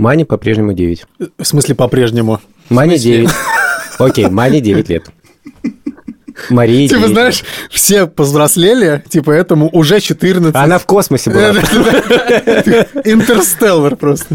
Мане 0.00 0.24
по-прежнему 0.24 0.72
9. 0.72 1.04
В 1.36 1.44
смысле 1.44 1.74
по-прежнему? 1.74 2.40
Мане 2.70 2.96
9. 2.96 3.28
Окей, 3.98 4.30
Мане 4.30 4.62
9 4.62 4.88
лет. 4.88 5.04
Марии 6.48 6.88
Типа, 6.88 7.00
9 7.02 7.12
знаешь, 7.12 7.44
все 7.70 8.06
повзрослели, 8.06 9.04
типа, 9.10 9.30
этому 9.30 9.68
уже 9.70 10.00
14. 10.00 10.56
Она 10.56 10.78
в 10.78 10.86
космосе 10.86 11.28
была. 11.28 11.50
Интерстеллар 13.04 13.96
просто. 13.96 14.34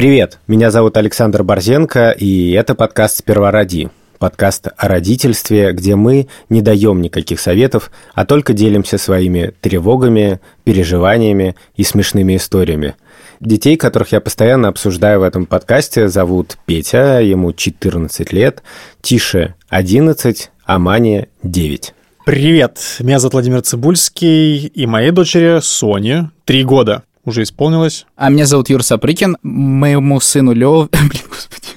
Привет, 0.00 0.38
меня 0.48 0.70
зовут 0.70 0.96
Александр 0.96 1.42
Борзенко, 1.42 2.12
и 2.12 2.52
это 2.52 2.74
подкаст 2.74 3.18
«Сперва 3.18 3.50
роди». 3.50 3.90
Подкаст 4.18 4.68
о 4.74 4.88
родительстве, 4.88 5.72
где 5.72 5.94
мы 5.94 6.26
не 6.48 6.62
даем 6.62 7.02
никаких 7.02 7.38
советов, 7.38 7.90
а 8.14 8.24
только 8.24 8.54
делимся 8.54 8.96
своими 8.96 9.52
тревогами, 9.60 10.40
переживаниями 10.64 11.54
и 11.76 11.84
смешными 11.84 12.34
историями. 12.36 12.96
Детей, 13.40 13.76
которых 13.76 14.12
я 14.12 14.22
постоянно 14.22 14.68
обсуждаю 14.68 15.20
в 15.20 15.22
этом 15.22 15.44
подкасте, 15.44 16.08
зовут 16.08 16.56
Петя, 16.64 17.20
ему 17.20 17.52
14 17.52 18.32
лет, 18.32 18.62
Тише 19.02 19.54
11, 19.68 20.50
а 20.64 20.78
Мане 20.78 21.28
9. 21.42 21.92
Привет, 22.24 22.78
меня 23.00 23.18
зовут 23.18 23.34
Владимир 23.34 23.60
Цибульский, 23.60 24.64
и 24.64 24.86
моей 24.86 25.10
дочери 25.10 25.60
Соне 25.60 26.30
три 26.46 26.64
года 26.64 27.02
уже 27.24 27.42
исполнилось. 27.42 28.06
А 28.16 28.30
меня 28.30 28.46
зовут 28.46 28.70
Юр 28.70 28.82
Сапрыкин, 28.82 29.36
моему 29.42 30.20
сыну 30.20 30.52
Лев... 30.52 30.88
Блин, 30.90 31.22
господи. 31.28 31.68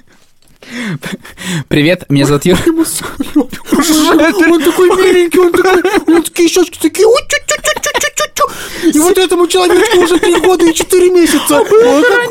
Привет, 1.67 2.05
меня 2.09 2.25
зовут 2.25 2.45
Юр. 2.45 2.58
Он 2.66 4.64
такой 4.64 4.89
миленький, 4.89 5.39
он 5.39 5.52
такой, 5.52 5.83
он 6.16 6.23
такие 6.23 6.49
щечки 6.49 6.80
такие, 6.81 7.08
ой, 7.08 7.21
чу 7.27 7.38
чу 7.47 7.61
чу 7.64 7.80
чу 7.81 7.91
чу 7.99 8.23
чу 8.33 8.89
И 8.89 8.99
вот 8.99 9.17
этому 9.17 9.47
человечку 9.47 9.99
уже 9.99 10.17
три 10.19 10.39
года 10.39 10.66
и 10.66 10.73
четыре 10.73 11.11
месяца. 11.11 11.59
О, 11.59 11.64
как- 11.64 12.30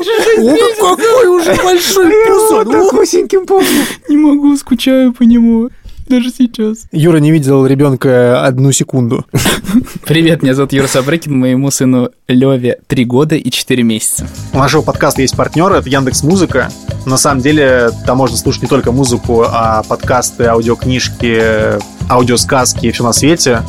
о, 0.81 0.95
какой 0.95 1.27
уже 1.27 1.55
большой 1.63 2.11
пусон. 2.27 2.67
О. 2.75 2.83
Такусеньким 2.89 3.45
помню. 3.45 3.85
Не 4.09 4.17
могу, 4.17 4.57
скучаю 4.57 5.13
по 5.13 5.23
нему. 5.23 5.69
Даже 6.09 6.29
сейчас. 6.31 6.85
Юра 6.91 7.17
не 7.17 7.31
видел 7.31 7.65
ребенка 7.65 8.45
одну 8.45 8.71
секунду. 8.71 9.25
Привет, 10.05 10.43
меня 10.43 10.53
зовут 10.53 10.73
Юра 10.73 10.87
Сапрыкин, 10.87 11.37
моему 11.37 11.71
сыну 11.71 12.09
Леве 12.27 12.79
3 12.87 13.05
года 13.05 13.35
и 13.35 13.49
4 13.49 13.83
месяца. 13.83 14.27
У 14.53 14.57
нашего 14.57 14.81
подкаста 14.81 15.21
есть 15.21 15.35
партнер, 15.35 15.71
это 15.71 15.87
Яндекс 15.89 16.23
Музыка. 16.23 16.71
На 17.05 17.17
самом 17.17 17.41
деле 17.41 17.89
там 18.05 18.17
можно 18.17 18.35
слушать 18.37 18.63
не 18.63 18.67
только 18.67 18.91
музыку, 18.91 19.45
а 19.47 19.83
подкасты, 19.83 20.45
аудиокнижки, 20.45 21.79
аудиосказки 22.09 22.87
и 22.87 22.91
все 22.91 23.03
на 23.03 23.13
свете. 23.13 23.61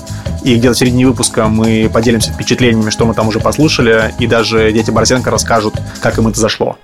И 0.44 0.56
где-то 0.56 0.74
в 0.74 0.78
середине 0.78 1.06
выпуска 1.06 1.48
мы 1.48 1.90
поделимся 1.92 2.32
впечатлениями, 2.32 2.90
что 2.90 3.06
мы 3.06 3.14
там 3.14 3.28
уже 3.28 3.40
послушали, 3.40 4.12
и 4.18 4.26
даже 4.26 4.72
дети 4.72 4.90
Борзенко 4.90 5.30
расскажут, 5.30 5.74
как 6.02 6.18
им 6.18 6.28
это 6.28 6.38
зашло. 6.38 6.76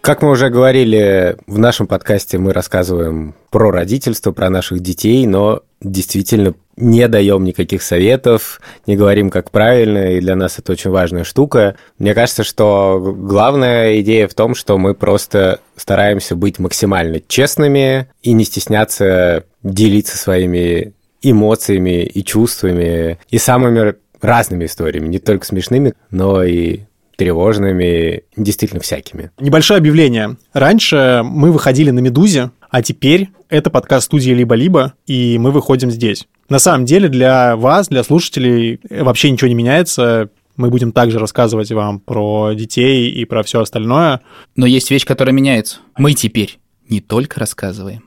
Как 0.00 0.22
мы 0.22 0.30
уже 0.30 0.48
говорили, 0.48 1.36
в 1.46 1.58
нашем 1.58 1.86
подкасте 1.86 2.38
мы 2.38 2.54
рассказываем 2.54 3.34
про 3.50 3.70
родительство, 3.70 4.32
про 4.32 4.48
наших 4.48 4.80
детей, 4.80 5.26
но 5.26 5.60
действительно 5.82 6.54
не 6.76 7.06
даем 7.06 7.44
никаких 7.44 7.82
советов, 7.82 8.62
не 8.86 8.96
говорим, 8.96 9.28
как 9.28 9.50
правильно, 9.50 10.12
и 10.12 10.20
для 10.20 10.36
нас 10.36 10.58
это 10.58 10.72
очень 10.72 10.90
важная 10.90 11.24
штука. 11.24 11.76
Мне 11.98 12.14
кажется, 12.14 12.44
что 12.44 13.14
главная 13.14 14.00
идея 14.00 14.26
в 14.26 14.32
том, 14.32 14.54
что 14.54 14.78
мы 14.78 14.94
просто 14.94 15.60
стараемся 15.76 16.34
быть 16.34 16.58
максимально 16.58 17.20
честными 17.20 18.08
и 18.22 18.32
не 18.32 18.44
стесняться 18.44 19.44
делиться 19.62 20.16
своими 20.16 20.94
эмоциями 21.20 22.04
и 22.04 22.24
чувствами, 22.24 23.18
и 23.28 23.36
самыми 23.36 23.96
разными 24.22 24.64
историями, 24.64 25.08
не 25.08 25.18
только 25.18 25.44
смешными, 25.44 25.92
но 26.10 26.42
и 26.42 26.80
тревожными, 27.20 28.22
действительно 28.34 28.80
всякими. 28.80 29.30
Небольшое 29.38 29.76
объявление. 29.76 30.38
Раньше 30.54 31.20
мы 31.22 31.52
выходили 31.52 31.90
на 31.90 31.98
«Медузе», 31.98 32.50
а 32.70 32.82
теперь 32.82 33.28
это 33.50 33.68
подкаст 33.68 34.06
студии 34.06 34.30
«Либо-либо», 34.30 34.94
и 35.06 35.36
мы 35.38 35.50
выходим 35.50 35.90
здесь. 35.90 36.26
На 36.48 36.58
самом 36.58 36.86
деле 36.86 37.10
для 37.10 37.56
вас, 37.56 37.88
для 37.88 38.04
слушателей 38.04 38.80
вообще 38.88 39.30
ничего 39.30 39.48
не 39.48 39.54
меняется. 39.54 40.30
Мы 40.56 40.70
будем 40.70 40.92
также 40.92 41.18
рассказывать 41.18 41.70
вам 41.72 42.00
про 42.00 42.54
детей 42.54 43.10
и 43.10 43.26
про 43.26 43.42
все 43.42 43.60
остальное. 43.60 44.22
Но 44.56 44.64
есть 44.64 44.90
вещь, 44.90 45.04
которая 45.04 45.34
меняется. 45.34 45.76
Мы 45.98 46.14
теперь 46.14 46.58
не 46.88 47.02
только 47.02 47.38
рассказываем, 47.38 48.02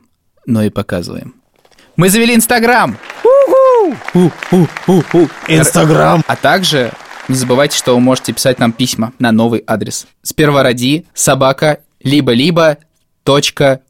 но 0.48 0.64
и 0.64 0.72
показываем. 0.72 1.36
Мы 1.98 2.10
завели 2.10 2.34
Инстаграм! 2.34 2.98
Инстаграм. 5.48 6.24
А 6.26 6.36
также 6.36 6.92
не 7.28 7.36
забывайте, 7.36 7.78
что 7.78 7.94
вы 7.94 8.00
можете 8.00 8.34
писать 8.34 8.60
нам 8.60 8.72
письма 8.72 9.14
на 9.20 9.32
новый 9.32 9.64
адрес. 9.66 10.08
Сперва 10.22 10.64
роди 10.64 11.06
собака 11.14 11.80
либо-либо 12.04 12.78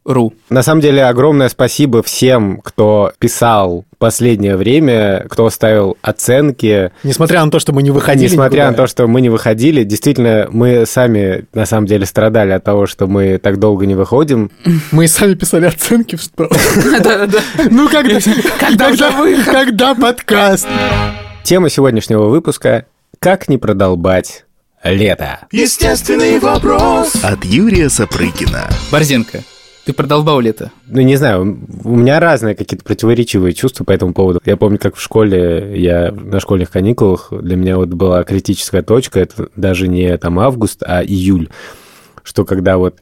ру. 0.05 0.33
На 0.49 0.61
самом 0.61 0.81
деле, 0.81 1.05
огромное 1.05 1.49
спасибо 1.49 2.03
всем, 2.03 2.61
кто 2.63 3.13
писал 3.17 3.85
в 3.91 3.97
последнее 3.97 4.55
время, 4.57 5.25
кто 5.27 5.49
ставил 5.49 5.97
оценки. 6.03 6.91
Несмотря 7.03 7.43
на 7.43 7.49
то, 7.49 7.59
что 7.59 7.73
мы 7.73 7.81
не 7.81 7.89
выходили 7.89 8.29
Несмотря 8.29 8.65
на 8.65 8.69
никуда. 8.69 8.83
то, 8.83 8.87
что 8.87 9.07
мы 9.07 9.21
не 9.21 9.29
выходили, 9.29 9.83
действительно, 9.83 10.47
мы 10.51 10.85
сами, 10.85 11.45
на 11.53 11.65
самом 11.65 11.87
деле, 11.87 12.05
страдали 12.05 12.51
от 12.51 12.63
того, 12.63 12.85
что 12.85 13.07
мы 13.07 13.39
так 13.39 13.57
долго 13.57 13.87
не 13.87 13.95
выходим. 13.95 14.51
Мы 14.91 15.07
сами 15.07 15.33
писали 15.33 15.65
оценки, 15.65 16.15
что... 16.15 16.47
Да-да-да. 16.99 17.39
Ну, 17.71 17.89
когда... 17.89 18.19
Когда 18.59 19.11
выход? 19.11 19.45
Когда 19.45 19.95
подкаст? 19.95 20.67
Тема 21.43 21.69
сегодняшнего 21.69 22.25
выпуска 22.25 22.85
«Как 23.23 23.47
не 23.47 23.57
продолбать 23.57 24.43
лето». 24.83 25.47
Естественный 25.49 26.39
вопрос 26.39 27.15
от 27.23 27.45
Юрия 27.45 27.87
Сапрыкина. 27.87 28.67
Борзенко, 28.91 29.43
ты 29.85 29.93
продолбал 29.93 30.41
лето? 30.41 30.73
Ну, 30.87 30.99
не 30.99 31.15
знаю, 31.15 31.57
у 31.85 31.95
меня 31.95 32.19
разные 32.19 32.53
какие-то 32.53 32.83
противоречивые 32.83 33.53
чувства 33.53 33.85
по 33.85 33.91
этому 33.91 34.13
поводу. 34.13 34.41
Я 34.43 34.57
помню, 34.57 34.77
как 34.77 34.97
в 34.97 35.01
школе, 35.01 35.73
я 35.81 36.11
на 36.11 36.41
школьных 36.41 36.69
каникулах, 36.69 37.31
для 37.31 37.55
меня 37.55 37.77
вот 37.77 37.93
была 37.93 38.25
критическая 38.25 38.81
точка, 38.81 39.21
это 39.21 39.47
даже 39.55 39.87
не 39.87 40.17
там 40.17 40.37
август, 40.37 40.83
а 40.85 41.01
июль, 41.01 41.47
что 42.23 42.43
когда 42.43 42.75
вот 42.75 42.97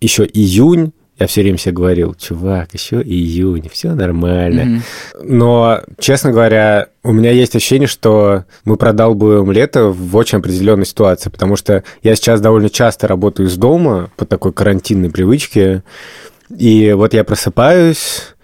еще 0.00 0.24
июнь, 0.24 0.94
я 1.18 1.26
все 1.26 1.42
время 1.42 1.58
себе 1.58 1.72
говорил, 1.72 2.14
чувак, 2.14 2.74
еще 2.74 3.02
июнь, 3.02 3.68
все 3.72 3.94
нормально. 3.94 4.64
Мгм. 4.64 4.82
Но, 5.22 5.80
честно 5.98 6.30
говоря, 6.30 6.88
у 7.02 7.12
меня 7.12 7.32
есть 7.32 7.56
ощущение, 7.56 7.88
что 7.88 8.44
мы 8.64 8.76
продалбываем 8.76 9.50
лето 9.50 9.88
в 9.88 10.14
очень 10.14 10.38
определенной 10.38 10.86
ситуации, 10.86 11.28
потому 11.28 11.56
что 11.56 11.82
я 12.02 12.14
сейчас 12.14 12.40
довольно 12.40 12.70
часто 12.70 13.08
работаю 13.08 13.48
из 13.48 13.56
дома 13.56 14.10
по 14.16 14.26
такой 14.26 14.52
карантинной 14.52 15.10
привычке, 15.10 15.82
и 16.56 16.92
вот 16.92 17.14
я 17.14 17.24
просыпаюсь, 17.24 18.34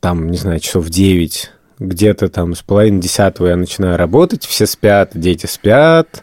там, 0.00 0.30
не 0.30 0.38
знаю, 0.38 0.60
часов 0.60 0.86
в 0.86 0.90
9, 0.90 1.50
где-то 1.80 2.28
там 2.28 2.54
с 2.54 2.62
половины 2.62 3.00
десятого 3.00 3.48
я 3.48 3.56
начинаю 3.56 3.98
работать, 3.98 4.46
все 4.46 4.66
спят, 4.66 5.10
дети 5.14 5.46
спят, 5.46 6.22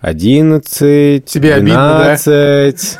11, 0.00 1.24
Тебе 1.24 1.54
обидно, 1.54 1.74
да? 1.74 2.16
12, 2.16 2.98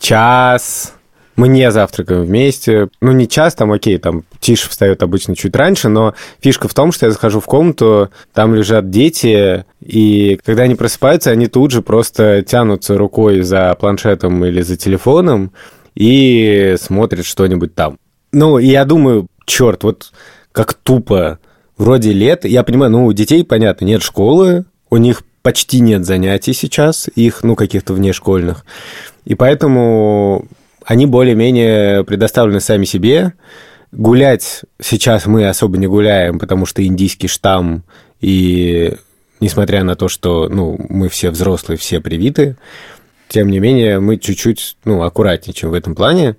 час, 0.00 0.94
мы 1.36 1.48
не 1.48 1.70
завтракаем 1.70 2.22
вместе. 2.24 2.88
Ну, 3.00 3.12
не 3.12 3.28
час, 3.28 3.54
там, 3.54 3.72
окей, 3.72 3.98
там, 3.98 4.24
Тиша 4.40 4.68
встает 4.68 5.02
обычно 5.02 5.34
чуть 5.36 5.56
раньше, 5.56 5.88
но 5.88 6.14
фишка 6.40 6.68
в 6.68 6.74
том, 6.74 6.92
что 6.92 7.06
я 7.06 7.12
захожу 7.12 7.40
в 7.40 7.46
комнату, 7.46 8.10
там 8.32 8.54
лежат 8.54 8.90
дети, 8.90 9.64
и 9.80 10.38
когда 10.44 10.64
они 10.64 10.74
просыпаются, 10.74 11.30
они 11.30 11.46
тут 11.46 11.70
же 11.70 11.82
просто 11.82 12.42
тянутся 12.42 12.98
рукой 12.98 13.42
за 13.42 13.74
планшетом 13.78 14.44
или 14.44 14.60
за 14.60 14.76
телефоном 14.76 15.52
и 15.94 16.76
смотрят 16.80 17.24
что-нибудь 17.24 17.74
там. 17.74 17.98
Ну, 18.32 18.58
и 18.58 18.66
я 18.66 18.84
думаю, 18.84 19.26
черт, 19.44 19.82
вот 19.82 20.12
как 20.52 20.74
тупо. 20.74 21.38
Вроде 21.76 22.12
лет, 22.12 22.44
я 22.44 22.62
понимаю, 22.62 22.92
ну, 22.92 23.06
у 23.06 23.12
детей, 23.12 23.42
понятно, 23.44 23.86
нет 23.86 24.02
школы, 24.02 24.66
у 24.90 24.98
них 24.98 25.22
почти 25.42 25.80
нет 25.80 26.04
занятий 26.04 26.52
сейчас, 26.52 27.08
их, 27.14 27.42
ну, 27.42 27.56
каких-то 27.56 27.94
внешкольных. 27.94 28.66
И 29.24 29.34
поэтому 29.34 30.46
они 30.84 31.06
более-менее 31.06 32.04
предоставлены 32.04 32.60
сами 32.60 32.84
себе. 32.84 33.34
Гулять 33.92 34.62
сейчас 34.80 35.26
мы 35.26 35.48
особо 35.48 35.76
не 35.78 35.86
гуляем, 35.86 36.38
потому 36.38 36.66
что 36.66 36.84
индийский 36.84 37.28
штамм, 37.28 37.82
и 38.20 38.94
несмотря 39.40 39.82
на 39.82 39.96
то, 39.96 40.08
что 40.08 40.48
ну, 40.48 40.78
мы 40.88 41.08
все 41.08 41.30
взрослые, 41.30 41.76
все 41.76 42.00
привиты, 42.00 42.56
тем 43.28 43.48
не 43.48 43.58
менее 43.58 44.00
мы 44.00 44.16
чуть-чуть 44.16 44.76
ну, 44.84 45.02
аккуратнее, 45.02 45.54
в 45.68 45.74
этом 45.74 45.94
плане. 45.94 46.36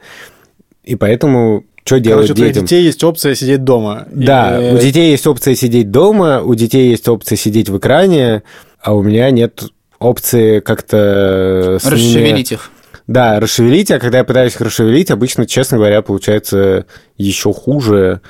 И 0.84 0.96
поэтому 0.96 1.66
что 1.84 2.00
делать 2.00 2.28
Короче, 2.28 2.44
у 2.44 2.46
детям? 2.48 2.64
детей 2.64 2.84
есть 2.84 3.04
опция 3.04 3.36
сидеть 3.36 3.64
дома. 3.64 4.08
Да, 4.12 4.62
И- 4.62 4.76
у 4.76 4.78
детей 4.78 5.12
есть 5.12 5.26
опция 5.26 5.56
сидеть 5.56 5.90
дома, 5.90 6.42
у 6.42 6.54
детей 6.54 6.90
есть 6.90 7.08
опция 7.08 7.36
сидеть 7.38 7.70
в 7.70 7.78
экране, 7.78 8.44
а 8.80 8.94
у 8.94 9.02
меня 9.02 9.30
нет 9.32 9.64
опции 10.00 10.60
как-то... 10.60 11.80
Расшевелить 11.84 12.52
их. 12.52 12.72
Да, 13.12 13.40
расшевелить, 13.42 13.92
а 13.92 14.00
когда 14.00 14.20
я 14.20 14.24
пытаюсь 14.24 14.56
их 14.56 14.62
расшевелить, 14.62 15.12
обычно, 15.12 15.46
честно 15.46 15.78
говоря, 15.78 16.02
получается 16.02 16.86
еще 17.18 17.52
хуже 17.54 18.22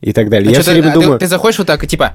и 0.00 0.12
так 0.14 0.30
далее. 0.30 0.48
А 0.48 0.52
я 0.52 0.60
все 0.62 0.70
ты, 0.70 0.80
время 0.80 0.90
а 0.90 0.94
ты- 0.94 1.00
думаю... 1.00 1.18
ты 1.18 1.26
заходишь 1.26 1.58
вот 1.58 1.66
так 1.66 1.84
и 1.84 1.86
типа, 1.86 2.14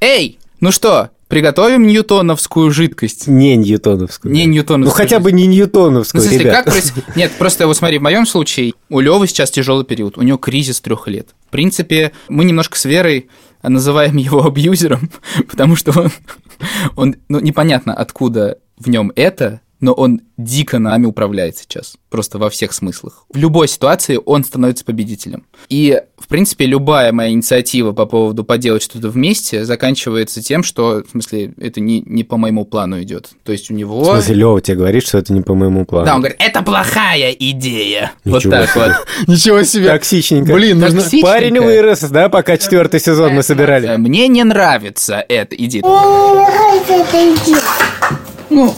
эй, 0.00 0.38
ну 0.58 0.72
что, 0.72 1.10
приготовим 1.28 1.86
ньютоновскую 1.86 2.72
жидкость? 2.72 3.28
Не 3.28 3.54
ньютоновскую. 3.54 4.32
Не 4.34 4.46
ньютоновскую. 4.46 4.90
Ну 4.90 4.96
хотя 4.96 5.20
бы 5.20 5.30
не 5.30 5.46
Ну, 5.46 5.52
ньютоновскую, 5.54 6.20
в 6.20 6.24
смысле, 6.24 6.40
ребят. 6.44 6.64
как 6.64 6.74
проис- 6.74 6.92
Нет, 7.14 7.30
просто 7.38 7.68
вот 7.68 7.76
смотри, 7.76 7.98
в 7.98 8.02
моем 8.02 8.26
случае 8.26 8.72
у 8.88 8.98
Левы 8.98 9.28
сейчас 9.28 9.52
тяжелый 9.52 9.84
период, 9.84 10.18
у 10.18 10.22
него 10.22 10.38
кризис 10.38 10.80
трех 10.80 11.06
лет. 11.06 11.28
В 11.46 11.50
принципе, 11.50 12.10
мы 12.28 12.44
немножко 12.44 12.76
с 12.76 12.84
Верой 12.84 13.28
называем 13.62 14.16
его 14.16 14.44
абьюзером, 14.46 15.08
потому 15.48 15.76
что 15.76 15.92
он, 15.92 16.10
он 16.96 17.14
ну, 17.28 17.38
непонятно 17.38 17.94
откуда 17.94 18.58
в 18.76 18.88
нем 18.88 19.12
это, 19.14 19.60
но 19.80 19.92
он 19.92 20.20
дико 20.36 20.78
нами 20.78 21.06
управляет 21.06 21.56
сейчас, 21.56 21.96
просто 22.08 22.38
во 22.38 22.50
всех 22.50 22.72
смыслах. 22.72 23.24
В 23.32 23.36
любой 23.36 23.68
ситуации 23.68 24.18
он 24.24 24.44
становится 24.44 24.84
победителем. 24.84 25.44
И, 25.68 26.00
в 26.18 26.28
принципе, 26.28 26.66
любая 26.66 27.12
моя 27.12 27.30
инициатива 27.30 27.92
по 27.92 28.06
поводу 28.06 28.44
поделать 28.44 28.82
что-то 28.82 29.08
вместе 29.08 29.64
заканчивается 29.64 30.42
тем, 30.42 30.62
что, 30.62 31.02
в 31.06 31.10
смысле, 31.10 31.54
это 31.58 31.80
не, 31.80 32.02
не 32.06 32.24
по 32.24 32.36
моему 32.36 32.64
плану 32.64 33.02
идет. 33.02 33.30
То 33.44 33.52
есть 33.52 33.70
у 33.70 33.74
него... 33.74 34.00
В 34.00 34.06
смысле, 34.06 34.34
Лева 34.34 34.60
тебе 34.60 34.76
говорит, 34.78 35.06
что 35.06 35.18
это 35.18 35.32
не 35.32 35.40
по 35.42 35.54
моему 35.54 35.84
плану. 35.84 36.06
Да, 36.06 36.14
он 36.14 36.20
говорит, 36.20 36.38
это 36.40 36.62
плохая 36.62 37.30
идея. 37.32 38.12
вот 38.24 38.38
Ничего 38.38 38.52
так 38.52 38.70
себе. 38.70 38.84
вот. 38.84 39.28
Ничего 39.28 39.62
себе. 39.62 39.88
Токсичненько. 39.88 40.52
Блин, 40.52 40.78
нужно... 40.78 41.02
Парень 41.22 41.58
вырос, 41.60 42.00
да, 42.10 42.28
пока 42.28 42.56
четвертый 42.56 43.00
сезон 43.00 43.34
мы 43.34 43.42
собирали. 43.42 43.96
Мне 43.96 44.28
не 44.28 44.44
нравится 44.44 45.24
эта 45.28 45.54
идея. 45.56 45.82
Мне 45.84 46.46
Ну, 48.50 48.74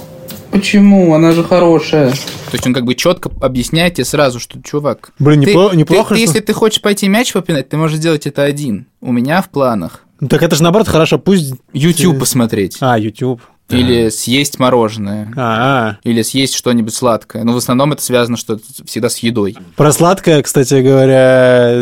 почему? 0.52 1.14
Она 1.14 1.32
же 1.32 1.42
хорошая. 1.42 2.10
То 2.10 2.52
есть 2.52 2.66
он 2.66 2.74
как 2.74 2.84
бы 2.84 2.94
четко 2.94 3.30
объясняет 3.40 3.94
тебе 3.94 4.04
сразу, 4.04 4.38
что, 4.38 4.60
чувак, 4.62 5.12
Блин, 5.18 5.42
ты- 5.42 5.52
непло- 5.52 5.70
ты- 5.70 5.76
неплохо, 5.76 6.10
ты, 6.10 6.14
что- 6.14 6.20
если 6.20 6.40
ты 6.40 6.52
хочешь 6.52 6.80
пойти 6.82 7.08
мяч 7.08 7.32
попинать, 7.32 7.68
ты 7.68 7.76
можешь 7.76 7.96
сделать 7.98 8.26
это 8.26 8.42
один. 8.42 8.86
У 9.00 9.10
меня 9.12 9.42
в 9.42 9.48
планах. 9.48 10.04
Ну, 10.20 10.28
Так 10.28 10.42
это 10.42 10.54
же 10.54 10.62
наоборот 10.62 10.86
хорошо, 10.86 11.18
пусть... 11.18 11.54
YouTube 11.72 12.18
посмотреть. 12.20 12.76
А, 12.80 12.96
YouTube. 12.98 13.40
Или 13.70 14.10
съесть 14.10 14.58
мороженое. 14.58 15.32
А, 15.34 15.96
Или 16.04 16.20
съесть 16.22 16.54
что-нибудь 16.54 16.92
сладкое. 16.92 17.42
Но 17.42 17.54
в 17.54 17.56
основном 17.56 17.92
это 17.92 18.02
связано 18.02 18.36
что 18.36 18.58
всегда 18.84 19.08
с 19.08 19.18
едой. 19.18 19.56
Про 19.76 19.90
сладкое, 19.92 20.42
кстати 20.42 20.74
говоря, 20.82 21.72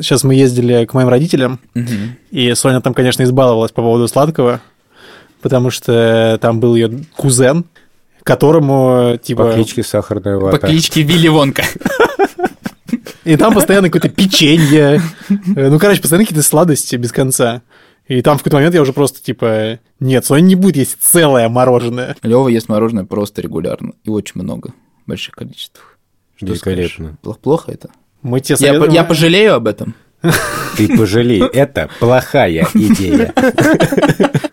сейчас 0.00 0.22
мы 0.22 0.36
ездили 0.36 0.84
к 0.84 0.94
моим 0.94 1.08
родителям, 1.08 1.58
и 2.30 2.54
Соня 2.54 2.80
там, 2.80 2.94
конечно, 2.94 3.24
избаловалась 3.24 3.72
по 3.72 3.82
поводу 3.82 4.06
сладкого, 4.06 4.60
потому 5.42 5.70
что 5.70 6.38
там 6.40 6.60
был 6.60 6.76
ее 6.76 7.04
кузен, 7.16 7.64
которому, 8.24 9.16
типа... 9.22 9.44
По 9.44 9.52
кличке 9.52 9.82
Сахарная 9.82 10.38
По 10.38 10.46
вата. 10.46 10.66
кличке 10.66 11.02
Вилли 11.02 11.28
Вонка. 11.28 11.62
И 13.24 13.36
там 13.36 13.54
постоянно 13.54 13.88
какое-то 13.90 14.08
печенье. 14.14 15.00
Ну, 15.28 15.78
короче, 15.78 16.00
постоянно 16.00 16.26
какие-то 16.26 16.46
сладости 16.46 16.96
без 16.96 17.12
конца. 17.12 17.62
И 18.06 18.20
там 18.20 18.36
в 18.36 18.40
какой-то 18.40 18.56
момент 18.56 18.74
я 18.74 18.82
уже 18.82 18.92
просто, 18.92 19.22
типа, 19.22 19.78
нет, 19.98 20.26
Соня 20.26 20.42
не 20.44 20.54
будет 20.56 20.76
есть 20.76 20.98
целое 21.00 21.48
мороженое. 21.48 22.16
Лева 22.22 22.48
ест 22.48 22.68
мороженое 22.68 23.04
просто 23.04 23.40
регулярно. 23.40 23.92
И 24.04 24.10
очень 24.10 24.42
много. 24.42 24.72
В 25.04 25.08
больших 25.08 25.34
количествах. 25.34 25.98
Что 26.36 26.46
Великолепно. 26.46 26.88
скажешь? 26.88 27.16
Плох- 27.22 27.38
Плохо 27.40 27.72
это? 27.72 27.88
Мы 28.20 28.40
тебе 28.40 28.56
Я, 28.60 28.72
по- 28.74 28.78
советуем- 28.86 28.92
я 28.94 29.04
пожалею 29.04 29.54
об 29.54 29.66
этом. 29.68 29.94
Ты 30.76 30.96
пожалей, 30.96 31.42
это 31.42 31.88
плохая 32.00 32.66
идея. 32.74 33.32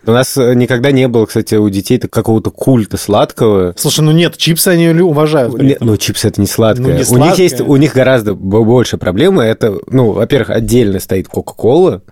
У 0.04 0.10
нас 0.10 0.36
э, 0.36 0.54
никогда 0.54 0.90
не 0.90 1.06
было, 1.06 1.26
кстати, 1.26 1.54
у 1.54 1.68
детей 1.70 1.98
какого-то 1.98 2.50
культа 2.50 2.96
сладкого. 2.96 3.74
Слушай, 3.76 4.00
ну 4.00 4.10
нет, 4.10 4.36
чипсы 4.36 4.68
они 4.68 4.88
уважают. 5.00 5.54
при 5.54 5.66
Не- 5.66 5.72
этом. 5.74 5.86
Ну, 5.88 5.96
чипсы 5.96 6.28
это 6.28 6.40
не 6.40 6.46
сладкое. 6.48 6.82
Ну, 6.82 6.88
не 6.88 6.94
у 6.94 6.98
них 6.98 7.06
сладкое. 7.06 7.36
есть, 7.42 7.60
у 7.60 7.76
них 7.76 7.94
гораздо 7.94 8.34
больше 8.34 8.98
проблемы. 8.98 9.44
Это, 9.44 9.78
ну, 9.86 10.12
во-первых, 10.12 10.50
отдельно 10.50 10.98
стоит 10.98 11.28
Кока-Кола, 11.28 12.02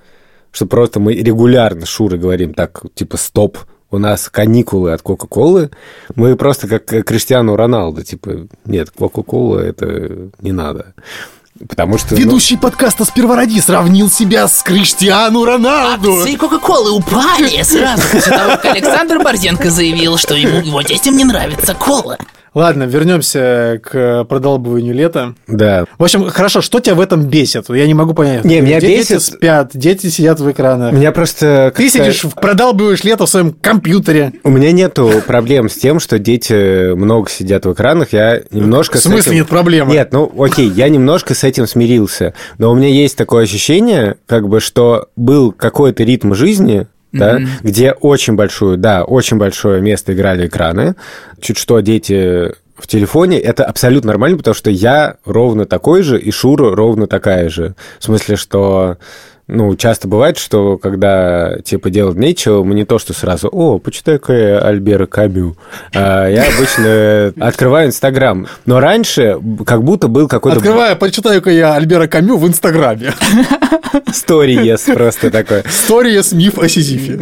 что 0.52 0.66
просто 0.66 1.00
мы 1.00 1.14
регулярно 1.14 1.84
с 1.84 1.88
Шурой 1.88 2.18
говорим 2.18 2.54
так, 2.54 2.82
типа, 2.94 3.16
стоп, 3.16 3.58
у 3.90 3.98
нас 3.98 4.28
каникулы 4.28 4.92
от 4.92 5.02
Кока-Колы. 5.02 5.70
Мы 6.14 6.36
просто 6.36 6.68
как 6.68 6.92
э, 6.92 7.02
Криштиану 7.02 7.56
Роналду, 7.56 8.04
типа, 8.04 8.46
нет, 8.64 8.90
Кока-Кола 8.90 9.58
это 9.58 10.30
не 10.40 10.52
надо. 10.52 10.94
Потому 11.68 11.98
что... 11.98 12.14
ну, 12.14 12.20
Ведущий 12.20 12.56
подкаста 12.56 13.04
«Сперва 13.04 13.36
ради» 13.36 13.60
сравнил 13.60 14.10
себя 14.10 14.48
с 14.48 14.62
Криштиану 14.62 15.44
Роналду. 15.44 16.20
Акции 16.20 16.36
Кока-Колы 16.36 16.90
упали 16.90 17.62
сразу 17.62 18.02
после 18.10 18.32
того, 18.32 18.52
как 18.52 18.64
Александр 18.64 19.22
Борзенко 19.22 19.70
заявил, 19.70 20.16
что 20.16 20.34
ему 20.34 20.60
его 20.60 20.80
детям 20.82 21.16
не 21.16 21.24
нравится 21.24 21.74
кола. 21.74 22.16
Ладно, 22.54 22.82
вернемся 22.84 23.80
к 23.82 24.24
продолбыванию 24.24 24.94
лета. 24.94 25.34
да. 25.46 25.84
В 25.98 26.02
общем, 26.04 26.28
хорошо, 26.30 26.60
что 26.60 26.80
тебя 26.80 26.94
в 26.96 27.00
этом 27.00 27.24
бесит? 27.24 27.68
Я 27.68 27.86
не 27.86 27.94
могу 27.94 28.12
понять. 28.14 28.44
Не, 28.44 28.60
меня 28.60 28.80
Де- 28.80 28.88
бесит- 28.98 29.08
Дети 29.08 29.18
спят, 29.20 29.70
дети 29.74 30.06
сидят 30.08 30.40
в 30.40 30.50
экранах. 30.50 30.92
Меня 30.92 31.12
просто... 31.12 31.72
Ты 31.76 31.88
сидишь, 31.88 32.22
продалбываешь 32.40 33.04
лето 33.04 33.26
в 33.26 33.30
своем 33.30 33.52
компьютере. 33.52 34.32
У 34.42 34.50
меня 34.50 34.72
нету 34.72 35.22
проблем 35.26 35.68
с 35.68 35.74
тем, 35.74 36.00
что 36.00 36.18
дети 36.18 36.92
много 36.94 37.30
сидят 37.30 37.66
в 37.66 37.72
экранах. 37.72 38.12
Я 38.12 38.40
немножко... 38.50 38.98
В 38.98 39.00
смысле 39.00 39.20
этим- 39.20 39.34
нет 39.34 39.48
проблемы? 39.48 39.92
Нет, 39.92 40.12
ну 40.12 40.30
окей, 40.42 40.68
я 40.68 40.88
немножко 40.88 41.34
с 41.34 41.44
этим 41.44 41.66
смирился. 41.66 42.34
Но 42.58 42.72
у 42.72 42.74
меня 42.74 42.88
есть 42.88 43.16
такое 43.16 43.44
ощущение, 43.44 44.16
как 44.26 44.48
бы, 44.48 44.60
что 44.60 45.08
был 45.16 45.52
какой-то 45.52 46.02
ритм 46.02 46.34
жизни, 46.34 46.86
да, 47.12 47.40
где 47.62 47.92
очень 47.92 48.34
большую, 48.34 48.76
да, 48.78 49.04
очень 49.04 49.36
большое 49.36 49.80
место 49.80 50.12
играли 50.12 50.46
экраны. 50.46 50.94
Чуть 51.40 51.58
что 51.58 51.80
дети 51.80 52.52
в 52.76 52.86
телефоне, 52.86 53.38
это 53.38 53.64
абсолютно 53.64 54.08
нормально, 54.08 54.38
потому 54.38 54.54
что 54.54 54.70
я 54.70 55.16
ровно 55.24 55.66
такой 55.66 56.02
же, 56.02 56.18
и 56.18 56.30
Шура 56.30 56.74
ровно 56.74 57.06
такая 57.06 57.48
же. 57.48 57.74
В 57.98 58.04
смысле, 58.04 58.36
что 58.36 58.96
ну, 59.52 59.74
часто 59.76 60.06
бывает, 60.06 60.38
что 60.38 60.78
когда 60.78 61.56
типа 61.64 61.90
делать 61.90 62.16
нечего, 62.16 62.62
мы 62.62 62.74
не 62.74 62.84
то, 62.84 62.98
что 62.98 63.12
сразу, 63.12 63.48
о, 63.48 63.78
почитай-ка 63.78 64.32
я 64.32 64.58
Альбера 64.60 65.06
Камю. 65.06 65.56
А 65.94 66.28
я 66.28 66.44
обычно 66.54 67.32
открываю 67.44 67.88
Инстаграм. 67.88 68.46
Но 68.64 68.80
раньше 68.80 69.38
как 69.66 69.82
будто 69.82 70.08
был 70.08 70.28
какой-то 70.28 70.58
Открываю, 70.58 70.96
почитаю-ка 70.96 71.50
я 71.50 71.74
Альбера 71.74 72.06
Камю 72.06 72.36
в 72.36 72.46
Инстаграме. 72.46 73.12
сториес 74.12 74.82
просто 74.82 75.30
такой. 75.30 75.64
Сториес 75.68 76.32
миф 76.32 76.58
о 76.58 76.68
Сизифе. 76.68 77.18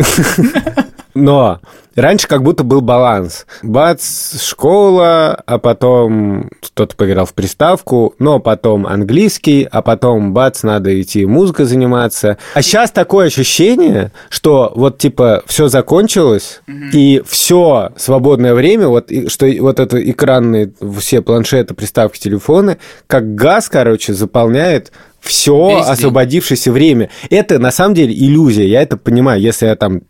Но 1.15 1.61
раньше 2.01 2.27
как 2.29 2.43
будто 2.43 2.65
был 2.65 2.81
баланс. 2.81 3.47
Бац, 3.63 4.41
школа, 4.43 5.35
а 5.47 5.59
потом 5.59 6.51
кто-то 6.61 6.97
поиграл 6.97 7.27
в 7.27 7.35
приставку, 7.35 8.15
но 8.19 8.39
потом 8.39 8.87
английский, 8.87 9.67
а 9.71 9.83
потом 9.83 10.33
бац, 10.33 10.63
надо 10.63 11.01
идти 11.01 11.27
музыкой 11.27 11.65
заниматься. 11.67 12.39
А 12.55 12.63
сейчас 12.63 12.91
такое 12.91 13.27
ощущение, 13.27 14.13
что 14.29 14.73
вот 14.75 14.99
типа 14.99 15.43
все 15.47 15.69
закончилось, 15.69 16.61
и 16.93 17.23
все 17.27 17.91
свободное 17.97 18.55
время, 18.55 18.89
вот 18.89 19.11
и- 19.11 19.29
что 19.29 19.47
вот 19.61 19.81
это 19.81 19.99
экранные 20.11 20.73
все 20.99 21.23
планшеты, 21.23 21.75
приставки, 21.75 22.19
телефоны, 22.19 22.79
как 23.07 23.35
газ, 23.35 23.69
короче, 23.69 24.15
заполняет 24.15 24.93
все 25.21 25.79
Весь 25.79 25.87
освободившееся 25.87 26.71
время. 26.71 27.11
Это 27.29 27.59
на 27.59 27.71
самом 27.73 27.95
деле 27.95 28.15
иллюзия, 28.15 28.67
я 28.69 28.83
это 28.83 28.97
понимаю, 28.97 29.41
если 29.41 29.67
я 29.67 29.75
там 29.75 30.03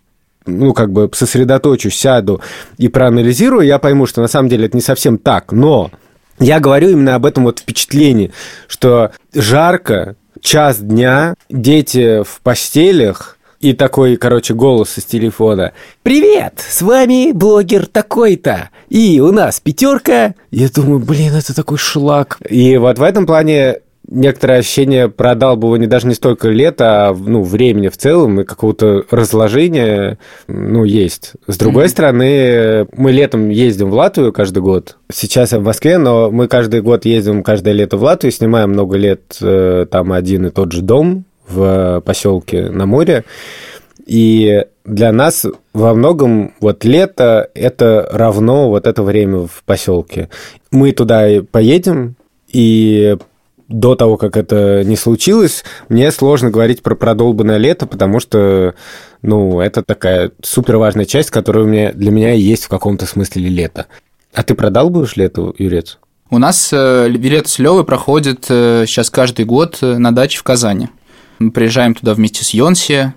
ну, 0.46 0.72
как 0.72 0.92
бы 0.92 1.10
сосредоточусь, 1.12 1.96
сяду 1.96 2.40
и 2.76 2.88
проанализирую, 2.88 3.66
я 3.66 3.78
пойму, 3.78 4.06
что 4.06 4.20
на 4.20 4.28
самом 4.28 4.48
деле 4.48 4.66
это 4.66 4.76
не 4.76 4.82
совсем 4.82 5.18
так. 5.18 5.52
Но 5.52 5.90
я 6.38 6.60
говорю 6.60 6.90
именно 6.90 7.14
об 7.14 7.26
этом 7.26 7.44
вот 7.44 7.60
впечатлении, 7.60 8.32
что 8.66 9.12
жарко, 9.34 10.16
час 10.40 10.78
дня, 10.78 11.34
дети 11.48 12.22
в 12.22 12.40
постелях, 12.42 13.38
и 13.60 13.72
такой, 13.72 14.16
короче, 14.16 14.54
голос 14.54 14.98
из 14.98 15.04
телефона. 15.04 15.72
«Привет! 16.04 16.64
С 16.66 16.80
вами 16.80 17.32
блогер 17.32 17.86
такой-то. 17.86 18.70
И 18.88 19.20
у 19.20 19.32
нас 19.32 19.58
пятерка». 19.58 20.34
Я 20.52 20.68
думаю, 20.68 21.00
блин, 21.00 21.34
это 21.34 21.54
такой 21.54 21.76
шлак. 21.76 22.38
И 22.48 22.76
вот 22.76 22.98
в 22.98 23.02
этом 23.02 23.26
плане 23.26 23.80
некоторое 24.08 24.58
ощущение 24.58 25.08
продалбывания 25.08 25.88
даже 25.88 26.06
не 26.06 26.14
столько 26.14 26.48
лета, 26.48 27.08
а 27.08 27.14
ну, 27.14 27.42
времени 27.42 27.88
в 27.88 27.96
целом 27.96 28.40
и 28.40 28.44
какого-то 28.44 29.04
разложения, 29.10 30.18
ну, 30.46 30.84
есть. 30.84 31.32
С 31.46 31.56
другой 31.58 31.88
стороны, 31.88 32.86
мы 32.96 33.12
летом 33.12 33.50
ездим 33.50 33.90
в 33.90 33.94
Латвию 33.94 34.32
каждый 34.32 34.62
год. 34.62 34.96
Сейчас 35.12 35.52
я 35.52 35.58
в 35.58 35.64
Москве, 35.64 35.98
но 35.98 36.30
мы 36.30 36.48
каждый 36.48 36.80
год 36.80 37.04
ездим 37.04 37.42
каждое 37.42 37.74
лето 37.74 37.96
в 37.96 38.02
Латвию, 38.02 38.32
снимаем 38.32 38.70
много 38.70 38.96
лет 38.96 39.38
э, 39.40 39.86
там 39.90 40.12
один 40.12 40.46
и 40.46 40.50
тот 40.50 40.72
же 40.72 40.82
дом 40.82 41.24
в 41.46 42.02
поселке 42.04 42.70
на 42.70 42.86
море. 42.86 43.24
И 44.06 44.64
для 44.86 45.12
нас 45.12 45.44
во 45.74 45.92
многом 45.92 46.54
вот 46.60 46.84
лето 46.84 47.50
это 47.54 48.08
равно 48.10 48.70
вот 48.70 48.86
это 48.86 49.02
время 49.02 49.46
в 49.46 49.62
поселке. 49.66 50.30
Мы 50.70 50.92
туда 50.92 51.28
и 51.28 51.40
поедем, 51.40 52.16
и 52.50 53.18
до 53.68 53.94
того, 53.94 54.16
как 54.16 54.36
это 54.36 54.82
не 54.84 54.96
случилось, 54.96 55.62
мне 55.88 56.10
сложно 56.10 56.50
говорить 56.50 56.82
про 56.82 56.94
продолбанное 56.94 57.58
лето, 57.58 57.86
потому 57.86 58.18
что 58.18 58.74
ну, 59.22 59.60
это 59.60 59.82
такая 59.82 60.32
супер 60.42 60.78
важная 60.78 61.04
часть, 61.04 61.30
которая 61.30 61.64
у 61.64 61.66
меня, 61.66 61.92
для 61.92 62.10
меня 62.10 62.32
есть 62.32 62.64
в 62.64 62.68
каком-то 62.68 63.06
смысле 63.06 63.48
лето. 63.48 63.86
А 64.32 64.42
ты 64.42 64.54
продал 64.54 64.90
будешь 64.90 65.16
лето, 65.16 65.52
Юрец? 65.58 65.98
У 66.30 66.38
нас 66.38 66.70
э, 66.72 67.08
билет 67.10 67.48
с 67.48 67.58
Левой 67.58 67.84
проходит 67.84 68.46
э, 68.50 68.84
сейчас 68.86 69.08
каждый 69.10 69.44
год 69.46 69.78
э, 69.80 69.96
на 69.96 70.14
даче 70.14 70.38
в 70.38 70.42
Казани. 70.42 70.88
Мы 71.38 71.50
приезжаем 71.50 71.94
туда 71.94 72.14
вместе 72.14 72.44
с 72.44 72.50
Йонси. 72.50 73.12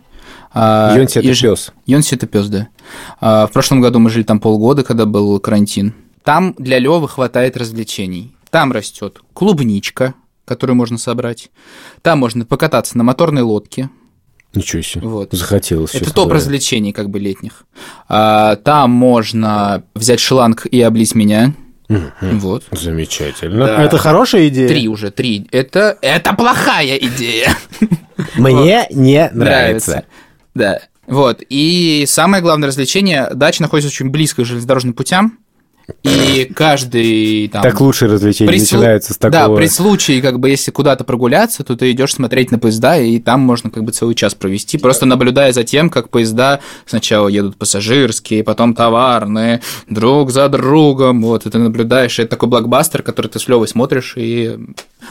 Йонси 0.55 1.19
это 1.19 1.33
ж- 1.33 1.41
пес. 1.41 1.71
Йонси 1.85 2.15
это 2.15 2.27
пес, 2.27 2.47
да. 2.47 2.67
А, 3.19 3.47
В 3.47 3.51
прошлом 3.51 3.81
году 3.81 3.99
мы 3.99 4.09
жили 4.09 4.23
там 4.23 4.39
полгода, 4.39 4.83
когда 4.83 5.05
был 5.05 5.39
карантин. 5.39 5.93
Там 6.23 6.55
для 6.57 6.79
Левы 6.79 7.07
хватает 7.07 7.57
развлечений. 7.57 8.33
Там 8.49 8.71
растет 8.71 9.21
клубничка, 9.33 10.13
которую 10.45 10.75
можно 10.75 10.97
собрать. 10.97 11.49
Там 12.01 12.19
можно 12.19 12.45
покататься 12.45 12.97
на 12.97 13.03
моторной 13.03 13.41
лодке. 13.41 13.89
Ничего 14.53 14.81
себе. 14.81 15.07
Вот. 15.07 15.29
Захотелось. 15.31 15.95
Это 15.95 16.13
топ 16.13 16.25
говоря. 16.25 16.35
развлечений, 16.35 16.91
как 16.91 17.09
бы 17.09 17.19
летних. 17.19 17.63
А, 18.09 18.57
Там 18.57 18.91
можно 18.91 19.83
взять 19.95 20.19
шланг 20.19 20.65
и 20.65 20.81
облить 20.81 21.15
меня. 21.15 21.53
Вот. 22.21 22.63
Замечательно. 22.71 23.65
Да. 23.65 23.83
Это 23.83 23.97
хорошая 23.97 24.47
идея? 24.47 24.67
Три 24.67 24.87
уже, 24.87 25.11
три. 25.11 25.47
Это, 25.51 25.97
это 26.01 26.33
плохая 26.33 26.97
идея. 26.97 27.55
Мне 28.35 28.87
не 28.91 29.29
нравится. 29.33 30.05
Да. 30.53 30.79
Вот. 31.07 31.41
И 31.49 32.05
самое 32.07 32.41
главное 32.41 32.67
развлечение, 32.67 33.29
дача 33.33 33.61
находится 33.61 33.89
очень 33.89 34.09
близко 34.09 34.43
к 34.43 34.45
железнодорожным 34.45 34.93
путям. 34.93 35.39
И 36.03 36.51
каждый 36.55 37.47
там... 37.49 37.61
Так 37.61 37.79
лучшие 37.81 38.11
развлечения 38.11 38.49
при 38.51 38.59
начинаются 38.59 39.13
с 39.13 39.17
Да, 39.17 39.29
такого. 39.29 39.57
при 39.57 39.67
случае, 39.67 40.21
как 40.21 40.39
бы, 40.39 40.49
если 40.49 40.71
куда-то 40.71 41.03
прогуляться, 41.03 41.63
то 41.63 41.75
ты 41.75 41.91
идешь 41.91 42.13
смотреть 42.13 42.51
на 42.51 42.59
поезда, 42.59 42.97
и 42.97 43.19
там 43.19 43.41
можно 43.41 43.69
как 43.69 43.83
бы 43.83 43.91
целый 43.91 44.15
час 44.15 44.33
провести, 44.33 44.77
просто 44.77 45.05
наблюдая 45.05 45.53
за 45.53 45.63
тем, 45.63 45.89
как 45.89 46.09
поезда 46.09 46.59
сначала 46.85 47.27
едут 47.27 47.57
пассажирские, 47.57 48.43
потом 48.43 48.73
товарные, 48.73 49.61
друг 49.89 50.31
за 50.31 50.49
другом, 50.49 51.21
вот, 51.21 51.45
и 51.45 51.49
ты 51.49 51.57
наблюдаешь, 51.57 52.19
и 52.19 52.23
это 52.23 52.31
такой 52.31 52.49
блокбастер, 52.49 53.03
который 53.03 53.27
ты 53.27 53.39
с 53.39 53.47
Левой 53.47 53.67
смотришь, 53.67 54.13
и 54.15 54.57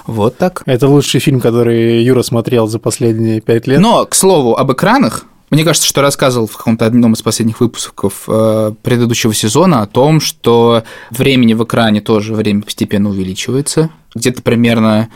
вот 0.06 0.36
так. 0.36 0.62
Это 0.66 0.88
лучший 0.88 1.20
фильм, 1.20 1.40
который 1.40 2.02
Юра 2.02 2.22
смотрел 2.22 2.66
за 2.66 2.78
последние 2.78 3.40
пять 3.40 3.66
лет. 3.66 3.80
Но, 3.80 4.04
к 4.06 4.14
слову, 4.14 4.56
об 4.56 4.72
экранах, 4.72 5.24
мне 5.50 5.64
кажется, 5.64 5.88
что 5.88 6.00
рассказывал 6.00 6.46
в 6.46 6.56
каком-то 6.56 6.86
одном 6.86 7.14
из 7.14 7.22
последних 7.22 7.60
выпусков 7.60 8.24
э, 8.28 8.72
предыдущего 8.82 9.34
сезона 9.34 9.82
о 9.82 9.86
том, 9.86 10.20
что 10.20 10.84
времени 11.10 11.54
в 11.54 11.64
экране 11.64 12.00
тоже 12.00 12.34
время 12.34 12.62
постепенно 12.62 13.10
увеличивается. 13.10 13.90
Где-то 14.14 14.42
примерно 14.42 15.08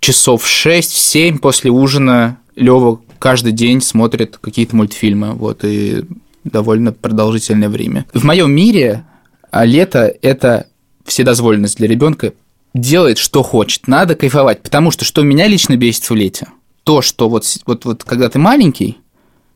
часов 0.00 0.44
6-7 0.44 1.38
после 1.38 1.70
ужина 1.70 2.38
Лева 2.56 3.00
каждый 3.18 3.52
день 3.52 3.80
смотрит 3.80 4.38
какие-то 4.38 4.76
мультфильмы, 4.76 5.32
вот, 5.32 5.64
и 5.64 6.04
довольно 6.44 6.92
продолжительное 6.92 7.68
время. 7.68 8.06
В 8.12 8.24
моем 8.24 8.52
мире 8.52 9.04
а 9.50 9.64
лето– 9.64 10.14
это 10.22 10.66
вседозволенность 11.04 11.78
для 11.78 11.88
ребенка 11.88 12.34
делает, 12.74 13.18
что 13.18 13.42
хочет. 13.42 13.88
Надо 13.88 14.14
кайфовать, 14.14 14.62
потому 14.62 14.90
что 14.90 15.04
что 15.04 15.22
меня 15.22 15.46
лично 15.46 15.76
бесит 15.76 16.10
в 16.10 16.14
лете, 16.14 16.48
то, 16.84 17.00
что 17.00 17.28
вот, 17.28 17.46
вот, 17.64 17.84
вот 17.84 18.04
когда 18.04 18.28
ты 18.28 18.38
маленький, 18.38 18.98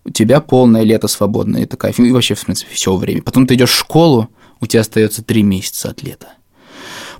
у 0.05 0.11
тебя 0.11 0.41
полное 0.41 0.83
лето 0.83 1.09
свободное, 1.09 1.65
это 1.65 1.77
кайф. 1.77 1.99
И 1.99 2.11
вообще, 2.13 2.35
в 2.35 2.45
принципе, 2.45 2.75
все 2.75 2.95
время. 2.97 3.23
Потом 3.23 3.47
ты 3.47 3.55
идешь 3.55 3.71
в 3.71 3.79
школу, 3.79 4.29
у 4.61 4.67
тебя 4.67 4.81
остается 4.81 5.23
три 5.23 5.43
месяца 5.43 5.91
от 5.91 6.03
лета. 6.03 6.29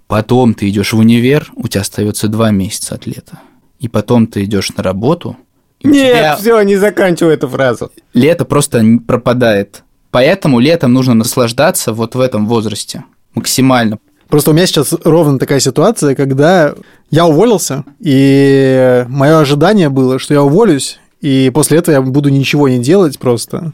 Потом 0.07 0.55
ты 0.55 0.69
идешь 0.69 0.93
в 0.93 0.99
универ, 0.99 1.51
у 1.55 1.69
тебя 1.69 1.83
остается 1.83 2.29
два 2.29 2.51
месяца 2.51 2.95
от 2.95 3.07
лета. 3.07 3.41
И 3.79 3.89
потом 3.89 4.27
ты 4.27 4.45
идешь 4.45 4.71
на 4.77 4.83
работу, 4.83 5.37
и 5.81 5.89
у 5.89 5.93
тебя 5.93 6.31
Нет, 6.31 6.39
все, 6.41 6.61
не 6.63 6.77
заканчивай 6.77 7.35
эту 7.35 7.49
фразу. 7.49 7.91
лето 8.13 8.45
просто 8.45 8.83
пропадает. 9.07 9.83
Поэтому 10.11 10.59
летом 10.59 10.93
нужно 10.93 11.15
наслаждаться 11.15 11.93
вот 11.93 12.15
в 12.15 12.21
этом 12.21 12.47
возрасте 12.47 13.05
максимально. 13.35 13.99
Просто 14.29 14.51
у 14.51 14.55
меня 14.55 14.67
сейчас 14.67 14.93
ровно 15.05 15.39
такая 15.39 15.61
ситуация, 15.61 16.15
когда 16.15 16.75
я 17.11 17.27
уволился, 17.27 17.85
и 18.01 19.05
мое 19.09 19.39
ожидание 19.39 19.89
было, 19.89 20.19
что 20.19 20.35
я 20.35 20.43
уволюсь, 20.43 20.99
и 21.21 21.51
после 21.53 21.79
этого 21.79 21.95
я 21.95 22.03
буду 22.03 22.29
ничего 22.29 22.69
не 22.69 22.79
делать 22.79 23.19
просто. 23.19 23.73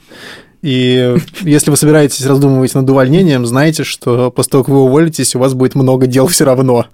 И 0.62 1.14
если 1.42 1.70
вы 1.70 1.76
собираетесь 1.76 2.26
раздумывать 2.26 2.74
над 2.74 2.90
увольнением, 2.90 3.46
знайте, 3.46 3.84
что 3.84 4.32
после 4.32 4.50
того, 4.50 4.64
как 4.64 4.74
вы 4.74 4.82
уволитесь, 4.82 5.36
у 5.36 5.38
вас 5.38 5.54
будет 5.54 5.76
много 5.76 6.08
дел 6.08 6.26
все 6.26 6.44
равно. 6.44 6.86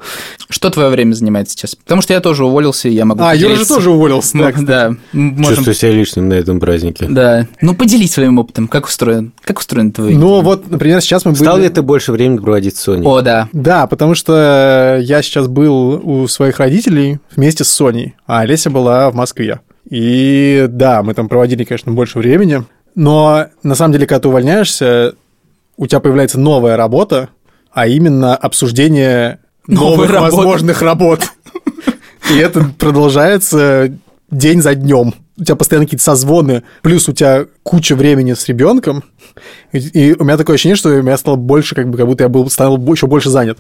Что 0.50 0.68
твое 0.68 0.90
время 0.90 1.14
занимает 1.14 1.49
сейчас? 1.49 1.75
Потому 1.75 2.02
что 2.02 2.12
я 2.12 2.21
тоже 2.21 2.44
уволился, 2.44 2.88
и 2.88 2.92
я 2.92 3.06
могу 3.06 3.23
А, 3.23 3.35
Юра 3.35 3.54
же 3.54 3.66
тоже 3.66 3.90
уволился. 3.90 4.37
Так. 4.37 4.62
Да, 4.62 4.94
можем... 5.12 5.54
Чувствую 5.54 5.75
себя 5.75 5.92
лишним 5.92 6.28
на 6.28 6.35
этом 6.35 6.61
празднике. 6.61 7.06
Да. 7.09 7.47
Ну, 7.62 7.75
поделись 7.75 8.12
своим 8.12 8.38
опытом. 8.38 8.68
Как 8.68 8.87
устроен? 8.87 9.32
Как 9.42 9.59
устроен 9.59 9.90
твой? 9.90 10.14
Ну 10.14 10.42
вот, 10.42 10.71
например, 10.71 11.00
сейчас 11.00 11.25
мы 11.25 11.32
были... 11.32 11.42
Стал 11.42 11.59
ли 11.59 11.68
ты 11.71 11.80
больше 11.80 12.12
времени 12.12 12.40
проводить 12.40 12.76
с 12.76 12.80
Соней? 12.80 13.06
О, 13.06 13.23
да. 13.23 13.49
Да, 13.52 13.87
потому 13.87 14.14
что 14.14 14.99
я 15.00 15.23
сейчас 15.23 15.47
был 15.47 16.00
у 16.04 16.28
своих 16.28 16.59
родителей 16.59 17.21
вместе 17.35 17.64
с 17.64 17.71
Соней, 17.71 18.16
а 18.26 18.40
Олеся 18.40 18.68
была 18.68 19.11
в 19.11 19.14
Москве. 19.14 19.61
И 19.89 20.67
да, 20.69 21.03
мы 21.03 21.15
там 21.15 21.29
проводили, 21.29 21.65
конечно, 21.65 21.93
больше 21.93 22.19
времени, 22.19 22.65
но 22.95 23.47
на 23.62 23.75
самом 23.75 23.93
деле, 23.93 24.07
когда 24.07 24.21
ты 24.21 24.29
увольняешься, 24.29 25.15
у 25.77 25.87
тебя 25.87 26.01
появляется 26.01 26.39
новая 26.39 26.77
работа, 26.77 27.31
а 27.73 27.87
именно 27.87 28.37
обсуждение 28.37 29.41
новых 29.67 30.11
работы. 30.11 30.37
возможных 30.37 30.83
работ. 30.83 31.21
И 32.31 32.39
это 32.39 32.65
продолжается 32.79 33.93
день 34.31 34.62
за 34.62 34.75
днем. 34.75 35.15
У 35.39 35.45
тебя 35.45 35.57
постоянно 35.57 35.87
какие-то 35.87 36.05
созвоны, 36.05 36.62
плюс 36.83 37.09
у 37.09 37.12
тебя 37.12 37.47
куча 37.62 37.97
времени 37.97 38.35
с 38.35 38.47
ребенком. 38.49 39.03
И, 39.73 40.15
у 40.19 40.25
меня 40.25 40.37
такое 40.37 40.55
ощущение, 40.55 40.77
что 40.77 40.91
у 40.91 41.03
меня 41.03 41.17
стало 41.17 41.37
больше, 41.37 41.75
как 41.75 41.89
бы, 41.89 41.97
как 41.97 42.07
будто 42.07 42.25
я 42.25 42.29
был, 42.29 42.49
стал 42.51 42.79
еще 42.93 43.07
больше 43.07 43.31
занят. 43.31 43.59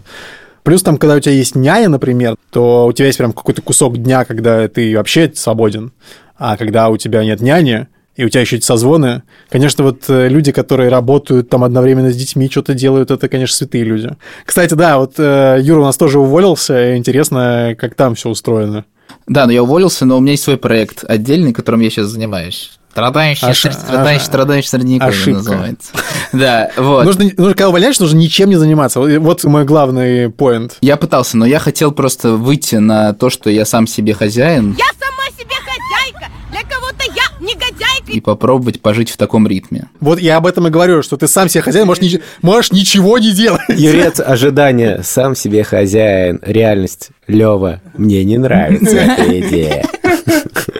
Плюс 0.62 0.82
там, 0.82 0.96
когда 0.96 1.16
у 1.16 1.20
тебя 1.20 1.34
есть 1.34 1.56
няня, 1.56 1.88
например, 1.88 2.36
то 2.50 2.86
у 2.86 2.92
тебя 2.92 3.06
есть 3.06 3.18
прям 3.18 3.32
какой-то 3.32 3.62
кусок 3.62 3.98
дня, 3.98 4.24
когда 4.24 4.68
ты 4.68 4.96
вообще 4.96 5.30
свободен. 5.34 5.92
А 6.36 6.56
когда 6.56 6.88
у 6.88 6.96
тебя 6.96 7.24
нет 7.24 7.40
няни, 7.40 7.88
и 8.14 8.24
у 8.24 8.28
тебя 8.28 8.42
еще 8.42 8.56
эти 8.56 8.64
созвоны, 8.64 9.22
конечно, 9.48 9.84
вот 9.84 10.04
э, 10.08 10.28
люди, 10.28 10.52
которые 10.52 10.90
работают 10.90 11.48
там 11.48 11.64
одновременно 11.64 12.12
с 12.12 12.16
детьми, 12.16 12.50
что-то 12.50 12.74
делают, 12.74 13.10
это, 13.10 13.28
конечно, 13.28 13.56
святые 13.56 13.84
люди. 13.84 14.10
Кстати, 14.44 14.74
да, 14.74 14.98
вот 14.98 15.14
э, 15.18 15.58
Юра 15.62 15.80
у 15.80 15.84
нас 15.84 15.96
тоже 15.96 16.18
уволился, 16.18 16.96
интересно, 16.96 17.74
как 17.78 17.94
там 17.94 18.14
все 18.14 18.28
устроено. 18.28 18.84
Да, 19.26 19.46
но 19.46 19.52
я 19.52 19.62
уволился, 19.62 20.04
но 20.04 20.18
у 20.18 20.20
меня 20.20 20.32
есть 20.32 20.42
свой 20.42 20.58
проект 20.58 21.04
отдельный, 21.08 21.52
которым 21.52 21.80
я 21.80 21.90
сейчас 21.90 22.08
занимаюсь. 22.08 22.78
Страдающий, 22.92 23.46
Оши- 23.46 23.72
страдающий, 23.72 24.18
оши- 24.20 24.26
страдающий 24.26 24.68
средневековье 24.68 25.10
ошибка. 25.14 25.38
называется. 25.38 25.90
Да, 26.32 26.70
вот. 26.78 27.04
Нужно, 27.04 27.24
нужно, 27.36 27.52
когда 27.54 27.68
увольняешься, 27.68 28.02
нужно 28.02 28.16
ничем 28.18 28.48
не 28.50 28.56
заниматься. 28.56 29.00
Вот, 29.00 29.44
мой 29.44 29.64
главный 29.64 30.30
поинт. 30.30 30.76
Я 30.80 30.96
пытался, 30.96 31.36
но 31.36 31.44
я 31.44 31.58
хотел 31.58 31.92
просто 31.92 32.32
выйти 32.32 32.76
на 32.76 33.12
то, 33.12 33.28
что 33.30 33.50
я 33.50 33.64
сам 33.66 33.86
себе 33.86 34.14
хозяин, 34.14 34.76
Я 34.78 34.84
сама 34.98 35.24
себе 35.38 35.54
хозяйка. 35.56 36.30
Для 36.50 36.60
кого-то 36.62 37.04
я 37.14 37.22
негодяйка. 37.46 38.12
и 38.12 38.20
попробовать 38.20 38.80
пожить 38.80 39.10
в 39.10 39.16
таком 39.18 39.46
ритме. 39.46 39.88
Вот 40.00 40.18
я 40.20 40.36
об 40.38 40.46
этом 40.46 40.66
и 40.66 40.70
говорю, 40.70 41.02
что 41.02 41.16
ты 41.18 41.28
сам 41.28 41.48
себе 41.50 41.62
хозяин, 41.62 41.86
можешь, 41.86 42.02
нич- 42.02 42.22
можешь 42.40 42.72
ничего 42.72 43.18
не 43.18 43.32
делать. 43.32 43.60
Юрец, 43.68 44.20
ожидание, 44.20 45.02
сам 45.02 45.34
себе 45.36 45.64
хозяин, 45.64 46.40
реальность, 46.42 47.10
Лева, 47.32 47.80
мне 47.96 48.24
не 48.24 48.38
нравится 48.38 48.96
эта 48.96 49.40
идея. 49.40 49.84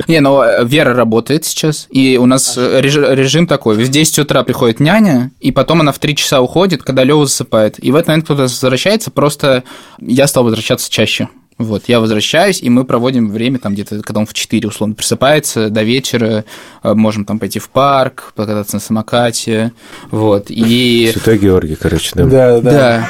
Не, 0.09 0.21
но 0.21 0.45
э, 0.45 0.65
Вера 0.65 0.95
работает 0.95 1.45
сейчас, 1.45 1.87
и 1.91 2.19
у 2.21 2.27
нас 2.27 2.57
э, 2.57 2.81
реж- 2.81 3.15
режим 3.15 3.47
такой. 3.47 3.77
В 3.77 3.89
10 3.89 4.19
утра 4.21 4.43
приходит 4.43 4.81
няня, 4.81 5.31
и 5.41 5.53
потом 5.53 5.81
она 5.81 5.93
в 5.93 5.99
3 5.99 6.17
часа 6.17 6.41
уходит, 6.41 6.83
когда 6.83 7.05
Лева 7.05 7.27
засыпает. 7.27 7.83
И 7.83 7.91
в 7.91 7.97
этот 7.97 8.09
момент 8.09 8.25
кто-то 8.25 8.43
возвращается, 8.43 9.11
просто 9.11 9.65
я 10.01 10.27
стал 10.27 10.45
возвращаться 10.45 10.91
чаще. 10.91 11.29
Вот, 11.59 11.85
я 11.87 12.01
возвращаюсь, 12.01 12.61
и 12.63 12.71
мы 12.71 12.85
проводим 12.85 13.31
время 13.31 13.59
там 13.59 13.75
где-то, 13.75 14.03
когда 14.03 14.21
он 14.21 14.27
в 14.27 14.35
4 14.35 14.67
условно 14.69 14.95
присыпается, 14.95 15.69
до 15.71 15.83
вечера, 15.83 16.45
э, 16.83 16.95
можем 16.95 17.25
там 17.25 17.39
пойти 17.39 17.59
в 17.59 17.69
парк, 17.69 18.33
покататься 18.35 18.77
на 18.77 18.81
самокате, 18.81 19.73
вот, 20.11 20.47
и... 20.49 21.11
Святой 21.13 21.39
Георгий, 21.39 21.77
короче, 21.77 22.11
да. 22.15 22.25
Да, 22.25 22.61
Да, 22.61 23.09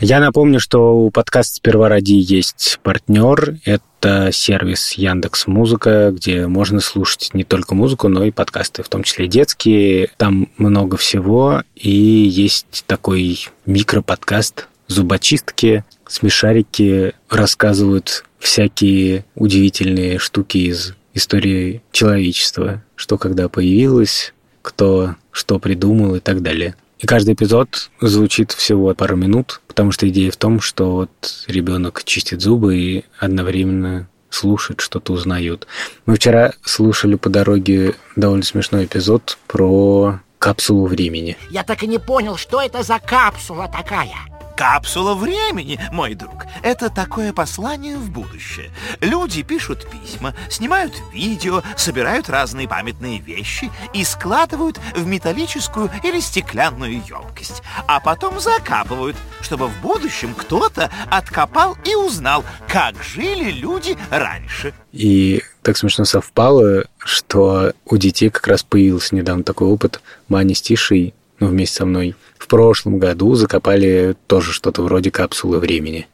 Я 0.00 0.20
напомню, 0.20 0.60
что 0.60 0.94
у 0.98 1.10
подкаста 1.10 1.54
«Сперва 1.54 1.88
ради» 1.88 2.12
есть 2.12 2.78
партнер. 2.82 3.56
Это 3.64 4.28
сервис 4.30 4.92
Яндекс 4.92 5.46
Музыка, 5.46 6.10
где 6.12 6.46
можно 6.46 6.80
слушать 6.80 7.30
не 7.32 7.44
только 7.44 7.74
музыку, 7.74 8.08
но 8.08 8.24
и 8.24 8.30
подкасты, 8.30 8.82
в 8.82 8.90
том 8.90 9.04
числе 9.04 9.26
детские. 9.26 10.10
Там 10.18 10.50
много 10.58 10.98
всего. 10.98 11.62
И 11.74 11.90
есть 11.90 12.84
такой 12.86 13.48
микроподкаст 13.64 14.68
«Зубочистки». 14.86 15.82
Смешарики 16.06 17.14
рассказывают 17.30 18.24
всякие 18.38 19.24
удивительные 19.34 20.18
штуки 20.18 20.58
из 20.58 20.92
истории 21.14 21.82
человечества. 21.90 22.82
Что 22.96 23.16
когда 23.16 23.48
появилось, 23.48 24.34
кто 24.60 25.16
что 25.30 25.58
придумал 25.58 26.16
и 26.16 26.20
так 26.20 26.42
далее. 26.42 26.74
И 26.98 27.06
каждый 27.06 27.34
эпизод 27.34 27.90
звучит 28.00 28.52
всего 28.52 28.94
пару 28.94 29.16
минут, 29.16 29.60
потому 29.66 29.92
что 29.92 30.08
идея 30.08 30.30
в 30.30 30.36
том, 30.36 30.60
что 30.60 30.92
вот 30.92 31.44
ребенок 31.46 32.04
чистит 32.04 32.40
зубы 32.40 32.76
и 32.76 33.04
одновременно 33.18 34.08
слушают, 34.30 34.80
что-то 34.80 35.12
узнают. 35.12 35.66
Мы 36.06 36.16
вчера 36.16 36.52
слушали 36.64 37.16
по 37.16 37.28
дороге 37.28 37.94
довольно 38.16 38.44
смешной 38.44 38.86
эпизод 38.86 39.38
про 39.46 40.20
капсулу 40.38 40.86
времени. 40.86 41.36
Я 41.50 41.64
так 41.64 41.82
и 41.82 41.86
не 41.86 41.98
понял, 41.98 42.36
что 42.36 42.60
это 42.62 42.82
за 42.82 42.98
капсула 42.98 43.68
такая. 43.68 44.35
Капсула 44.56 45.14
времени, 45.14 45.78
мой 45.92 46.14
друг, 46.14 46.46
это 46.62 46.88
такое 46.88 47.34
послание 47.34 47.98
в 47.98 48.10
будущее. 48.10 48.70
Люди 49.02 49.42
пишут 49.42 49.86
письма, 49.90 50.34
снимают 50.48 50.94
видео, 51.12 51.62
собирают 51.76 52.30
разные 52.30 52.66
памятные 52.66 53.18
вещи 53.18 53.70
и 53.92 54.02
складывают 54.02 54.80
в 54.94 55.06
металлическую 55.06 55.90
или 56.02 56.20
стеклянную 56.20 57.02
емкость, 57.06 57.62
а 57.86 58.00
потом 58.00 58.40
закапывают, 58.40 59.16
чтобы 59.42 59.68
в 59.68 59.80
будущем 59.82 60.34
кто-то 60.34 60.90
откопал 61.10 61.76
и 61.84 61.94
узнал, 61.94 62.42
как 62.66 63.02
жили 63.02 63.50
люди 63.50 63.98
раньше. 64.10 64.72
И 64.92 65.42
так 65.60 65.76
смешно 65.76 66.06
совпало, 66.06 66.84
что 66.98 67.72
у 67.84 67.96
детей 67.98 68.30
как 68.30 68.46
раз 68.46 68.62
появился 68.62 69.14
недавно 69.14 69.44
такой 69.44 69.68
опыт. 69.68 70.00
Маня 70.28 70.54
с 70.54 70.62
Тишей, 70.62 71.12
ну, 71.38 71.48
вместе 71.48 71.76
со 71.76 71.86
мной, 71.86 72.14
в 72.38 72.46
прошлом 72.46 72.98
году 72.98 73.34
закопали 73.34 74.16
тоже 74.26 74.52
что-то 74.52 74.82
вроде 74.82 75.10
капсулы 75.10 75.58
времени. 75.58 76.06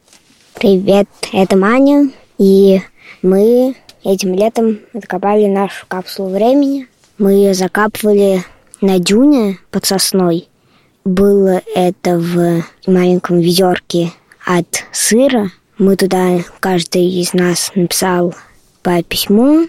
Привет, 0.55 1.07
это 1.31 1.57
Маня, 1.57 2.09
и 2.37 2.81
мы 3.21 3.75
этим 4.03 4.33
летом 4.33 4.79
закопали 4.93 5.45
нашу 5.45 5.85
капсулу 5.87 6.29
времени. 6.29 6.87
Мы 7.17 7.33
ее 7.33 7.53
закапывали 7.53 8.43
на 8.81 8.99
дюне 8.99 9.59
под 9.71 9.85
сосной. 9.85 10.47
Было 11.05 11.61
это 11.75 12.17
в 12.17 12.63
маленьком 12.87 13.39
ведерке 13.39 14.11
от 14.45 14.85
сыра. 14.91 15.51
Мы 15.77 15.95
туда, 15.95 16.39
каждый 16.59 17.05
из 17.05 17.33
нас 17.33 17.71
написал 17.75 18.35
по 18.81 19.01
письму 19.03 19.67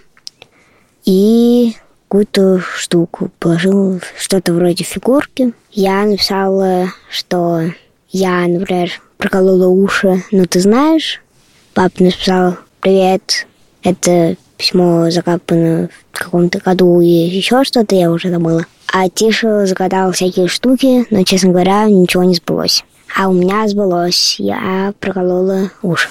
и 1.05 1.75
какую-то 2.15 2.61
штуку, 2.77 3.33
положил 3.41 4.01
что-то 4.17 4.53
вроде 4.53 4.85
фигурки. 4.85 5.53
Я 5.73 6.05
написала, 6.05 6.93
что 7.11 7.63
я, 8.11 8.47
например, 8.47 8.93
проколола 9.19 9.67
уши, 9.67 10.23
но 10.31 10.45
ты 10.45 10.61
знаешь. 10.61 11.21
Папа 11.75 12.05
написал, 12.05 12.57
привет, 12.79 13.49
это 13.83 14.37
письмо 14.57 15.11
закапано 15.11 15.91
в 16.13 16.19
каком-то 16.21 16.61
году 16.61 17.01
и 17.01 17.09
еще 17.09 17.65
что-то, 17.65 17.97
я 17.97 18.13
уже 18.13 18.31
забыла. 18.31 18.65
А 18.93 19.09
Тиша 19.09 19.67
загадал 19.67 20.13
всякие 20.13 20.47
штуки, 20.47 21.07
но, 21.11 21.25
честно 21.25 21.51
говоря, 21.51 21.87
ничего 21.87 22.23
не 22.23 22.37
сбылось. 22.37 22.85
А 23.19 23.29
у 23.29 23.33
меня 23.33 23.67
сбылось, 23.67 24.37
я 24.39 24.95
проколола 25.01 25.73
уши. 25.83 26.09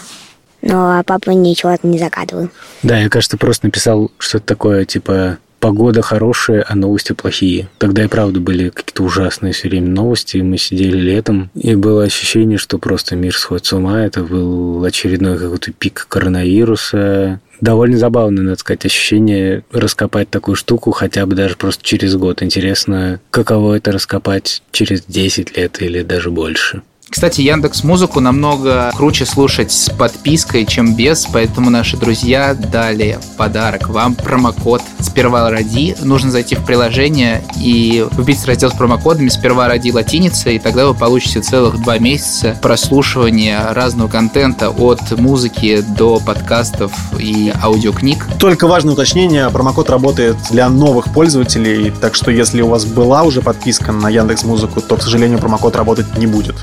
Но 0.61 0.99
а 0.99 1.03
папа 1.03 1.29
ничего 1.29 1.77
не 1.83 1.97
загадывал. 1.97 2.49
Да, 2.83 2.97
я, 2.97 3.07
кажется, 3.07 3.37
просто 3.37 3.67
написал 3.67 4.11
что-то 4.17 4.45
такое, 4.45 4.83
типа, 4.83 5.37
погода 5.63 6.01
хорошая, 6.01 6.65
а 6.67 6.75
новости 6.75 7.13
плохие. 7.13 7.69
Тогда 7.77 8.03
и 8.03 8.07
правда 8.07 8.41
были 8.41 8.67
какие-то 8.67 9.01
ужасные 9.03 9.53
все 9.53 9.69
время 9.69 9.87
новости, 9.87 10.35
мы 10.35 10.57
сидели 10.57 10.97
летом, 10.97 11.51
и 11.55 11.73
было 11.75 12.03
ощущение, 12.03 12.57
что 12.57 12.77
просто 12.79 13.15
мир 13.15 13.33
сходит 13.33 13.65
с 13.65 13.71
ума. 13.71 14.03
Это 14.03 14.23
был 14.23 14.83
очередной 14.83 15.39
какой-то 15.39 15.71
пик 15.71 16.05
коронавируса. 16.09 17.39
Довольно 17.61 17.97
забавно, 17.97 18.41
надо 18.41 18.59
сказать, 18.59 18.85
ощущение 18.85 19.63
раскопать 19.71 20.29
такую 20.29 20.55
штуку 20.55 20.91
хотя 20.91 21.25
бы 21.25 21.33
даже 21.33 21.55
просто 21.55 21.81
через 21.81 22.17
год. 22.17 22.43
Интересно, 22.43 23.21
каково 23.31 23.75
это 23.75 23.93
раскопать 23.93 24.63
через 24.73 25.05
10 25.05 25.55
лет 25.55 25.81
или 25.81 26.01
даже 26.01 26.29
больше. 26.29 26.81
Кстати, 27.13 27.41
Яндекс 27.41 27.83
Музыку 27.83 28.21
намного 28.21 28.91
круче 28.97 29.27
слушать 29.27 29.71
с 29.71 29.87
подпиской, 29.91 30.65
чем 30.65 30.95
без, 30.95 31.27
поэтому 31.31 31.69
наши 31.69 31.95
друзья 31.95 32.55
дали 32.55 33.19
подарок 33.37 33.87
вам 33.87 34.15
промокод 34.15 34.81
«Сперва 34.99 35.51
ради». 35.51 35.95
Нужно 36.01 36.31
зайти 36.31 36.55
в 36.55 36.65
приложение 36.65 37.43
и 37.55 38.03
вбить 38.17 38.43
раздел 38.45 38.71
с 38.71 38.73
промокодами 38.73 39.29
«Сперва 39.29 39.67
ради» 39.67 39.91
латиница, 39.91 40.49
и 40.49 40.57
тогда 40.57 40.87
вы 40.87 40.95
получите 40.95 41.41
целых 41.41 41.79
два 41.83 41.99
месяца 41.99 42.57
прослушивания 42.63 43.71
разного 43.73 44.07
контента 44.07 44.71
от 44.71 45.11
музыки 45.11 45.85
до 45.95 46.19
подкастов 46.19 46.91
и 47.19 47.53
аудиокниг. 47.61 48.25
Только 48.39 48.67
важное 48.67 48.95
уточнение, 48.95 49.51
промокод 49.51 49.91
работает 49.91 50.35
для 50.49 50.67
новых 50.67 51.13
пользователей, 51.13 51.93
так 52.01 52.15
что 52.15 52.31
если 52.31 52.63
у 52.63 52.69
вас 52.69 52.85
была 52.85 53.21
уже 53.21 53.43
подписка 53.43 53.91
на 53.91 54.09
Яндекс 54.09 54.45
Музыку, 54.45 54.81
то, 54.81 54.97
к 54.97 55.03
сожалению, 55.03 55.37
промокод 55.37 55.75
работать 55.75 56.17
не 56.17 56.25
будет. 56.25 56.55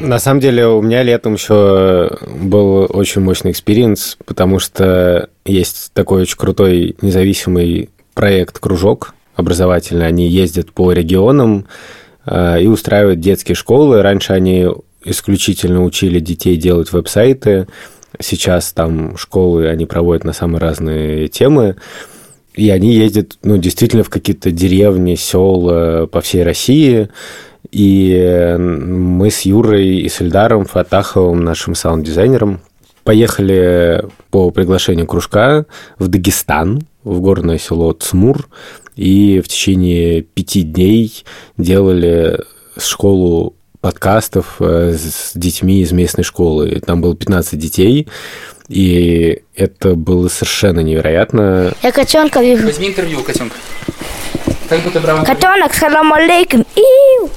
На 0.00 0.18
самом 0.18 0.40
деле 0.40 0.66
у 0.66 0.82
меня 0.82 1.02
летом 1.02 1.34
еще 1.34 2.10
был 2.28 2.86
очень 2.90 3.22
мощный 3.22 3.52
experience, 3.52 4.18
потому 4.26 4.58
что 4.58 5.30
есть 5.46 5.92
такой 5.94 6.22
очень 6.22 6.36
крутой 6.36 6.96
независимый 7.00 7.90
проект 8.12 8.58
«Кружок» 8.58 9.14
образовательный. 9.34 10.06
Они 10.06 10.28
ездят 10.28 10.72
по 10.72 10.92
регионам 10.92 11.66
э, 12.26 12.62
и 12.62 12.66
устраивают 12.66 13.20
детские 13.20 13.54
школы. 13.54 14.02
Раньше 14.02 14.32
они 14.32 14.68
исключительно 15.04 15.82
учили 15.84 16.20
детей 16.20 16.56
делать 16.56 16.92
веб-сайты. 16.92 17.66
Сейчас 18.20 18.72
там 18.72 19.16
школы 19.16 19.68
они 19.68 19.86
проводят 19.86 20.24
на 20.24 20.32
самые 20.32 20.60
разные 20.60 21.28
темы. 21.28 21.76
И 22.54 22.70
они 22.70 22.94
ездят, 22.94 23.38
ну, 23.42 23.56
действительно 23.56 24.04
в 24.04 24.10
какие-то 24.10 24.50
деревни, 24.50 25.16
села 25.16 26.06
по 26.06 26.20
всей 26.20 26.44
России. 26.44 27.08
И 27.72 28.56
мы 28.58 29.30
с 29.30 29.42
Юрой 29.42 29.96
и 29.98 30.08
с 30.08 30.20
Эльдаром 30.20 30.64
Фатаховым, 30.64 31.42
нашим 31.42 31.74
саунд-дизайнером, 31.74 32.60
поехали 33.02 34.04
по 34.30 34.50
приглашению 34.50 35.06
кружка 35.06 35.66
в 35.98 36.08
Дагестан, 36.08 36.82
в 37.02 37.20
горное 37.20 37.58
село 37.58 37.92
Цмур, 37.92 38.48
и 38.96 39.40
в 39.44 39.48
течение 39.48 40.22
пяти 40.22 40.62
дней 40.62 41.24
делали 41.58 42.38
школу 42.78 43.56
подкастов 43.84 44.56
э, 44.60 44.94
с 44.94 45.32
детьми 45.34 45.82
из 45.82 45.92
местной 45.92 46.24
школы. 46.24 46.80
Там 46.86 47.02
было 47.02 47.14
15 47.14 47.58
детей, 47.58 48.08
и 48.66 49.42
это 49.54 49.94
было 49.94 50.28
совершенно 50.28 50.80
невероятно. 50.80 51.74
Я 51.82 51.92
котенка 51.92 52.40
вижу. 52.40 52.64
Возьми 52.64 52.88
интервью 52.88 53.20
у 53.20 53.22
котенка. 53.22 53.54
Как 54.70 54.80
будто 54.80 55.00
брал 55.00 55.22
Котенок, 55.22 55.74
салам 55.74 56.14
алейкум. 56.14 56.64
Иу. 56.74 57.28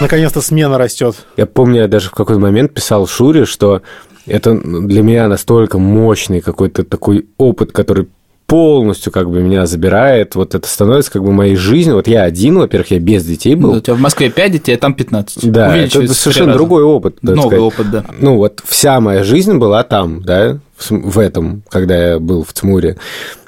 Наконец-то 0.00 0.40
смена 0.42 0.78
растет. 0.78 1.16
Я 1.36 1.46
помню, 1.46 1.80
я 1.80 1.88
даже 1.88 2.10
в 2.10 2.12
какой-то 2.12 2.40
момент 2.40 2.72
писал 2.72 3.08
Шуре, 3.08 3.44
что 3.44 3.82
это 4.26 4.54
для 4.54 5.02
меня 5.02 5.26
настолько 5.26 5.78
мощный 5.78 6.40
какой-то 6.40 6.84
такой 6.84 7.26
опыт, 7.36 7.72
который 7.72 8.06
полностью 8.52 9.10
как 9.10 9.30
бы 9.30 9.40
меня 9.40 9.64
забирает. 9.64 10.34
Вот 10.34 10.54
это 10.54 10.68
становится 10.68 11.10
как 11.10 11.24
бы 11.24 11.32
моей 11.32 11.56
жизнью. 11.56 11.96
Вот 11.96 12.06
я 12.06 12.24
один, 12.24 12.58
во-первых, 12.58 12.90
я 12.90 12.98
без 12.98 13.24
детей 13.24 13.54
был. 13.54 13.72
Ну, 13.72 13.78
у 13.78 13.80
тебя 13.80 13.94
в 13.94 14.00
Москве 14.00 14.28
5 14.28 14.52
детей, 14.52 14.74
а 14.74 14.78
там 14.78 14.92
15. 14.92 15.50
Да, 15.50 15.74
это 15.74 16.00
три 16.00 16.08
совершенно 16.08 16.48
раза. 16.48 16.58
другой 16.58 16.82
опыт. 16.82 17.22
Новый 17.22 17.40
сказать. 17.40 17.60
опыт, 17.60 17.90
да. 17.90 18.04
Ну, 18.20 18.36
вот 18.36 18.62
вся 18.66 19.00
моя 19.00 19.24
жизнь 19.24 19.56
была 19.56 19.84
там, 19.84 20.22
да, 20.22 20.58
в 20.90 21.18
этом, 21.18 21.62
когда 21.70 22.10
я 22.10 22.18
был 22.18 22.44
в 22.44 22.52
Цмуре. 22.52 22.98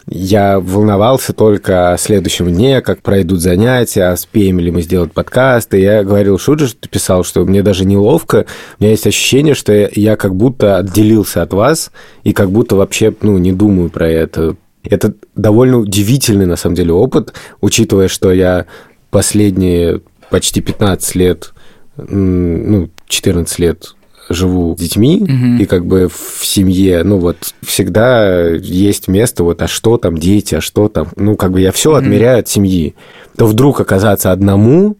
Я 0.06 0.58
волновался 0.58 1.34
только 1.34 1.92
о 1.92 1.98
следующем 1.98 2.50
дне, 2.50 2.80
как 2.80 3.02
пройдут 3.02 3.42
занятия, 3.42 4.10
успеем 4.10 4.58
ли 4.58 4.70
мы 4.70 4.80
сделать 4.80 5.12
подкаст. 5.12 5.74
И 5.74 5.80
я 5.80 6.02
говорил 6.02 6.38
Шуджи, 6.38 6.68
что 6.68 6.80
ты 6.80 6.88
писал, 6.88 7.24
что 7.24 7.44
мне 7.44 7.62
даже 7.62 7.84
неловко. 7.84 8.46
У 8.78 8.82
меня 8.82 8.92
есть 8.92 9.06
ощущение, 9.06 9.54
что 9.54 9.70
я, 9.70 9.90
я 9.92 10.16
как 10.16 10.34
будто 10.34 10.78
отделился 10.78 11.42
от 11.42 11.52
вас 11.52 11.90
и 12.22 12.32
как 12.32 12.50
будто 12.50 12.76
вообще, 12.76 13.14
ну, 13.20 13.36
не 13.36 13.52
думаю 13.52 13.90
про 13.90 14.08
это. 14.08 14.56
Это 14.84 15.14
довольно 15.34 15.78
удивительный, 15.78 16.46
на 16.46 16.56
самом 16.56 16.76
деле, 16.76 16.92
опыт, 16.92 17.32
учитывая, 17.60 18.08
что 18.08 18.32
я 18.32 18.66
последние 19.10 20.00
почти 20.30 20.60
15 20.60 21.14
лет, 21.14 21.52
ну, 21.96 22.90
14 23.08 23.58
лет 23.58 23.94
живу 24.30 24.74
с 24.76 24.80
детьми, 24.80 25.18
Мгм. 25.20 25.58
и 25.58 25.66
как 25.66 25.84
бы 25.84 26.08
в 26.08 26.44
семье, 26.44 27.02
ну 27.04 27.18
вот, 27.18 27.36
всегда 27.62 28.48
есть 28.48 29.06
место, 29.08 29.44
вот, 29.44 29.60
а 29.60 29.68
что 29.68 29.98
там 29.98 30.16
дети, 30.16 30.54
а 30.54 30.60
что 30.60 30.88
там, 30.88 31.08
ну, 31.16 31.36
как 31.36 31.52
бы 31.52 31.60
я 31.60 31.72
все 31.72 31.94
отмеряю 31.94 32.38
от 32.40 32.48
семьи. 32.48 32.94
То 33.36 33.46
вдруг 33.46 33.80
оказаться 33.80 34.32
одному, 34.32 34.96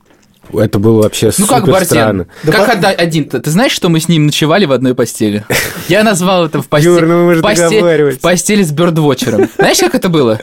это 0.59 0.79
было 0.79 1.03
вообще 1.03 1.27
Ну 1.27 1.33
супер 1.33 1.49
как, 1.49 1.67
Барсен? 1.67 1.87
странно. 1.87 2.27
как 2.45 2.69
одна- 2.69 2.89
один-то? 2.91 3.41
Ты 3.41 3.51
знаешь, 3.51 3.73
что 3.73 3.89
мы 3.89 4.01
с 4.01 4.09
ним 4.09 4.27
ночевали 4.27 4.65
в 4.65 4.73
одной 4.73 4.95
постели? 4.95 5.45
Я 5.89 6.03
назвал 6.03 6.47
это 6.47 6.63
в 6.63 6.69
постели... 6.69 6.93
Юр, 6.93 7.07
ну 7.07 7.27
мы 7.27 7.35
же. 7.35 7.41
В 7.41 8.21
постели 8.21 8.63
с 8.63 8.73
бёрдвотчером. 8.73 9.49
Знаешь, 9.57 9.79
как 9.79 9.95
это 9.95 10.09
было? 10.09 10.41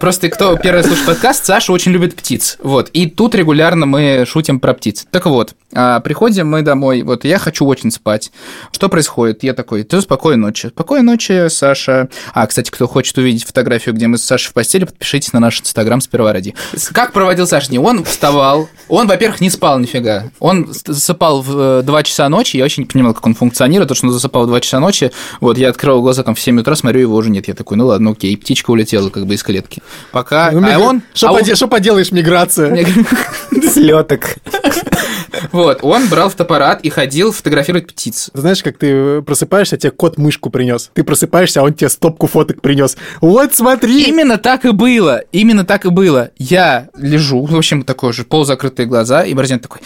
Просто 0.00 0.28
кто 0.28 0.56
первый 0.56 0.84
слушает 0.84 1.06
подкаст, 1.06 1.44
Саша 1.44 1.72
очень 1.72 1.92
любит 1.92 2.14
птиц. 2.14 2.56
Вот. 2.62 2.88
И 2.90 3.06
тут 3.10 3.34
регулярно 3.34 3.84
мы 3.86 4.24
шутим 4.28 4.60
про 4.60 4.72
птиц. 4.74 5.06
Так 5.10 5.26
вот, 5.26 5.54
а, 5.72 6.00
приходим 6.00 6.48
мы 6.48 6.62
домой. 6.62 7.02
Вот 7.02 7.24
я 7.24 7.38
хочу 7.38 7.66
очень 7.66 7.90
спать. 7.90 8.30
Что 8.70 8.88
происходит? 8.88 9.42
Я 9.42 9.54
такой, 9.54 9.82
ты 9.82 10.00
спокойной 10.00 10.38
ночи. 10.46 10.68
Спокойной 10.68 11.04
ночи, 11.04 11.48
Саша. 11.48 12.08
А, 12.32 12.46
кстати, 12.46 12.70
кто 12.70 12.86
хочет 12.86 13.18
увидеть 13.18 13.44
фотографию, 13.44 13.94
где 13.94 14.06
мы 14.06 14.18
с 14.18 14.24
Сашей 14.24 14.50
в 14.50 14.52
постели, 14.52 14.84
подпишитесь 14.84 15.32
на 15.32 15.40
наш 15.40 15.60
инстаграм 15.60 16.00
сперва 16.00 16.32
ради. 16.32 16.54
Как 16.92 17.12
проводил 17.12 17.46
Саша 17.46 17.68
дни? 17.68 17.78
Он 17.78 18.04
вставал, 18.04 18.68
Он, 18.88 19.08
во-первых, 19.08 19.37
не 19.40 19.50
спал 19.50 19.78
нифига. 19.78 20.24
Он 20.38 20.68
засыпал 20.72 21.42
в 21.42 21.82
2 21.82 22.02
часа 22.02 22.28
ночи, 22.28 22.56
я 22.56 22.64
очень 22.64 22.84
не 22.84 22.88
понимал, 22.88 23.14
как 23.14 23.26
он 23.26 23.34
функционирует, 23.34 23.88
то, 23.88 23.94
что 23.94 24.06
он 24.06 24.12
засыпал 24.12 24.44
в 24.44 24.48
2 24.48 24.60
часа 24.60 24.80
ночи. 24.80 25.10
Вот, 25.40 25.58
я 25.58 25.70
открыл 25.70 26.00
глаза 26.02 26.22
там 26.22 26.34
в 26.34 26.40
7 26.40 26.60
утра, 26.60 26.74
смотрю, 26.74 27.00
его 27.00 27.16
уже 27.16 27.30
нет. 27.30 27.48
Я 27.48 27.54
такой, 27.54 27.76
ну 27.76 27.86
ладно, 27.86 28.10
окей, 28.10 28.36
птичка 28.36 28.70
улетела 28.70 29.10
как 29.10 29.26
бы 29.26 29.34
из 29.34 29.42
клетки. 29.42 29.82
Пока... 30.12 30.50
Ну, 30.52 30.66
а 30.66 30.78
он... 30.78 31.02
Что 31.14 31.28
а 31.28 31.32
он- 31.32 31.68
поделаешь, 31.68 32.12
миграция? 32.12 32.86
Слеток. 33.72 34.36
Вот, 35.52 35.80
он 35.82 36.08
брал 36.08 36.30
фотоаппарат 36.30 36.82
и 36.82 36.90
ходил 36.90 37.32
фотографировать 37.32 37.86
птиц. 37.86 38.30
Знаешь, 38.34 38.62
как 38.62 38.78
ты 38.78 39.22
просыпаешься, 39.22 39.76
тебе 39.76 39.90
кот 39.90 40.18
мышку 40.18 40.50
принес. 40.50 40.90
Ты 40.94 41.04
просыпаешься, 41.04 41.60
а 41.60 41.64
он 41.64 41.74
тебе 41.74 41.88
стопку 41.88 42.26
фоток 42.26 42.60
принес. 42.60 42.96
Вот 43.20 43.54
смотри! 43.54 44.04
Именно 44.04 44.38
так 44.38 44.64
и 44.64 44.70
было. 44.70 45.22
Именно 45.32 45.64
так 45.64 45.84
и 45.84 45.90
было. 45.90 46.30
Я 46.38 46.88
лежу, 46.96 47.44
в 47.44 47.56
общем, 47.56 47.82
такой 47.82 48.12
же, 48.12 48.24
полузакрытые 48.24 48.86
глаза, 48.86 49.22
и 49.22 49.34
Борзен 49.34 49.60
такой, 49.60 49.80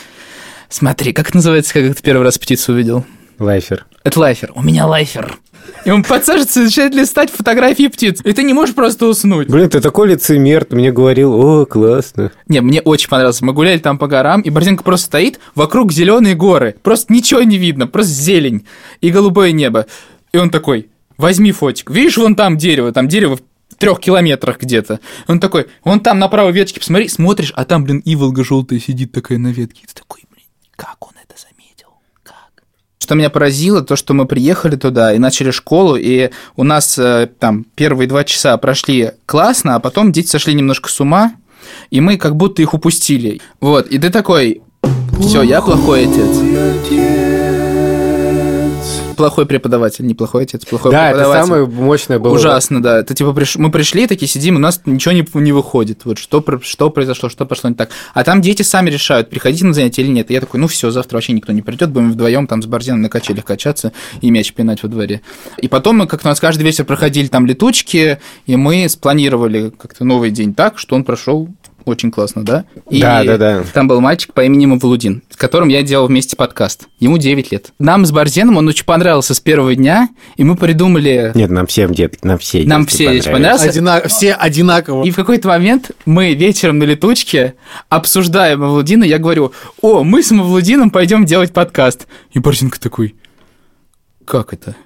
смотри, 0.69 1.13
как 1.13 1.29
это 1.29 1.39
называется, 1.39 1.75
как 1.75 1.95
ты 1.95 2.03
первый 2.03 2.23
раз 2.23 2.39
птицу 2.39 2.73
увидел? 2.73 3.05
Лайфер. 3.39 3.87
Это 4.05 4.21
лайфер. 4.21 4.53
У 4.55 4.63
меня 4.63 4.87
лайфер. 4.87 5.39
И 5.85 5.91
он 5.91 6.03
подсаживается 6.03 6.61
и 6.61 6.65
начинает 6.65 6.95
листать 6.95 7.31
фотографии 7.31 7.89
птиц. 7.89 8.21
И 8.25 8.33
ты 8.33 8.43
не 8.43 8.53
можешь 8.53 8.75
просто 8.75 9.07
уснуть. 9.07 9.49
Блин, 9.49 9.69
ты 9.69 9.81
такой 9.81 10.09
лицемер, 10.09 10.65
ты 10.65 10.77
мне 10.77 10.93
говорил, 10.93 11.35
о, 11.35 11.67
классно. 11.67 12.31
Не, 12.49 12.61
мне 12.61 12.81
очень 12.81 13.09
понравилось. 13.09 13.41
Мы 13.41 13.53
гуляли 13.53 13.79
там 13.79 13.99
по 13.99 14.07
горам, 14.07 14.41
и 14.43 14.51
Борзенко 14.51 14.83
просто 14.85 15.07
стоит, 15.07 15.41
вокруг 15.55 15.93
зеленые 15.93 16.35
горы. 16.35 16.77
Просто 16.83 17.13
ничего 17.13 17.43
не 17.43 17.59
видно, 17.59 17.87
просто 17.87 18.13
зелень 18.13 18.67
и 19.01 19.11
голубое 19.11 19.53
небо. 19.53 19.87
И 20.33 20.39
он 20.39 20.51
такой, 20.51 20.89
возьми 21.17 21.53
фотик. 21.53 21.91
Видишь, 21.91 22.17
вон 22.17 22.35
там 22.37 22.57
дерево, 22.57 22.93
там 22.93 23.09
дерево 23.09 23.37
в 23.37 23.75
трех 23.77 24.01
километрах 24.01 24.61
где-то. 24.61 25.01
Он 25.27 25.41
такой, 25.41 25.67
вон 25.85 26.01
там 26.01 26.19
направо 26.19 26.51
веточки, 26.51 26.79
посмотри, 26.79 27.09
смотришь, 27.09 27.53
а 27.57 27.65
там, 27.65 27.85
блин, 27.85 28.03
иволга 28.05 28.45
желтая 28.45 28.79
сидит 28.79 29.13
такая 29.13 29.39
на 29.39 29.49
ветке. 29.49 29.83
И 29.83 29.87
ты 29.87 29.95
такой, 29.95 30.23
блин, 30.31 30.47
как 30.77 30.97
он? 31.01 31.13
Что 33.03 33.17
меня 33.17 33.31
поразило, 33.31 33.83
то, 33.83 33.97
что 33.97 34.15
мы 34.15 34.27
приехали 34.27 34.77
туда 34.77 35.13
и 35.13 35.19
начали 35.19 35.51
школу, 35.51 35.97
и 35.97 36.31
у 36.55 36.63
нас 36.63 36.97
э, 36.97 37.29
там 37.41 37.67
первые 37.75 38.07
два 38.07 38.23
часа 38.23 38.57
прошли 38.59 39.11
классно, 39.27 39.75
а 39.75 39.81
потом 39.81 40.13
дети 40.13 40.29
сошли 40.29 40.55
немножко 40.55 40.89
с 40.89 41.01
ума, 41.01 41.33
и 41.91 42.01
мы 42.01 42.17
как 42.17 42.37
будто 42.37 42.63
их 42.63 42.75
упустили. 42.75 43.41
Вот, 43.61 43.89
и 43.89 43.99
ты 43.99 44.11
такой, 44.11 44.63
все, 45.19 45.43
я 45.43 45.61
плохой 45.63 46.05
отец. 46.05 47.42
Плохой 49.23 49.47
преподаватель, 49.47 50.05
не 50.07 50.15
плохой 50.15 50.43
отец, 50.43 50.65
плохой 50.65 50.91
Да, 50.91 51.11
это 51.11 51.19
преподаватель. 51.19 51.47
самое 51.47 51.67
мощное 51.67 52.19
было. 52.19 52.35
Ужасно, 52.35 52.83
да. 52.83 52.99
Это 52.99 53.15
типа 53.15 53.31
приш- 53.31 53.57
мы 53.57 53.71
пришли, 53.71 54.07
такие 54.09 54.29
сидим, 54.29 54.57
у 54.57 54.59
нас 54.59 54.81
ничего 54.85 55.13
не, 55.13 55.25
не 55.35 55.53
выходит. 55.53 56.05
Вот 56.05 56.19
что, 56.19 56.45
что 56.63 56.91
произошло, 56.91 57.29
что 57.29 57.47
пошло 57.47 57.71
не 57.71 57.77
так. 57.77 57.91
А 58.15 58.25
там 58.25 58.43
дети 58.43 58.63
сами 58.63 58.91
решают, 58.91 59.31
приходить 59.31 59.63
на 59.63 59.73
занятия 59.75 60.03
или 60.03 60.09
нет. 60.11 60.31
И 60.31 60.35
я 60.35 60.41
такой, 60.41 60.59
ну 60.59 60.67
все, 60.67 60.91
завтра 60.91 61.17
вообще 61.19 61.33
никто 61.35 61.53
не 61.53 61.63
придет, 61.63 61.91
будем 61.91 62.11
вдвоем 62.13 62.47
там 62.49 62.63
с 62.63 62.67
Борзином 62.67 63.03
на 63.03 63.09
качелях 63.09 63.45
качаться 63.45 63.93
и 64.21 64.31
мяч 64.31 64.53
пинать 64.53 64.83
во 64.83 64.89
дворе. 64.89 65.21
И 65.59 65.69
потом 65.69 65.99
мы 65.99 66.07
как-то 66.09 66.27
у 66.27 66.31
нас 66.31 66.41
каждый 66.41 66.65
вечер 66.65 66.85
проходили 66.85 67.29
там 67.29 67.47
летучки, 67.47 68.19
и 68.47 68.57
мы 68.57 68.89
спланировали 68.89 69.71
как-то 69.71 70.05
новый 70.05 70.31
день 70.33 70.53
так, 70.53 70.79
что 70.79 70.97
он 70.97 71.05
прошел 71.05 71.49
очень 71.85 72.11
классно, 72.11 72.45
да? 72.45 72.65
И 72.91 73.01
Да, 73.01 73.25
да, 73.25 73.37
да. 73.37 73.65
Там 73.73 73.89
был 73.89 74.01
мальчик 74.01 74.33
по 74.33 74.43
имени 74.45 74.67
Мавлудин, 74.67 75.23
с 75.31 75.37
которым 75.37 75.69
я 75.69 75.83
делал 75.83 76.07
вместе 76.07 76.37
подкаст. 76.37 76.87
Ему 76.99 77.19
9 77.19 77.53
лет. 77.53 77.73
Нам 77.79 78.05
с 78.07 78.13
Борзеном 78.13 78.57
он 78.57 78.69
очень 78.69 78.85
понравился 78.85 79.35
с 79.35 79.41
первого 79.41 79.75
дня, 79.75 80.09
и 80.37 80.45
мы 80.45 80.57
придумали... 80.57 81.33
Нет, 81.35 81.51
нам 81.51 81.67
всем, 81.67 81.93
детки, 81.93 82.19
нам 82.23 82.39
все 82.39 82.65
Нам 82.65 82.87
все 82.87 83.05
понравились. 83.05 83.25
понравился. 83.27 83.69
Одина- 83.69 84.09
Все 84.09 84.33
одинаково. 84.33 85.05
И 85.05 85.11
в 85.11 85.17
какой-то 85.17 85.49
момент 85.49 85.91
мы 86.07 86.35
вечером 86.35 86.79
на 86.79 86.85
летучке 86.85 87.55
обсуждаем 87.89 88.61
Мавлудина, 88.61 89.05
я 89.05 89.19
говорю, 89.19 89.53
о, 89.81 90.05
мы 90.05 90.23
с 90.23 90.31
Мавлудином 90.31 90.91
пойдем 90.91 91.25
делать 91.25 91.53
подкаст. 91.53 92.07
И 92.33 92.39
Борзенко 92.39 92.81
такой, 92.81 93.15
как 94.25 94.53
это? 94.53 94.77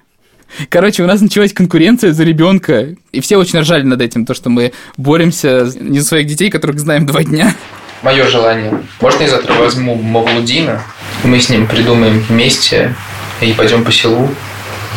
Короче, 0.69 1.03
у 1.03 1.07
нас 1.07 1.21
началась 1.21 1.53
конкуренция 1.53 2.13
за 2.13 2.23
ребенка, 2.23 2.95
и 3.11 3.21
все 3.21 3.37
очень 3.37 3.59
ржали 3.59 3.83
над 3.83 4.01
этим, 4.01 4.25
то, 4.25 4.33
что 4.33 4.49
мы 4.49 4.73
боремся 4.97 5.69
не 5.79 5.99
за 5.99 6.07
своих 6.07 6.27
детей, 6.27 6.49
которых 6.49 6.79
знаем 6.79 7.05
два 7.05 7.23
дня. 7.23 7.55
Мое 8.01 8.27
желание. 8.27 8.81
Можно 9.01 9.23
я 9.23 9.29
завтра 9.29 9.53
возьму 9.53 9.95
Мавлудина, 9.95 10.83
мы 11.23 11.39
с 11.39 11.49
ним 11.49 11.67
придумаем 11.67 12.19
вместе 12.19 12.95
и 13.41 13.53
пойдем 13.53 13.83
по 13.83 13.91
селу 13.91 14.29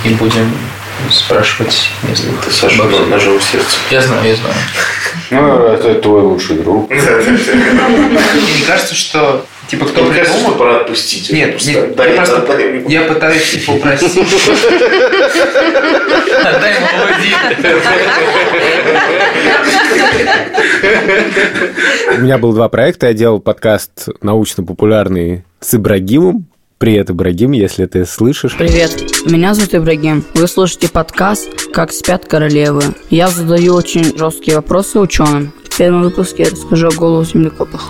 и 0.05 0.11
будем 0.11 0.53
спрашивать 1.11 1.89
местных. 2.07 2.45
Ты, 2.45 2.53
Саша, 2.53 2.85
на, 2.85 3.07
ножом 3.07 3.41
сердце. 3.41 3.77
Я 3.91 4.03
знаю, 4.03 4.27
я 4.27 4.37
знаю. 4.37 4.55
Ну, 5.31 5.67
это 5.67 5.95
твой 5.95 6.23
лучший 6.23 6.59
друг. 6.59 6.91
Мне 6.91 6.99
не 6.99 8.67
кажется, 8.67 8.95
что 8.95 9.47
типа 9.71 9.87
кто 9.87 10.03
Мне 10.03 10.15
кажется, 10.15 10.41
что 10.41 10.53
пора 10.53 10.81
отпустить. 10.81 11.31
Нет, 11.31 11.51
Просто 11.53 11.71
нет, 11.71 11.97
дай- 11.97 12.11
я 12.11 12.17
просто 12.17 12.47
дай 12.47 12.85
я 12.89 13.03
пытаюсь 13.03 13.51
типа 13.51 13.71
упростить. 13.73 14.19
Отдай 16.45 16.75
ему 16.75 16.87
У 22.19 22.21
меня 22.23 22.39
было 22.39 22.55
два 22.55 22.69
проекта. 22.69 23.07
Я 23.07 23.15
делал 23.15 23.39
подкаст 23.41 24.09
научно-популярный 24.23 25.45
с 25.61 25.75
Ибрагимом. 25.75 26.47
Привет, 26.79 27.11
Ибрагим, 27.11 27.53
если 27.53 27.87
ты 27.87 28.07
слышишь. 28.07 28.57
Привет, 28.57 28.91
меня 29.27 29.55
зовут 29.55 29.75
Ибрагим. 29.75 30.25
Вы 30.35 30.49
слушаете 30.49 30.89
подкаст 30.91 31.71
«Как 31.73 31.93
спят 31.93 32.25
королевы». 32.25 32.83
Я 33.11 33.29
задаю 33.29 33.75
очень 33.75 34.17
жесткие 34.17 34.57
вопросы 34.57 34.99
ученым. 34.99 35.53
В 35.69 35.77
первом 35.77 36.03
выпуске 36.03 36.45
я 36.45 36.51
расскажу 36.51 36.89
о 36.89 36.93
голову 36.93 37.23
землекопах. 37.25 37.83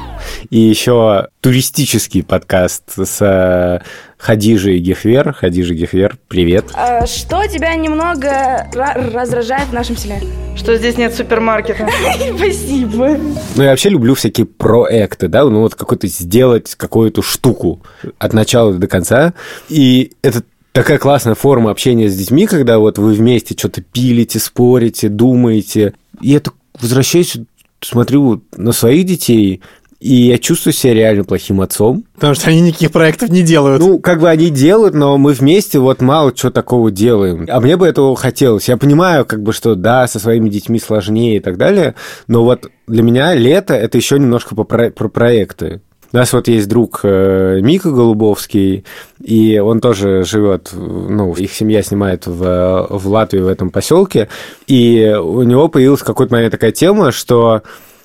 И 0.51 0.59
еще 0.59 1.29
туристический 1.41 2.23
подкаст 2.23 2.85
с 2.97 3.19
э, 3.21 3.85
Хадижей 4.19 4.79
Гехвер. 4.79 5.33
Хадижа 5.33 5.75
Гехвер, 5.75 6.19
привет. 6.29 6.67
А 6.75 7.07
Что 7.07 7.47
тебя 7.47 7.75
немного 7.75 8.69
ра- 8.75 9.13
раздражает 9.13 9.69
в 9.69 9.73
нашем 9.73 9.97
селе? 9.97 10.21
Что 10.57 10.77
здесь 10.77 10.97
нет 10.99 11.15
супермаркета. 11.15 11.89
Спасибо. 12.37 13.19
Ну, 13.57 13.63
я 13.63 13.71
вообще 13.71 13.89
люблю 13.89 14.15
всякие 14.15 14.47
проекты, 14.47 15.29
да, 15.29 15.45
ну 15.45 15.61
вот 15.61 15.75
какой-то 15.75 16.07
сделать 16.07 16.75
какую-то 16.75 17.23
штуку 17.23 17.81
от 18.19 18.33
начала 18.33 18.73
до 18.75 18.87
конца. 18.87 19.35
И 19.69 20.13
это 20.23 20.43
такая 20.73 20.99
классная 20.99 21.35
форма 21.35 21.71
общения 21.71 22.09
с 22.09 22.17
детьми, 22.17 22.47
когда 22.47 22.79
вот 22.79 22.99
вы 22.99 23.13
вместе 23.15 23.55
что-то 23.57 23.81
пилите, 23.83 24.39
спорите, 24.39 25.09
думаете. 25.09 25.95
И 26.21 26.31
я 26.31 26.41
так 26.41 26.55
возвращаюсь, 26.81 27.37
смотрю 27.81 28.43
на 28.57 28.73
своих 28.73 29.07
детей, 29.07 29.61
и 30.01 30.15
я 30.15 30.39
чувствую 30.39 30.73
себя 30.73 30.95
реально 30.95 31.25
плохим 31.25 31.61
отцом. 31.61 32.05
Потому 32.15 32.35
что 32.35 32.49
они 32.49 32.63
никаких 32.63 32.91
проектов 32.91 33.29
не 33.29 33.43
делают. 33.43 33.81
Ну, 33.81 33.99
как 33.99 34.21
бы 34.21 34.31
они 34.31 34.49
делают, 34.49 34.95
но 34.95 35.19
мы 35.19 35.35
вместе 35.35 35.79
вот 35.79 36.01
мало 36.01 36.33
чего 36.33 36.51
такого 36.51 36.91
делаем. 36.91 37.47
А 37.51 37.61
мне 37.61 37.77
бы 37.77 37.87
этого 37.87 38.17
хотелось. 38.17 38.69
Я 38.69 38.79
понимаю, 38.79 39.27
как 39.27 39.43
бы, 39.43 39.53
что 39.53 39.75
да, 39.75 40.09
со 40.09 40.19
своими 40.19 40.49
детьми 40.49 40.81
сложнее 40.81 41.37
и 41.37 41.41
так 41.41 41.59
далее, 41.59 41.95
но 42.27 42.45
вот 42.45 42.71
для 42.87 43.03
меня 43.03 43.35
лето– 43.35 43.75
это 43.75 43.99
еще 43.99 44.19
немножко 44.19 44.55
про, 44.55 44.91
про 44.91 45.09
проекты. 45.09 45.83
У 46.13 46.17
нас 46.17 46.33
вот 46.33 46.49
есть 46.49 46.69
друг 46.69 47.01
э, 47.05 47.61
Мика 47.61 47.91
Голубовский, 47.91 48.85
и 49.23 49.59
он 49.61 49.81
тоже 49.81 50.25
живет, 50.25 50.71
ну, 50.73 51.35
их 51.35 51.53
семья 51.53 51.83
снимает 51.83 52.27
в, 52.27 52.87
в 52.91 53.07
Латвии, 53.07 53.39
в 53.39 53.47
этом 53.47 53.71
поселке, 53.71 54.29
и 54.67 55.15
у 55.23 55.43
него 55.43 55.69
появилась 55.69 56.01
в 56.01 56.05
какой-то 56.05 56.33
момент 56.33 56.51
такая 56.51 56.73
тема, 56.73 57.13
что 57.13 57.63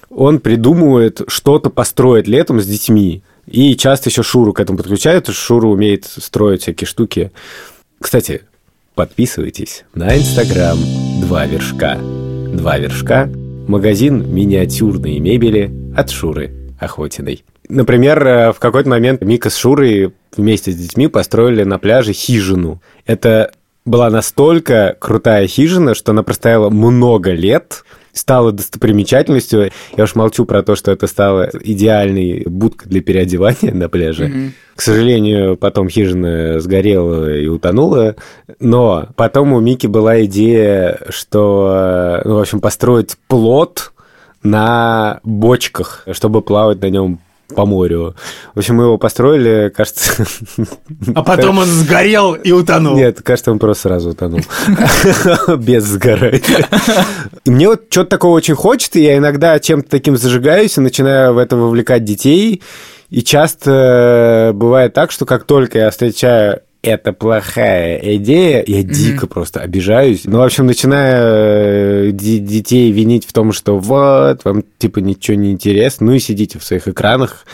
он 0.09 0.39
придумывает 0.39 1.21
что-то 1.27 1.69
построить 1.69 2.27
летом 2.27 2.59
с 2.59 2.65
детьми. 2.65 3.23
И 3.45 3.75
часто 3.75 4.09
еще 4.09 4.23
Шуру 4.23 4.53
к 4.53 4.59
этому 4.59 4.77
подключают, 4.77 5.25
что 5.25 5.33
Шура 5.33 5.67
умеет 5.67 6.05
строить 6.05 6.63
всякие 6.63 6.87
штуки. 6.87 7.31
Кстати, 8.01 8.41
подписывайтесь 8.95 9.85
на 9.93 10.17
Инстаграм 10.17 10.77
«Два 11.21 11.45
вершка». 11.45 11.97
«Два 11.97 12.77
вершка»– 12.77 13.29
магазин 13.67 14.33
миниатюрной 14.33 15.19
мебели 15.19 15.71
от 15.95 16.09
Шуры 16.09 16.51
Охотиной. 16.79 17.43
Например, 17.69 18.25
э, 18.25 18.53
в 18.53 18.59
какой-то 18.59 18.89
момент 18.89 19.21
Мика 19.21 19.49
с 19.49 19.57
Шурой 19.57 20.13
вместе 20.35 20.71
с 20.71 20.75
детьми 20.75 21.07
построили 21.07 21.63
на 21.63 21.79
пляже 21.79 22.13
хижину. 22.13 22.81
Это 23.05 23.51
была 23.85 24.09
настолько 24.09 24.95
крутая 24.99 25.47
хижина, 25.47 25.95
что 25.95 26.11
она 26.11 26.23
простояла 26.23 26.69
много 26.69 27.31
лет, 27.31 27.83
стала 28.15 28.51
достопримечательностью. 28.51 29.71
Я 29.95 30.03
уж 30.05 30.15
молчу 30.15 30.45
про 30.45 30.63
то, 30.63 30.75
что 30.75 30.91
это 30.91 31.05
стало 31.05 31.49
идеальной 31.61 32.43
будкой 32.45 32.89
для 32.89 33.01
переодевания 33.01 33.73
на 33.73 33.89
пляже. 33.89 34.27
Мгм. 34.27 34.53
К 34.75 34.81
сожалению, 34.81 35.57
потом 35.57 35.89
хижина 35.89 36.59
сгорела 36.59 37.33
и 37.33 37.47
утонула, 37.47 38.15
но 38.59 39.09
потом 39.15 39.53
у 39.53 39.59
Мики 39.59 39.87
была 39.87 40.23
идея, 40.25 40.99
что, 41.09 42.21
ну, 42.25 42.35
в 42.35 42.39
общем, 42.39 42.59
построить 42.59 43.15
плот 43.27 43.93
на 44.43 45.19
бочках, 45.23 46.05
чтобы 46.11 46.41
плавать 46.41 46.81
на 46.81 46.89
нем 46.89 47.19
по 47.53 47.65
морю. 47.65 48.15
В 48.53 48.59
общем, 48.59 48.75
мы 48.75 48.85
его 48.85 48.97
построили, 48.97 49.71
кажется... 49.75 50.25
А 51.13 51.23
потом 51.23 51.59
он 51.59 51.65
сгорел 51.65 52.33
и 52.33 52.51
утонул. 52.51 52.95
Нет, 52.95 53.21
кажется, 53.21 53.51
он 53.51 53.59
просто 53.59 53.83
сразу 53.83 54.11
утонул. 54.11 54.41
Без 55.57 55.83
сгорания. 55.83 56.41
И 57.43 57.49
мне 57.51 57.67
вот 57.67 57.83
что-то 57.89 58.09
такого 58.09 58.35
очень 58.35 58.55
хочется, 58.55 58.99
и 58.99 59.03
я 59.03 59.17
иногда 59.17 59.59
чем-то 59.59 59.89
таким 59.89 60.17
зажигаюсь 60.17 60.77
и 60.77 60.81
начинаю 60.81 61.33
в 61.33 61.37
это 61.37 61.55
вовлекать 61.55 62.03
детей. 62.03 62.63
И 63.09 63.21
часто 63.21 64.51
бывает 64.55 64.93
так, 64.93 65.11
что 65.11 65.25
как 65.25 65.43
только 65.43 65.77
я 65.77 65.91
встречаю 65.91 66.61
это 66.85 67.13
плохая 67.13 67.99
идея, 68.17 68.63
я 68.65 68.83
дико 68.83 69.27
просто 69.27 69.59
обижаюсь. 69.61 70.21
Ну, 70.25 70.37
в 70.37 70.43
общем, 70.43 70.67
начинаю 70.67 71.23
э, 71.23 71.94
детей 72.39 72.91
винить 72.91 73.25
в 73.25 73.33
том, 73.33 73.51
что 73.51 73.79
вот, 73.79 74.43
вам 74.43 74.63
типа 74.77 74.99
ничего 74.99 75.37
не 75.37 75.51
интересно, 75.51 76.07
ну 76.07 76.13
и 76.13 76.19
сидите 76.19 76.59
в 76.59 76.63
своих 76.63 76.87
экранах 76.87 77.45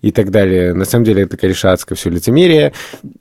и 0.00 0.12
так 0.12 0.30
далее. 0.30 0.74
На 0.74 0.84
самом 0.84 1.04
деле 1.04 1.24
это, 1.24 1.36
конечно, 1.36 1.72
адское 1.72 1.96
все 1.96 2.10
лицемерие. 2.10 2.72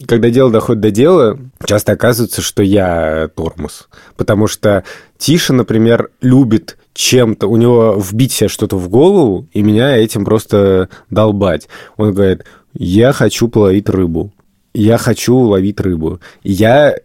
Когда 0.05 0.29
дело 0.29 0.51
доходит 0.51 0.81
до 0.81 0.91
дела, 0.91 1.39
часто 1.65 1.93
оказывается, 1.93 2.41
что 2.41 2.61
я 2.63 3.29
тормоз. 3.35 3.87
Потому 4.15 4.47
что 4.47 4.83
Тиша, 5.17 5.53
например, 5.53 6.11
любит 6.21 6.77
чем-то, 6.93 7.47
у 7.47 7.57
него 7.57 7.99
вбить 7.99 8.31
себе 8.31 8.49
что-то 8.49 8.77
в 8.77 8.89
голову, 8.89 9.47
и 9.53 9.61
меня 9.61 9.97
этим 9.97 10.25
просто 10.25 10.89
долбать. 11.09 11.67
Он 11.95 12.13
говорит, 12.13 12.43
я 12.73 13.11
хочу 13.11 13.47
половить 13.47 13.89
рыбу. 13.89 14.31
Я 14.73 14.97
хочу 14.97 15.35
ловить 15.35 15.79
рыбу. 15.79 16.19
Я 16.43 16.95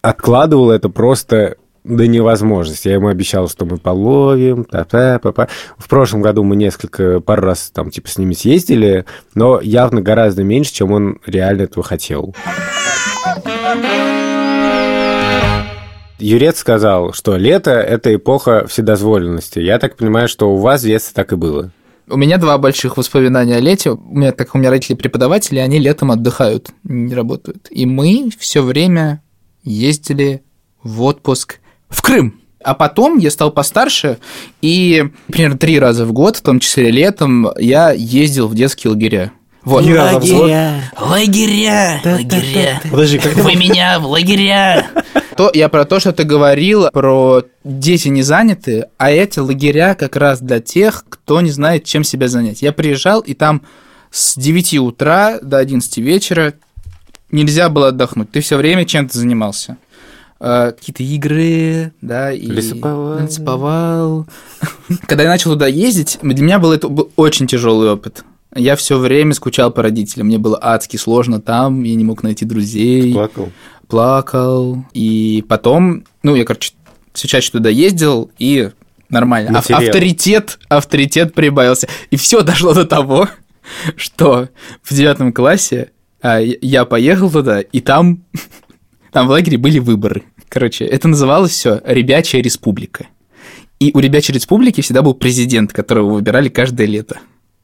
откладывал 0.00 0.72
это 0.72 0.88
просто 0.88 1.56
до 1.84 2.06
невозможности. 2.06 2.88
Я 2.88 2.94
ему 2.94 3.08
обещал, 3.08 3.48
что 3.48 3.64
мы 3.64 3.78
половим, 3.78 4.64
та 4.64 4.82
-та 4.82 5.18
-па 5.20 5.32
-па. 5.32 5.48
В 5.78 5.88
прошлом 5.88 6.22
году 6.22 6.44
мы 6.44 6.56
несколько, 6.56 7.20
пару 7.20 7.42
раз 7.42 7.70
там 7.70 7.90
типа 7.90 8.08
с 8.08 8.18
ними 8.18 8.34
съездили, 8.34 9.04
но 9.34 9.60
явно 9.60 10.00
гораздо 10.00 10.44
меньше, 10.44 10.72
чем 10.72 10.92
он 10.92 11.18
реально 11.26 11.62
этого 11.62 11.82
хотел. 11.82 12.34
Юрец 16.18 16.58
сказал, 16.58 17.12
что 17.12 17.36
лето– 17.36 17.70
это 17.72 18.14
эпоха 18.14 18.64
вседозволенности. 18.68 19.58
Я 19.58 19.78
так 19.78 19.96
понимаю, 19.96 20.28
что 20.28 20.54
у 20.54 20.58
вас 20.58 20.82
в 20.82 20.86
детстве 20.86 21.14
так 21.14 21.32
и 21.32 21.36
было. 21.36 21.72
У 22.08 22.16
меня 22.16 22.38
два 22.38 22.58
больших 22.58 22.96
воспоминания 22.96 23.56
о 23.56 23.60
лете. 23.60 23.90
У 23.90 23.96
меня, 23.96 24.30
как 24.30 24.54
у 24.54 24.58
меня 24.58 24.70
родители 24.70 24.94
преподаватели, 24.94 25.58
они 25.58 25.80
летом 25.80 26.12
отдыхают, 26.12 26.68
не 26.84 27.14
работают. 27.14 27.66
И 27.70 27.86
мы 27.86 28.30
все 28.38 28.62
время 28.62 29.20
ездили 29.64 30.42
в 30.84 31.02
отпуск 31.02 31.58
в 31.92 32.02
Крым. 32.02 32.40
А 32.64 32.74
потом 32.74 33.18
я 33.18 33.30
стал 33.30 33.50
постарше, 33.50 34.18
и 34.60 35.04
примерно 35.26 35.58
три 35.58 35.78
раза 35.78 36.06
в 36.06 36.12
год, 36.12 36.36
в 36.36 36.42
том 36.42 36.60
числе 36.60 36.90
летом, 36.90 37.48
я 37.58 37.90
ездил 37.90 38.48
в 38.48 38.54
детские 38.54 38.92
лагеря. 38.92 39.32
Вот. 39.64 39.84
Три 39.84 39.94
раза 39.94 40.18
в 40.18 40.26
год. 40.26 40.50
Лагеря, 41.00 42.00
лагеря. 42.04 42.80
Подожди, 42.90 43.18
как 43.18 43.34
Вы 43.34 43.54
меня 43.54 43.98
в 44.00 44.06
лагеря. 44.06 44.86
То, 45.36 45.50
я 45.54 45.68
про 45.68 45.84
то, 45.84 45.98
что 45.98 46.12
ты 46.12 46.24
говорил, 46.24 46.90
про 46.90 47.42
дети 47.64 48.08
не 48.08 48.22
заняты, 48.22 48.86
а 48.98 49.10
эти 49.10 49.38
лагеря 49.38 49.94
как 49.94 50.16
раз 50.16 50.40
для 50.40 50.60
тех, 50.60 51.04
кто 51.08 51.40
не 51.40 51.50
знает, 51.50 51.84
чем 51.84 52.04
себя 52.04 52.28
занять. 52.28 52.60
Я 52.60 52.72
приезжал, 52.72 53.20
и 53.20 53.34
там 53.34 53.62
с 54.10 54.36
9 54.36 54.78
утра 54.78 55.38
до 55.40 55.58
11 55.58 55.98
вечера 55.98 56.54
нельзя 57.30 57.68
было 57.70 57.88
отдохнуть. 57.88 58.30
Ты 58.30 58.40
все 58.40 58.56
время 58.56 58.84
чем-то 58.84 59.16
занимался. 59.16 59.78
Э, 60.44 60.72
Какие-то 60.76 61.04
игры, 61.04 61.92
да, 62.00 62.32
и... 62.32 62.46
Лесоповал. 62.46 63.20
Лесоповал. 63.20 64.26
Когда 65.06 65.22
я 65.22 65.28
начал 65.28 65.52
туда 65.52 65.68
ездить, 65.68 66.18
для 66.20 66.42
меня 66.42 66.58
был 66.58 66.72
это 66.72 66.88
был 66.88 67.12
очень 67.14 67.46
тяжелый 67.46 67.92
опыт. 67.92 68.24
Я 68.56 68.74
все 68.74 68.98
время 68.98 69.34
скучал 69.34 69.70
по 69.70 69.82
родителям. 69.82 70.26
Мне 70.26 70.38
было 70.38 70.58
адски 70.60 70.96
сложно 70.96 71.40
там, 71.40 71.84
я 71.84 71.94
не 71.94 72.02
мог 72.02 72.24
найти 72.24 72.44
друзей 72.44 73.12
Плакал. 73.12 73.50
плакал. 73.86 74.84
И 74.92 75.44
потом, 75.48 76.04
ну, 76.24 76.34
я, 76.34 76.44
короче, 76.44 76.72
все 77.12 77.28
чаще 77.28 77.52
туда 77.52 77.70
ездил, 77.70 78.32
и 78.36 78.70
нормально. 79.08 79.52
Материал. 79.52 79.80
авторитет, 79.80 80.58
авторитет 80.68 81.34
прибавился. 81.34 81.88
И 82.10 82.16
все 82.16 82.42
дошло 82.42 82.74
до 82.74 82.84
того, 82.84 83.28
что 83.96 84.48
в 84.82 84.92
девятом 84.92 85.32
классе 85.32 85.92
а, 86.20 86.40
я 86.40 86.84
поехал 86.84 87.30
туда, 87.30 87.60
и 87.60 87.80
там, 87.80 88.24
там 89.12 89.28
в 89.28 89.30
лагере 89.30 89.56
были 89.56 89.78
выборы. 89.78 90.24
Короче, 90.52 90.84
это 90.84 91.08
называлось 91.08 91.52
все 91.52 91.80
«Ребячая 91.82 92.42
республика». 92.42 93.06
И 93.80 93.90
у 93.94 94.00
Ребячей 94.00 94.34
республики 94.34 94.82
всегда 94.82 95.00
был 95.00 95.14
президент, 95.14 95.72
которого 95.72 96.10
выбирали 96.12 96.50
каждое 96.50 96.86
лето. 96.86 97.20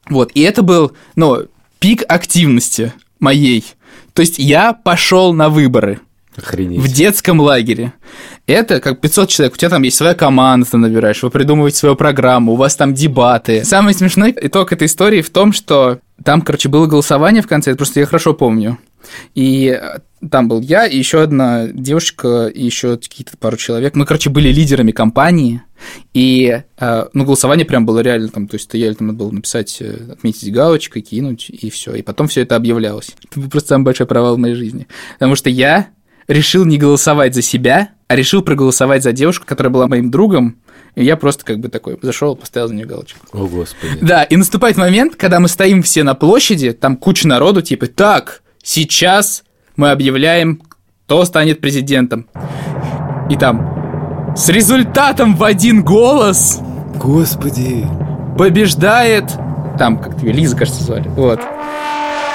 Вот, 0.09 0.31
и 0.33 0.41
это 0.41 0.63
был, 0.63 0.93
ну, 1.15 1.45
пик 1.77 2.03
активности 2.07 2.91
моей. 3.19 3.63
То 4.13 4.23
есть 4.23 4.39
я 4.39 4.73
пошел 4.73 5.33
на 5.33 5.49
выборы 5.49 5.99
Охренеть. 6.35 6.79
в 6.79 6.87
детском 6.87 7.39
лагере. 7.39 7.93
Это 8.45 8.79
как 8.79 9.01
500 9.01 9.29
человек, 9.29 9.53
у 9.53 9.57
тебя 9.57 9.69
там 9.69 9.83
есть 9.83 9.97
своя 9.97 10.13
команда, 10.13 10.67
ты 10.69 10.77
набираешь, 10.77 11.21
вы 11.23 11.29
придумываете 11.29 11.77
свою 11.77 11.95
программу, 11.95 12.53
у 12.53 12.55
вас 12.55 12.75
там 12.75 12.93
дебаты. 12.93 13.63
Самый 13.63 13.93
смешной 13.93 14.35
итог 14.39 14.71
этой 14.71 14.85
истории 14.85 15.21
в 15.21 15.29
том, 15.29 15.53
что 15.53 15.99
там, 16.23 16.41
короче, 16.41 16.69
было 16.69 16.85
голосование 16.85 17.41
в 17.41 17.47
конце, 17.47 17.71
это 17.71 17.77
просто 17.77 17.99
я 17.99 18.05
хорошо 18.05 18.33
помню. 18.33 18.77
И 19.33 19.67
э, 19.67 19.99
там 20.29 20.47
был 20.47 20.59
я 20.59 20.85
и 20.85 20.97
еще 20.97 21.21
одна 21.21 21.67
девушка, 21.67 22.47
и 22.47 22.63
еще 22.63 22.97
какие-то 22.97 23.37
пару 23.37 23.55
человек. 23.55 23.95
Мы, 23.95 24.05
короче, 24.05 24.29
были 24.29 24.51
лидерами 24.51 24.91
компании, 24.91 25.61
и 26.13 26.61
э, 26.77 27.05
ну, 27.13 27.25
голосование 27.25 27.65
прям 27.65 27.85
было 27.85 27.99
реально 27.99 28.27
там, 28.27 28.47
то 28.47 28.55
есть 28.55 28.65
стояли 28.65 28.93
там, 28.93 29.07
надо 29.07 29.19
было 29.19 29.31
написать, 29.31 29.77
э, 29.79 30.11
отметить 30.11 30.51
галочкой, 30.51 31.01
кинуть, 31.01 31.49
и 31.49 31.69
все. 31.69 31.95
И 31.95 32.01
потом 32.01 32.27
все 32.27 32.41
это 32.41 32.55
объявлялось. 32.55 33.11
Это 33.29 33.39
был 33.39 33.49
просто 33.49 33.69
самый 33.69 33.85
большой 33.85 34.07
провал 34.07 34.35
в 34.35 34.39
моей 34.39 34.55
жизни. 34.55 34.87
Потому 35.13 35.35
что 35.35 35.49
я 35.49 35.87
решил 36.29 36.63
не 36.63 36.77
голосовать 36.77 37.35
за 37.35 37.41
себя, 37.41 37.89
а 38.07 38.15
решил 38.15 38.41
проголосовать 38.41 39.03
за 39.03 39.11
девушку, 39.11 39.45
которая 39.45 39.73
была 39.73 39.87
моим 39.87 40.11
другом, 40.11 40.57
и 40.95 41.03
я 41.03 41.17
просто 41.17 41.43
как 41.43 41.59
бы 41.59 41.69
такой 41.69 41.97
зашел, 42.01 42.35
поставил 42.35 42.69
за 42.69 42.75
нее 42.75 42.85
галочку. 42.85 43.19
О, 43.33 43.47
Господи. 43.47 43.97
Да, 43.99 44.23
и 44.23 44.35
наступает 44.35 44.77
момент, 44.77 45.15
когда 45.15 45.39
мы 45.39 45.47
стоим 45.47 45.81
все 45.83 46.03
на 46.03 46.13
площади, 46.13 46.71
там 46.71 46.97
куча 46.97 47.27
народу, 47.27 47.61
типа, 47.61 47.87
так, 47.87 48.43
сейчас 48.63 49.43
мы 49.75 49.91
объявляем, 49.91 50.61
кто 51.05 51.25
станет 51.25 51.61
президентом. 51.61 52.27
И 53.29 53.35
там 53.35 54.33
с 54.37 54.49
результатом 54.49 55.35
в 55.35 55.43
один 55.43 55.83
голос 55.83 56.59
Господи. 56.95 57.87
побеждает... 58.37 59.25
Там, 59.77 59.97
как 59.97 60.19
тебе, 60.19 60.33
Лиза, 60.33 60.57
кажется, 60.57 60.83
звали. 60.83 61.07
Вот. 61.09 61.39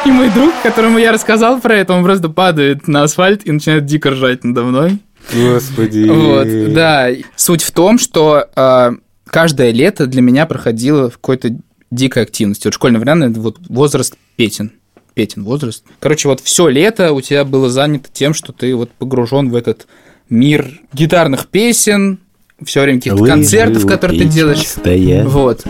И 0.07 0.11
мой 0.11 0.31
друг, 0.31 0.53
которому 0.63 0.99
я 0.99 1.13
рассказал 1.13 1.61
про 1.61 1.77
это, 1.77 1.95
он 1.95 2.05
просто 2.05 2.29
падает 2.29 2.87
на 2.89 3.05
асфальт 3.05 3.47
и 3.47 3.53
начинает 3.53 3.87
дико 3.87 4.11
ржать 4.11 4.45
надо 4.45 4.63
мной. 4.63 4.99
Господи. 5.33 6.07
Вот, 6.09 6.75
да. 6.75 7.09
Суть 7.37 7.63
в 7.63 7.71
том, 7.71 7.99
что 7.99 8.47
э, 8.55 8.91
каждое 9.25 9.71
лето 9.71 10.07
для 10.07 10.21
меня 10.21 10.45
проходило 10.45 11.09
в 11.09 11.15
какой-то 11.15 11.57
дикой 11.91 12.25
активности. 12.25 12.67
Вот 12.67 12.75
школьный 12.75 13.01
вариант 13.01 13.25
это 13.25 13.41
вот 13.41 13.57
возраст 13.69 14.17
Петин. 14.37 14.73
Петин 15.15 15.45
возраст. 15.45 15.85
Короче, 16.01 16.29
вот 16.29 16.41
все 16.41 16.69
лето 16.69 17.13
у 17.13 17.23
тебя 17.23 17.45
было 17.45 17.71
занято 17.71 18.11
тем, 18.13 18.35
что 18.35 18.53
ты 18.53 18.75
вот 18.75 18.91
погружен 18.91 19.49
в 19.49 19.55
этот 19.55 19.87
мир 20.29 20.81
гитарных 20.93 21.47
песен, 21.47 22.19
все 22.65 22.83
время 22.83 22.99
каких-то 22.99 23.25
концертов, 23.25 23.87
которые 23.87 24.21
ты 24.23 24.25
делаешь. 24.27 24.67
стоят. 24.67 25.27
Вот. 25.27 25.65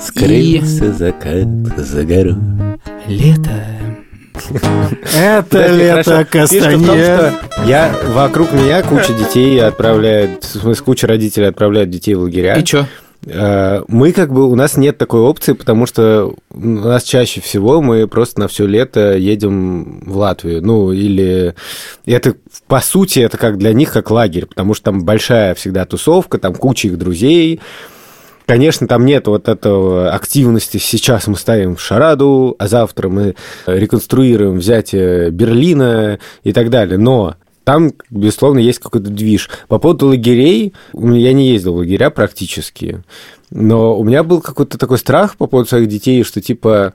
Скрылся 0.00 0.92
закат 0.92 1.48
за 1.76 2.04
гору. 2.04 2.36
Лето. 3.06 3.50
Это 5.14 5.66
лето 5.74 6.26
Кастанье. 6.28 6.78
что 6.78 7.34
я 7.66 7.94
вокруг 8.14 8.52
меня 8.52 8.82
куча 8.82 9.12
детей 9.12 9.60
отправляет, 9.62 10.44
в 10.44 10.60
смысле, 10.60 10.84
куча 10.84 11.06
родителей 11.06 11.46
отправляют 11.48 11.90
детей 11.90 12.14
в 12.14 12.20
лагеря. 12.20 12.54
И 12.54 12.64
чё? 12.64 12.86
Э, 13.26 13.82
Мы 13.88 14.12
как 14.12 14.32
бы, 14.32 14.50
у 14.50 14.54
нас 14.54 14.76
нет 14.76 14.98
такой 14.98 15.20
опции, 15.20 15.52
потому 15.52 15.86
что 15.86 16.34
у 16.52 16.60
нас 16.60 17.02
чаще 17.02 17.40
всего 17.40 17.80
мы 17.80 18.06
просто 18.08 18.40
на 18.40 18.48
все 18.48 18.66
лето 18.66 19.16
едем 19.16 20.02
в 20.06 20.16
Латвию. 20.16 20.64
Ну, 20.64 20.92
или 20.92 21.54
это, 22.06 22.34
по 22.66 22.80
сути, 22.80 23.20
это 23.20 23.36
как 23.36 23.58
для 23.58 23.72
них 23.72 23.92
как 23.92 24.10
лагерь, 24.10 24.46
потому 24.46 24.74
что 24.74 24.86
там 24.86 25.04
большая 25.04 25.54
всегда 25.54 25.84
тусовка, 25.84 26.38
там 26.38 26.54
куча 26.54 26.88
их 26.88 26.98
друзей. 26.98 27.60
Конечно, 28.46 28.88
там 28.88 29.04
нет 29.04 29.28
вот 29.28 29.48
этого 29.48 30.10
активности. 30.10 30.78
Сейчас 30.78 31.28
мы 31.28 31.36
ставим 31.36 31.78
шараду, 31.78 32.56
а 32.58 32.66
завтра 32.66 33.08
мы 33.08 33.36
реконструируем 33.66 34.58
взятие 34.58 35.30
Берлина 35.30 36.18
и 36.42 36.52
так 36.52 36.68
далее. 36.68 36.98
Но 36.98 37.36
там, 37.64 37.92
безусловно, 38.10 38.58
есть 38.58 38.78
какой-то 38.78 39.10
движ. 39.10 39.50
По 39.68 39.78
поводу 39.78 40.08
лагерей, 40.08 40.72
я 40.92 41.32
не 41.32 41.50
ездил 41.50 41.74
в 41.74 41.78
лагеря 41.78 42.10
практически, 42.10 43.02
но 43.50 43.98
у 43.98 44.04
меня 44.04 44.22
был 44.22 44.40
какой-то 44.40 44.78
такой 44.78 44.98
страх 44.98 45.36
по 45.36 45.46
поводу 45.46 45.68
своих 45.68 45.88
детей, 45.88 46.22
что 46.24 46.40
типа 46.40 46.94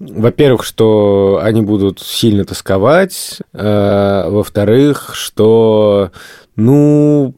во-первых, 0.00 0.64
что 0.64 1.40
они 1.42 1.62
будут 1.62 2.00
сильно 2.00 2.44
тосковать, 2.44 3.38
э, 3.52 4.24
во-вторых, 4.28 5.10
что, 5.14 6.12
ну, 6.54 7.34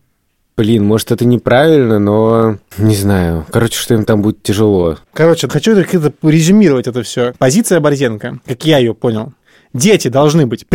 блин, 0.57 0.85
может, 0.85 1.11
это 1.11 1.25
неправильно, 1.25 1.99
но 1.99 2.59
не 2.77 2.95
знаю. 2.95 3.47
Короче, 3.51 3.79
что 3.79 3.95
им 3.95 4.05
там 4.05 4.21
будет 4.21 4.43
тяжело. 4.43 4.99
Короче, 5.15 5.49
хочу 5.49 5.75
как-то 5.75 6.13
резюмировать 6.23 6.87
это 6.87 7.03
все. 7.03 7.33
Позиция 7.39 7.81
Борзенко, 7.81 8.41
как 8.45 8.65
я 8.67 8.79
ее 8.79 8.95
понял. 8.95 9.33
Дети 9.73 10.09
должны 10.09 10.47
быть 10.47 10.65
в 10.65 10.67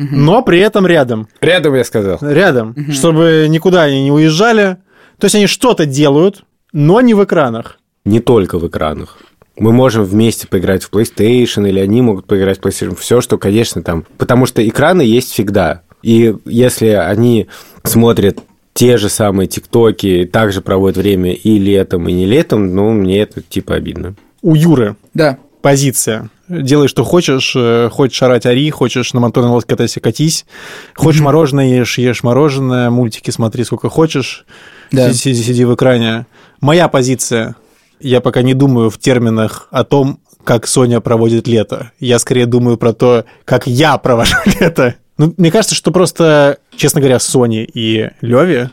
но 0.00 0.42
при 0.42 0.58
этом 0.60 0.86
рядом. 0.86 1.28
Рядом, 1.40 1.74
я 1.74 1.84
сказал. 1.84 2.18
Рядом, 2.22 2.74
чтобы 2.90 3.46
никуда 3.48 3.82
они 3.82 4.02
не 4.04 4.12
уезжали. 4.12 4.78
То 5.18 5.26
есть 5.26 5.34
они 5.34 5.46
что-то 5.46 5.84
делают, 5.84 6.44
но 6.72 7.00
не 7.00 7.14
в 7.14 7.22
экранах. 7.22 7.78
Не 8.04 8.20
только 8.20 8.58
в 8.58 8.66
экранах. 8.66 9.18
мы 9.58 9.72
можем 9.72 10.04
вместе 10.04 10.48
поиграть 10.48 10.82
в 10.82 10.90
PlayStation, 10.90 11.68
или 11.68 11.78
они 11.78 12.00
могут 12.00 12.26
поиграть 12.26 12.58
в 12.58 12.62
PlayStation, 12.62 12.96
все, 12.96 13.20
что, 13.20 13.36
конечно, 13.36 13.82
там... 13.82 14.06
Потому 14.16 14.46
что 14.46 14.66
экраны 14.66 15.02
есть 15.02 15.30
всегда. 15.32 15.82
И 16.02 16.34
если 16.46 16.88
они 16.88 17.46
смотрят 17.84 18.38
те 18.72 18.96
же 18.96 19.10
самые 19.10 19.48
ТикТоки, 19.48 20.28
также 20.32 20.62
проводят 20.62 20.96
время 20.96 21.34
и 21.34 21.58
летом, 21.58 22.08
и 22.08 22.12
не 22.12 22.24
летом, 22.24 22.74
ну, 22.74 22.92
мне 22.92 23.20
это 23.20 23.42
типа 23.42 23.74
обидно. 23.74 24.14
У 24.40 24.54
Юры 24.54 24.96
Да. 25.12 25.38
Позиция. 25.62 26.30
Делай, 26.48 26.88
что 26.88 27.04
хочешь. 27.04 27.52
э, 27.56 27.88
Хочешь 27.90 28.22
орать, 28.22 28.46
ори. 28.46 28.70
Хочешь 28.70 29.12
на 29.12 29.20
моторной 29.20 29.50
лодке 29.52 29.70
катайся, 29.70 30.00
катись. 30.00 30.46
Хочешь 30.94 31.20
мороженое 31.20 31.66
ешь, 31.68 31.98
ешь 31.98 32.22
мороженое. 32.22 32.90
Мультики 32.90 33.30
смотри 33.30 33.64
сколько 33.64 33.88
хочешь. 33.88 34.44
Да. 34.90 35.12
Сиди, 35.12 35.34
сиди- 35.36 35.42
сиди 35.46 35.64
в 35.64 35.74
экране. 35.74 36.26
Моя 36.60 36.88
позиция. 36.88 37.56
Я 38.00 38.20
пока 38.20 38.42
не 38.42 38.54
думаю 38.54 38.90
в 38.90 38.98
терминах 38.98 39.68
о 39.70 39.84
том, 39.84 40.20
как 40.42 40.66
Соня 40.66 41.00
проводит 41.00 41.46
лето. 41.46 41.92
Я 42.00 42.18
скорее 42.18 42.46
думаю 42.46 42.76
про 42.78 42.92
то, 42.92 43.24
как 43.44 43.66
я 43.66 43.96
провожу 43.98 44.36
лето. 44.60 44.94
Ну, 45.18 45.34
мне 45.36 45.50
кажется, 45.52 45.74
что 45.74 45.90
просто, 45.92 46.58
честно 46.76 47.00
говоря, 47.00 47.18
Соне 47.20 47.64
и 47.64 48.08
Леве, 48.22 48.70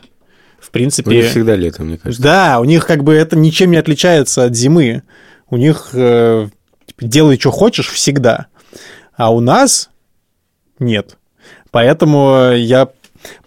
в 0.58 0.68
У 0.68 0.72
принципе... 0.72 1.10
них 1.14 1.26
всегда 1.26 1.54
летом, 1.56 1.86
мне 1.88 1.98
кажется. 1.98 2.22
Да, 2.22 2.58
у 2.58 2.64
них 2.64 2.86
как 2.86 3.04
бы 3.04 3.12
это 3.14 3.36
ничем 3.36 3.70
не 3.70 3.76
отличается 3.76 4.44
от 4.44 4.56
зимы. 4.56 5.02
У 5.50 5.58
них 5.58 5.90
э, 5.92 6.48
типа, 6.98 7.10
делай, 7.10 7.38
что 7.38 7.50
хочешь, 7.50 7.88
всегда. 7.88 8.46
А 9.16 9.32
у 9.32 9.40
нас 9.40 9.90
нет. 10.78 11.16
Поэтому 11.70 12.52
я 12.52 12.88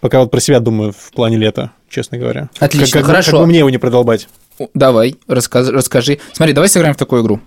пока 0.00 0.20
вот 0.20 0.30
про 0.30 0.40
себя 0.40 0.60
думаю 0.60 0.92
в 0.92 1.10
плане 1.12 1.36
лета, 1.36 1.72
честно 1.88 2.18
говоря. 2.18 2.50
Отлично, 2.58 3.00
Как, 3.00 3.02
как 3.02 3.06
хорошо. 3.10 3.30
как 3.32 3.40
бы 3.40 3.46
мне 3.46 3.58
его 3.60 3.70
не 3.70 3.78
продолбать. 3.78 4.28
Давай, 4.74 5.16
рассказ- 5.26 5.68
расскажи. 5.70 6.18
Смотри, 6.32 6.52
давай 6.54 6.68
сыграем 6.68 6.94
в 6.94 6.98
такую 6.98 7.22
игру. 7.22 7.40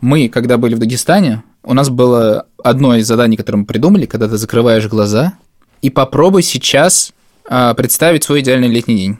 Мы, 0.00 0.28
когда 0.28 0.56
были 0.58 0.74
в 0.74 0.78
Дагестане, 0.78 1.42
у 1.62 1.72
нас 1.74 1.88
было 1.88 2.46
одно 2.62 2.94
из 2.96 3.06
заданий, 3.06 3.36
которое 3.36 3.58
мы 3.58 3.66
придумали, 3.66 4.06
когда 4.06 4.28
ты 4.28 4.36
закрываешь 4.36 4.86
глаза, 4.86 5.32
и 5.80 5.90
попробуй 5.90 6.42
сейчас 6.42 7.12
а, 7.48 7.74
представить 7.74 8.24
свой 8.24 8.40
идеальный 8.40 8.68
летний 8.68 8.96
день. 8.96 9.18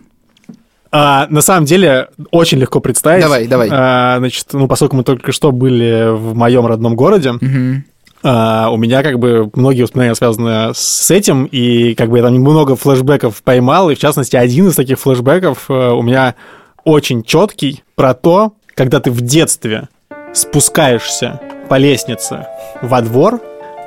А, 0.96 1.26
на 1.28 1.40
самом 1.40 1.64
деле, 1.64 2.07
очень 2.30 2.59
легко 2.59 2.78
представить. 2.78 3.22
Давай, 3.22 3.48
давай. 3.48 3.68
А, 3.72 4.16
значит, 4.18 4.46
ну, 4.52 4.68
поскольку 4.68 4.94
мы 4.94 5.02
только 5.02 5.33
что 5.33 5.50
были 5.50 6.14
в 6.16 6.37
моем 6.37 6.66
родном 6.66 6.94
городе, 6.94 7.33
Мгм. 7.33 7.85
а, 8.22 8.68
у 8.70 8.76
меня 8.76 9.02
как 9.02 9.18
бы 9.18 9.50
многие 9.54 9.83
воспоминания 9.83 10.14
связаны 10.14 10.70
с 10.72 11.11
этим, 11.11 11.46
и 11.46 11.94
как 11.96 12.11
бы 12.11 12.18
я 12.18 12.22
там 12.22 12.35
много 12.35 12.76
флешбеков 12.76 13.42
поймал, 13.42 13.90
и 13.90 13.96
в 13.96 13.98
частности 13.98 14.37
один 14.37 14.68
из 14.68 14.76
таких 14.76 15.00
флешбеков 15.00 15.64
э, 15.68 15.72
у 15.90 16.00
меня 16.02 16.37
очень 16.85 17.24
четкий 17.24 17.83
про 17.96 18.14
то, 18.14 18.52
когда 18.76 19.00
ты 19.00 19.11
в 19.11 19.20
детстве 19.20 19.88
спускаешься 20.33 21.40
по 21.68 21.76
лестнице 21.76 22.46
во 22.83 23.00
двор 23.00 23.40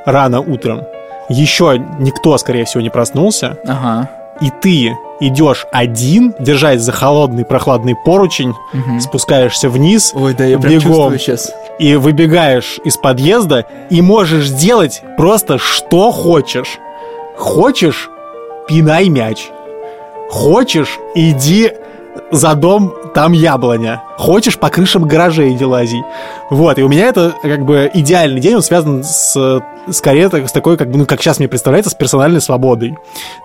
рано 0.05 0.41
утром, 0.41 0.81
еще 1.29 1.77
никто, 1.99 2.37
скорее 2.37 2.65
всего, 2.65 2.81
не 2.81 2.89
проснулся, 2.89 3.59
Ага. 3.65 4.09
И 4.41 4.49
ты 4.61 4.95
идешь 5.19 5.65
один, 5.71 6.33
держась 6.39 6.81
за 6.81 6.91
холодный 6.91 7.43
прохладный 7.43 7.95
поручень, 8.05 8.53
Мгм. 8.73 8.99
спускаешься 9.01 9.67
вниз, 9.69 10.11
Ой, 10.13 10.33
да, 10.35 10.45
я 10.45 10.59
прям 10.59 10.73
бегом, 10.73 10.81
чувствую 10.83 11.19
сейчас. 11.19 11.51
и 11.79 11.95
выбегаешь 11.95 12.79
из 12.85 12.97
подъезда, 12.97 13.65
и 13.89 14.01
можешь 14.01 14.49
делать 14.49 15.01
просто 15.17 15.57
что 15.57 16.11
хочешь. 16.11 16.77
Хочешь– 17.37 18.09
пинай 18.67 19.09
мяч. 19.09 19.47
Хочешь– 20.29 20.97
иди 21.15 21.71
за 22.31 22.55
дом, 22.55 22.93
там 23.13 23.33
яблоня. 23.33 24.03
Хочешь, 24.17 24.57
по 24.57 24.69
крышам 24.69 25.07
гаражей 25.07 25.53
иди 25.53 25.65
лази. 25.65 26.01
Вот, 26.49 26.79
и 26.79 26.83
у 26.83 26.89
меня 26.89 27.07
это 27.07 27.33
как 27.41 27.65
бы 27.65 27.89
идеальный 27.93 28.39
день, 28.39 28.55
он 28.55 28.61
связан 28.61 29.03
с, 29.03 29.61
скорее 29.91 30.29
так- 30.29 30.47
с 30.47 30.51
такой, 30.51 30.77
как 30.77 30.91
бы, 30.91 30.97
ну, 30.97 31.05
как 31.05 31.21
сейчас 31.21 31.39
мне 31.39 31.47
представляется, 31.47 31.91
с 31.91 31.95
персональной 31.95 32.41
свободой. 32.41 32.97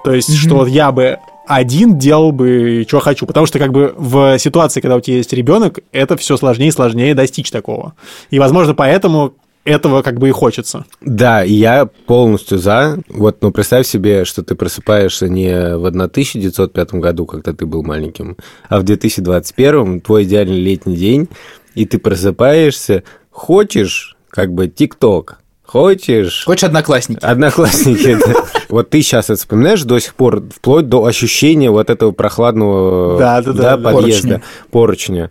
То 0.05 0.13
есть, 0.13 0.37
что 0.37 0.57
вот 0.57 0.69
я 0.69 0.93
бы 0.93 1.19
один 1.47 1.99
делал 1.99 2.33
бы, 2.33 2.85
что 2.87 3.01
хочу. 3.01 3.27
Потому 3.27 3.47
что, 3.47 3.59
как 3.59 3.73
бы, 3.73 3.95
в 3.97 4.39
ситуации, 4.39 4.81
когда 4.81 4.97
у 4.97 5.01
тебя 5.01 5.17
есть 5.17 5.33
ребенок, 5.33 5.81
это 5.93 6.17
все 6.17 6.37
сложнее 6.37 6.69
и 6.69 6.73
сложнее 6.73 7.15
достичь 7.15 7.51
такого. 7.51 7.95
И, 8.31 8.39
возможно, 8.39 8.75
поэтому 8.75 9.33
этого 9.64 10.03
как 10.03 10.18
бы 10.18 10.29
и 10.29 10.33
хочется. 10.33 10.85
Да, 11.01 11.42
я 11.42 11.87
полностью 11.87 12.59
за. 12.59 12.98
Вот, 13.09 13.42
ну, 13.42 13.53
представь 13.53 13.87
себе, 13.87 14.25
что 14.25 14.42
ты 14.42 14.55
просыпаешься 14.55 15.29
не 15.29 15.77
в 15.77 15.87
1905 15.87 16.94
году, 16.94 17.27
когда 17.27 17.53
ты 17.53 17.66
был 17.66 17.83
маленьким, 17.83 18.37
а 18.68 18.81
в 18.81 18.83
2021, 18.83 20.01
твой 20.01 20.25
идеальный 20.25 20.61
летний 20.61 20.96
день, 20.96 21.29
и 21.75 21.87
ты 21.87 21.98
просыпаешься, 21.98 23.05
хочешь, 23.31 24.16
как 24.31 24.53
бы, 24.53 24.68
ТикТок, 24.68 25.38
хочешь... 25.64 26.44
Хочешь 26.44 26.64
одноклассники? 26.64 27.25
Одноклассники, 27.25 28.18
да. 28.27 28.44
Вот 28.68 28.90
ты 28.90 29.03
сейчас 29.03 29.27
это 29.27 29.37
вспоминаешь 29.37 29.83
до 29.85 29.98
сих 29.98 30.14
пор, 30.14 30.42
вплоть 30.55 30.88
до 30.88 31.05
ощущения 31.05 31.70
вот 31.70 31.90
этого 31.90 32.12
прохладного 32.12 33.18
Да-да-да, 33.18 33.77
да. 33.77 33.92
подъезда, 33.92 34.42
поручня. 34.70 35.31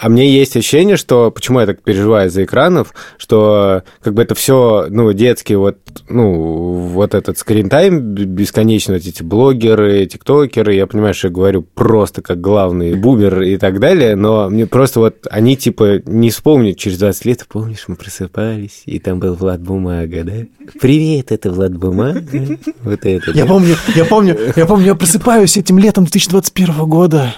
А 0.00 0.08
мне 0.08 0.30
есть 0.30 0.56
ощущение, 0.56 0.96
что 0.96 1.32
почему 1.32 1.58
я 1.58 1.66
так 1.66 1.82
переживаю 1.82 2.30
за 2.30 2.44
экранов, 2.44 2.94
что 3.16 3.82
как 4.00 4.14
бы 4.14 4.22
это 4.22 4.36
все, 4.36 4.86
ну, 4.88 5.12
детский 5.12 5.56
вот, 5.56 5.78
ну, 6.08 6.88
вот 6.92 7.14
этот 7.14 7.36
скринтайм 7.36 8.14
бесконечно, 8.14 8.94
вот 8.94 9.04
эти 9.04 9.24
блогеры, 9.24 10.06
тиктокеры, 10.06 10.74
я 10.74 10.86
понимаю, 10.86 11.14
что 11.14 11.26
я 11.26 11.34
говорю 11.34 11.62
просто 11.62 12.22
как 12.22 12.40
главный 12.40 12.94
бумер 12.94 13.42
и 13.42 13.56
так 13.56 13.80
далее, 13.80 14.14
но 14.14 14.48
мне 14.48 14.68
просто 14.68 15.00
вот 15.00 15.26
они 15.32 15.56
типа 15.56 16.00
не 16.06 16.30
вспомнят 16.30 16.78
через 16.78 16.98
20 16.98 17.24
лет, 17.24 17.46
помнишь, 17.48 17.86
мы 17.88 17.96
просыпались, 17.96 18.82
и 18.86 19.00
там 19.00 19.18
был 19.18 19.34
Влад 19.34 19.60
Бумага, 19.60 20.22
да? 20.22 20.32
Привет, 20.80 21.32
это 21.32 21.50
Влад 21.50 21.76
Бумага. 21.76 22.20
Вот 22.84 23.04
это. 23.04 23.32
Я 23.32 23.46
помню, 23.46 23.74
я 23.96 24.04
помню, 24.04 24.38
я 24.54 24.64
помню, 24.64 24.86
я 24.86 24.94
просыпаюсь 24.94 25.56
этим 25.56 25.76
летом 25.78 26.04
2021 26.04 26.86
года, 26.86 27.34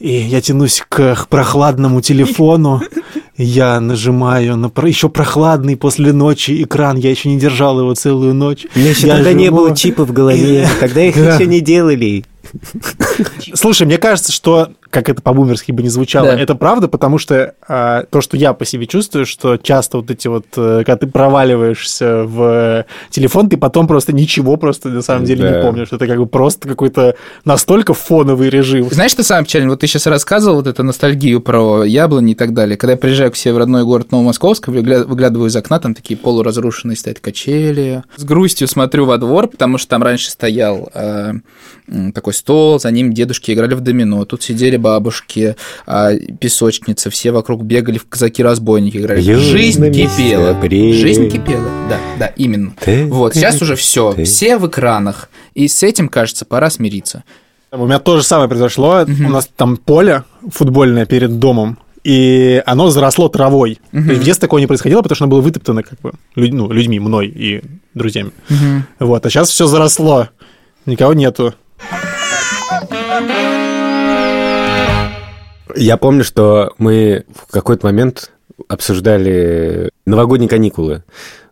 и 0.00 0.12
я 0.22 0.40
тянусь 0.40 0.82
к 0.88 1.26
прохладному 1.28 2.00
телефону, 2.00 2.82
я 3.36 3.78
нажимаю 3.80 4.56
на 4.56 4.68
про- 4.70 4.88
еще 4.88 5.08
прохладный 5.08 5.76
после 5.76 6.12
ночи 6.12 6.62
экран, 6.62 6.96
я 6.96 7.10
еще 7.10 7.28
не 7.28 7.38
держал 7.38 7.78
его 7.78 7.94
целую 7.94 8.34
ночь. 8.34 8.66
У 8.74 8.78
меня 8.78 8.90
еще 8.90 9.06
Я 9.06 9.16
тогда 9.16 9.32
не 9.34 9.44
живу. 9.46 9.56
было 9.58 9.76
чипа 9.76 10.04
в 10.04 10.12
голове, 10.12 10.66
тогда 10.80 11.02
их 11.02 11.14
Да. 11.22 11.34
еще 11.36 11.46
не 11.46 11.60
делали. 11.60 12.24
Слушай, 13.54 13.86
мне 13.86 13.98
кажется, 13.98 14.32
что, 14.32 14.70
как 14.90 15.08
это 15.08 15.22
по-бумерски 15.22 15.72
бы 15.72 15.82
не 15.82 15.88
звучало, 15.88 16.28
Да. 16.28 16.38
это 16.40 16.54
правда, 16.54 16.88
потому 16.88 17.18
что 17.18 17.54
а, 17.68 18.04
то, 18.10 18.20
что 18.20 18.36
я 18.36 18.52
по 18.52 18.64
себе 18.64 18.86
чувствую, 18.86 19.26
что 19.26 19.56
часто 19.56 19.98
вот 19.98 20.10
эти 20.10 20.28
вот, 20.28 20.46
э, 20.56 20.78
когда 20.84 20.96
ты 20.96 21.06
проваливаешься 21.06 22.24
в 22.24 22.84
телефон, 23.10 23.48
ты 23.48 23.56
потом 23.56 23.86
просто 23.86 24.12
ничего 24.12 24.56
просто 24.56 24.88
на 24.88 25.02
самом 25.02 25.24
деле 25.24 25.44
не 25.44 25.50
Да. 25.54 25.62
помнишь. 25.62 25.88
Это 25.92 26.06
как 26.06 26.18
бы 26.18 26.26
просто 26.26 26.68
какой-то 26.68 27.14
настолько 27.44 27.94
фоновый 27.94 28.50
режим. 28.50 28.88
Знаешь, 28.90 29.12
что 29.12 29.22
самое 29.22 29.44
печальное? 29.46 29.70
Вот 29.70 29.80
ты 29.80 29.86
сейчас 29.86 30.06
рассказывал 30.06 30.56
вот 30.56 30.66
эту 30.66 30.82
ностальгию 30.82 31.40
про 31.40 31.84
яблони 31.84 32.32
и 32.32 32.34
так 32.34 32.52
далее. 32.54 32.76
Когда 32.76 32.92
я 32.92 32.98
приезжаю 32.98 33.30
к 33.32 33.36
себе 33.36 33.54
в 33.54 33.58
родной 33.58 33.84
город 33.84 34.12
Новомосковск, 34.12 34.68
выгля- 34.68 35.04
выглядываю 35.04 35.48
из 35.48 35.56
окна, 35.56 35.78
там 35.78 35.94
такие 35.94 36.16
полуразрушенные 36.16 36.96
стоят 36.96 37.20
качели. 37.20 38.02
С 38.16 38.24
грустью 38.24 38.68
смотрю 38.68 39.06
во 39.06 39.18
двор, 39.18 39.48
потому 39.48 39.78
что 39.78 39.88
там 39.88 40.02
раньше 40.02 40.30
стоял 40.30 40.90
э, 40.94 41.32
такой 42.14 42.34
стол, 42.40 42.80
за 42.80 42.90
ним 42.90 43.12
дедушки 43.12 43.52
играли 43.52 43.74
в 43.74 43.80
домино, 43.80 44.24
тут 44.24 44.42
сидели 44.42 44.76
бабушки, 44.76 45.56
а, 45.86 46.12
песочницы, 46.40 47.10
все 47.10 47.30
вокруг 47.32 47.62
бегали 47.62 47.98
в 47.98 48.06
казаки-разбойники 48.08 48.96
играли. 48.98 49.20
Юный 49.20 49.42
Жизнь 49.44 49.86
кипела. 49.92 50.08
сентябрь. 50.54 50.92
Жизнь 50.92 51.30
кипела. 51.30 51.64
Да, 51.88 51.98
да, 52.18 52.26
именно. 52.26 52.72
Ты- 52.84 53.06
Вот, 53.06 53.34
сейчас 53.34 53.60
уже 53.62 53.76
все, 53.76 54.12
ты- 54.12 54.24
все 54.24 54.58
в 54.58 54.66
экранах. 54.66 55.30
И 55.54 55.68
с 55.68 55.82
этим, 55.82 56.08
кажется, 56.08 56.44
пора 56.44 56.70
смириться. 56.70 57.24
У 57.72 57.86
меня 57.86 57.98
то 58.00 58.16
же 58.16 58.22
самое 58.24 58.48
произошло. 58.48 59.04
У 59.06 59.30
нас 59.30 59.48
там 59.56 59.76
поле 59.76 60.24
футбольное 60.50 61.06
перед 61.06 61.38
домом, 61.38 61.78
и 62.02 62.62
оно 62.66 62.90
заросло 62.90 63.28
травой. 63.28 63.78
То 63.92 63.98
есть 63.98 64.20
в 64.20 64.24
детстве 64.24 64.46
такого 64.46 64.58
не 64.58 64.66
происходило, 64.66 65.02
потому 65.02 65.14
что 65.16 65.24
оно 65.26 65.30
было 65.30 65.40
вытоптано 65.40 65.82
как 65.82 66.00
бы 66.00 66.12
люд- 66.34 66.52
ну, 66.52 66.72
людьми, 66.72 66.98
мной 66.98 67.28
и 67.28 67.62
друзьями. 67.94 68.30
Вот, 68.98 69.24
а 69.24 69.30
сейчас 69.30 69.50
все 69.50 69.66
заросло. 69.66 70.28
Никого 70.86 71.12
нету. 71.12 71.54
Я 75.76 75.96
помню, 75.96 76.24
что 76.24 76.74
мы 76.78 77.24
в 77.34 77.50
какой-то 77.50 77.86
момент 77.86 78.32
обсуждали 78.68 79.90
новогодние 80.04 80.48
каникулы. 80.48 81.04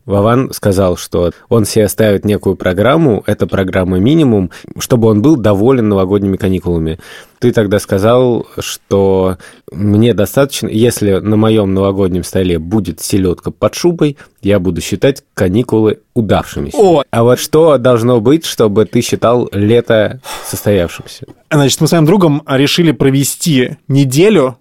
Вован 0.09 0.52
сказал, 0.54 0.96
что 0.96 1.32
он 1.50 1.66
себе 1.66 1.86
ставит 1.86 2.24
некую 2.24 2.56
программу, 2.56 3.22
это 3.26 3.46
программа 3.46 3.98
минимум, 3.98 4.50
чтобы 4.78 5.09
он 5.09 5.20
был 5.20 5.36
доволен 5.36 5.90
новогодними 5.90 6.38
каникулами. 6.38 6.98
Ты 7.40 7.52
тогда 7.52 7.78
сказал, 7.78 8.46
что 8.59 9.36
мне 9.70 10.14
достаточно, 10.14 10.68
если 10.68 11.18
на 11.18 11.36
моем 11.36 11.74
новогоднем 11.74 12.24
столе 12.24 12.59
будет 12.59 13.00
селедка 13.00 13.50
под 13.50 13.74
шубой, 13.74 14.16
я 14.40 14.59
буду 14.59 14.80
считать 14.80 15.22
каникулы 15.34 16.00
удавшимися. 16.14 16.78
О! 16.78 17.02
А 17.11 17.22
вот 17.22 17.38
что 17.38 17.76
должно 17.76 18.22
быть, 18.22 18.46
чтобы 18.46 18.86
ты 18.86 19.02
считал 19.02 19.50
лето 19.52 20.22
состоявшимся? 20.42 21.26
Значит, 21.50 21.82
мы 21.82 21.86
с 21.86 21.92
моим 21.92 22.06
другом 22.06 22.42
решили 22.46 22.92
провести 22.92 23.76
неделю 23.88 24.56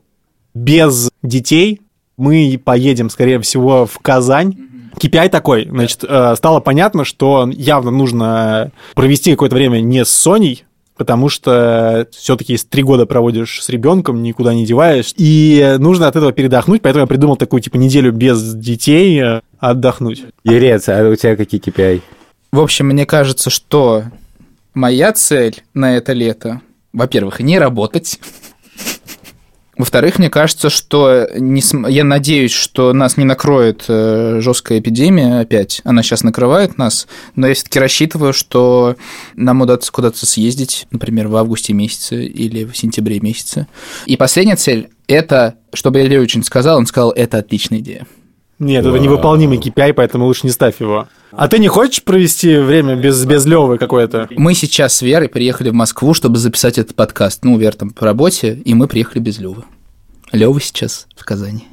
без 0.53 1.09
детей 1.23 1.81
Мы 2.17 2.59
поедем, 2.63 3.09
скорее 3.09 3.39
всего, 3.39 3.85
в 3.85 3.99
Казань. 3.99 4.66
KPI 4.99 5.29
такой, 5.29 5.67
значит, 5.69 6.03
э, 6.03 6.35
стало 6.35 6.59
понятно, 6.59 7.05
что 7.05 7.49
явно 7.51 7.91
нужно 7.91 8.71
провести 8.95 9.31
какое-то 9.31 9.55
время 9.55 9.79
не 9.79 10.03
с 10.03 10.09
Соней, 10.09 10.65
потому 10.97 11.29
что 11.29 12.07
все-таки 12.11 12.53
если 12.53 12.67
три 12.67 12.83
года 12.83 13.05
проводишь 13.05 13.63
с 13.63 13.69
ребенком, 13.69 14.23
никуда 14.23 14.53
не 14.53 14.65
деваешь, 14.65 15.13
и 15.15 15.75
нужно 15.79 16.07
от 16.07 16.15
этого 16.15 16.33
передохнуть, 16.33 16.81
поэтому 16.81 17.03
я 17.03 17.07
придумал 17.07 17.37
такую, 17.37 17.61
типа, 17.61 17.77
неделю 17.77 18.11
без 18.11 18.53
детей 18.53 19.21
э, 19.21 19.41
отдохнуть. 19.59 20.25
Юрец, 20.43 20.89
а 20.89 21.07
у 21.07 21.15
тебя 21.15 21.35
какие 21.35 21.61
KPI? 21.61 22.01
В 22.51 22.59
общем, 22.59 22.87
мне 22.87 23.05
кажется, 23.05 23.49
что 23.49 24.03
моя 24.73 25.13
цель 25.13 25.63
на 25.73 25.95
это 25.97 26.13
лето, 26.13 26.61
во-первых, 26.93 27.39
не 27.39 27.59
работать. 27.59 28.19
Во-вторых, 29.78 30.17
мне 30.17 30.30
кажется, 30.30 30.69
что 30.69 31.28
не 31.36 31.61
см- 31.61 31.91
я 31.91 32.03
надеюсь, 32.03 32.51
что 32.51 32.93
нас 32.93 33.15
не 33.17 33.25
накроет 33.25 33.86
э, 33.88 34.39
жесткая 34.41 34.80
эпидемия 34.80 35.39
опять. 35.39 35.82
Она 35.84 36.01
сейчас 36.01 36.23
накрывает 36.23 36.78
нас, 36.78 37.07
но 37.36 37.47
я 37.47 37.53
все-таки 37.53 37.80
рассчитываю, 37.80 38.34
что 38.34 38.95
нам 39.36 39.61
удастся 39.61 39.91
куда-то 39.91 40.25
съездить, 40.25 40.88
например, 40.91 41.28
в 41.28 41.36
августе 41.36 41.73
месяце 41.73 42.25
или 42.25 42.65
в 42.65 42.75
сентябре 42.75 43.19
месяце. 43.19 43.67
И 44.07 44.17
последняя 44.17 44.55
цель– 44.55 44.89
это, 45.07 45.55
чтобы 45.73 46.01
Илья 46.01 46.21
очень 46.21 46.43
сказал, 46.43 46.78
он 46.78 46.88
сказал, 46.88 47.11
это 47.11 47.38
отличная 47.38 47.80
идея. 47.80 48.07
Нет, 48.59 48.85
это 48.85 48.97
невыполнимый 48.97 49.59
KPI, 49.59 49.93
поэтому 49.93 50.25
лучше 50.25 50.41
не 50.45 50.51
ставь 50.51 50.81
его. 50.81 51.07
А 51.31 51.47
ты 51.47 51.59
не 51.59 51.67
хочешь 51.67 52.03
провести 52.03 52.57
время 52.57 52.95
без, 52.95 53.23
без 53.25 53.45
Левы 53.45 53.77
какое-то? 53.77 54.27
Мы 54.31 54.55
сейчас 54.55 54.95
с 54.95 55.01
Верой 55.01 55.29
приехали 55.29 55.69
в 55.69 55.73
Москву, 55.73 56.13
чтобы 56.13 56.37
записать 56.37 56.77
этот 56.79 56.95
подкаст. 56.95 57.43
Ну, 57.43 57.57
Вер 57.57 57.75
там 57.75 57.91
по 57.91 58.05
работе, 58.05 58.53
и 58.65 58.73
мы 58.73 58.87
приехали 58.87 59.19
без 59.19 59.37
Левы. 59.37 59.63
Лева 60.31 60.59
сейчас 60.59 61.07
в 61.15 61.23
Казани. 61.23 61.65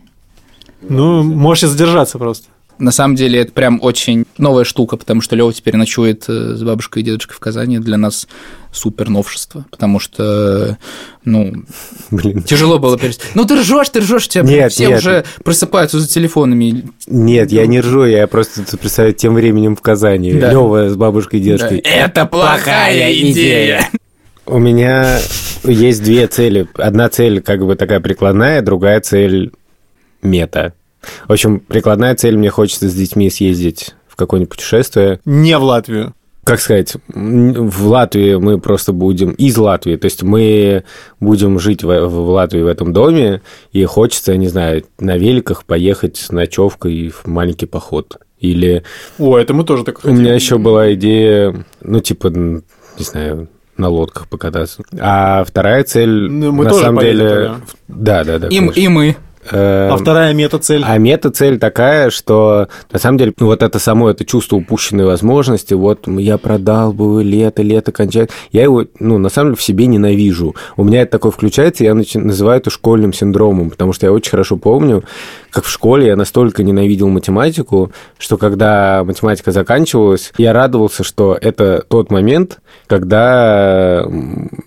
Ну, 0.83 1.23
можешь 1.23 1.65
и 1.65 1.67
задержаться 1.69 2.19
просто. 2.19 2.49
На 2.79 2.91
самом 2.91 3.15
деле 3.15 3.41
это 3.41 3.53
прям 3.53 3.79
очень 3.83 4.25
новая 4.39 4.65
штука, 4.65 4.97
потому 4.97 5.21
что 5.21 5.37
Лева 5.37 5.53
теперь 5.53 5.77
ночует 5.77 6.25
э, 6.29 6.55
с 6.57 6.63
бабушкой 6.63 7.03
и 7.03 7.05
дедушкой 7.05 7.37
в 7.37 7.41
Казани. 7.41 7.79
Для 7.79 7.97
нас 7.97 8.27
супер 8.73 9.09
новшество, 9.09 9.65
потому 9.71 10.01
что, 10.01 10.77
ну, 11.25 11.53
Блин. 12.11 12.43
тяжело 12.43 12.79
было 12.79 12.99
перейти. 12.99 13.21
Ну, 13.35 13.45
ты 13.45 13.57
ржешь, 13.61 13.89
ты 13.91 14.01
ржешь, 14.01 14.29
тебя 14.29 14.43
Нет, 14.43 14.73
все 14.73 14.89
нет. 14.89 14.99
уже 14.99 15.25
просыпаются 15.45 16.01
за 16.01 16.09
телефонами. 16.09 16.85
Нет, 17.07 17.53
я 17.53 17.67
не 17.67 17.81
ржу, 17.81 18.05
я 18.05 18.27
просто 18.27 18.63
представляю 18.77 19.15
тем 19.15 19.35
временем 19.35 19.77
в 19.77 19.81
Казани. 19.81 20.33
Да. 20.35 20.51
Лева 20.51 20.89
с 20.89 20.97
бабушкой 20.97 21.41
и 21.41 21.43
дедушкой. 21.45 21.79
Это 21.79 22.27
плохая 22.27 23.13
идея. 23.13 23.89
У 24.47 24.59
меня 24.59 25.19
есть 25.63 26.03
две 26.03 26.27
цели. 26.27 26.69
Одна 26.75 27.09
цель 27.09 27.41
как 27.41 27.65
бы 27.65 27.77
такая 27.77 28.01
прикладная, 28.01 28.61
другая 28.61 29.01
цель 29.01 29.53
мета. 30.23 30.75
В 31.29 31.33
общем, 31.33 31.61
прикладная 31.61 32.15
цель, 32.15 32.37
мне 32.37 32.51
хочется 32.51 32.89
с 32.89 32.95
детьми 32.95 33.31
съездить 33.31 33.95
в 34.09 34.17
какое-нибудь 34.17 34.51
путешествие. 34.51 35.21
Не 35.25 35.59
в 35.59 35.63
Латвию. 35.63 36.15
Как 36.45 36.61
сказать, 36.61 36.95
в 37.09 37.87
Латвии 37.87 38.35
мы 38.35 38.61
просто 38.61 38.93
будем 38.93 39.31
из 39.31 39.57
Латвии, 39.57 39.97
то 39.97 40.05
есть 40.05 40.23
мы 40.23 40.85
будем 41.19 41.59
жить 41.59 41.83
в, 41.83 42.07
в 42.07 42.29
Латвии 42.29 42.61
в 42.61 42.67
этом 42.67 42.93
доме, 42.93 43.41
и 43.73 43.83
хочется, 43.87 44.33
я 44.33 44.39
не 44.39 44.49
знаю, 44.49 44.85
на 44.99 45.17
великах 45.17 45.65
поехать 45.65 46.19
с 46.19 46.31
ночевкой 46.31 47.09
в 47.09 47.27
маленький 47.27 47.65
поход. 47.65 48.19
Или 48.41 48.83
О, 49.19 49.39
это 49.39 49.55
мы 49.55 49.65
тоже 49.65 49.85
так 49.85 49.99
у 50.01 50.03
хотим. 50.03 50.19
меня 50.19 50.35
еще 50.35 50.59
была 50.59 50.93
идея, 50.93 51.65
ну, 51.81 52.01
типа, 52.01 52.29
не 52.29 52.63
знаю, 52.99 53.49
на 53.79 53.89
лодках 53.89 54.29
покататься. 54.29 54.83
А 55.01 55.45
вторая 55.45 55.83
цель, 55.85 56.31
Ну, 56.31 56.53
мы 56.53 56.65
на 56.65 56.71
тоже 56.71 56.83
самом 56.85 56.97
поедем 56.99 57.19
деле... 57.19 57.31
тогда. 57.31 57.61
Да, 57.89 58.25
да, 58.25 58.39
да. 58.39 58.49
И, 58.49 58.59
конечно. 58.59 58.81
и 58.81 58.89
мы. 58.89 59.17
Эм, 59.51 59.93
А 59.93 59.97
вторая 59.97 60.33
мета-цель? 60.33 60.83
а 60.87 60.97
мета-цель 60.99 61.59
такая, 61.59 62.11
что 62.11 62.69
на 62.91 62.99
самом 62.99 63.19
деле 63.19 63.33
ну, 63.39 63.47
вот 63.47 63.63
это 63.63 63.79
само 63.79 64.11
это 64.11 64.25
чувство 64.25 64.57
упущенной 64.57 65.05
возможности, 65.05 65.75
вот 65.75 66.07
я 66.07 66.39
продал 66.39 66.93
бы 66.93 67.23
лето, 67.23 67.63
лето 67.63 67.93
кончается, 67.93 68.35
я 68.53 68.63
его, 68.63 68.85
ну, 68.99 69.19
на 69.19 69.29
самом 69.29 69.51
деле 69.51 69.57
в 69.57 69.63
себе 69.63 69.87
ненавижу. 69.87 70.55
У 70.77 70.85
меня 70.85 71.03
это 71.03 71.13
такое 71.13 71.33
включается, 71.33 71.85
я 71.85 71.95
называю 71.95 72.61
это 72.61 72.71
школьным 72.71 73.13
синдромом, 73.13 73.71
потому 73.71 73.93
что 73.93 74.07
я 74.07 74.13
очень 74.13 74.31
хорошо 74.31 74.57
помню, 74.57 75.05
как 75.51 75.65
в 75.65 75.71
школе 75.71 76.07
я 76.07 76.17
настолько 76.17 76.63
ненавидел 76.63 77.09
математику, 77.09 77.93
что 78.19 78.39
когда 78.39 79.05
математика 79.05 79.53
заканчивалась, 79.53 80.33
я 80.39 80.53
радовался, 80.53 81.05
что 81.05 81.37
это 81.41 81.85
тот 81.87 82.11
момент, 82.11 82.59
когда 82.87 84.05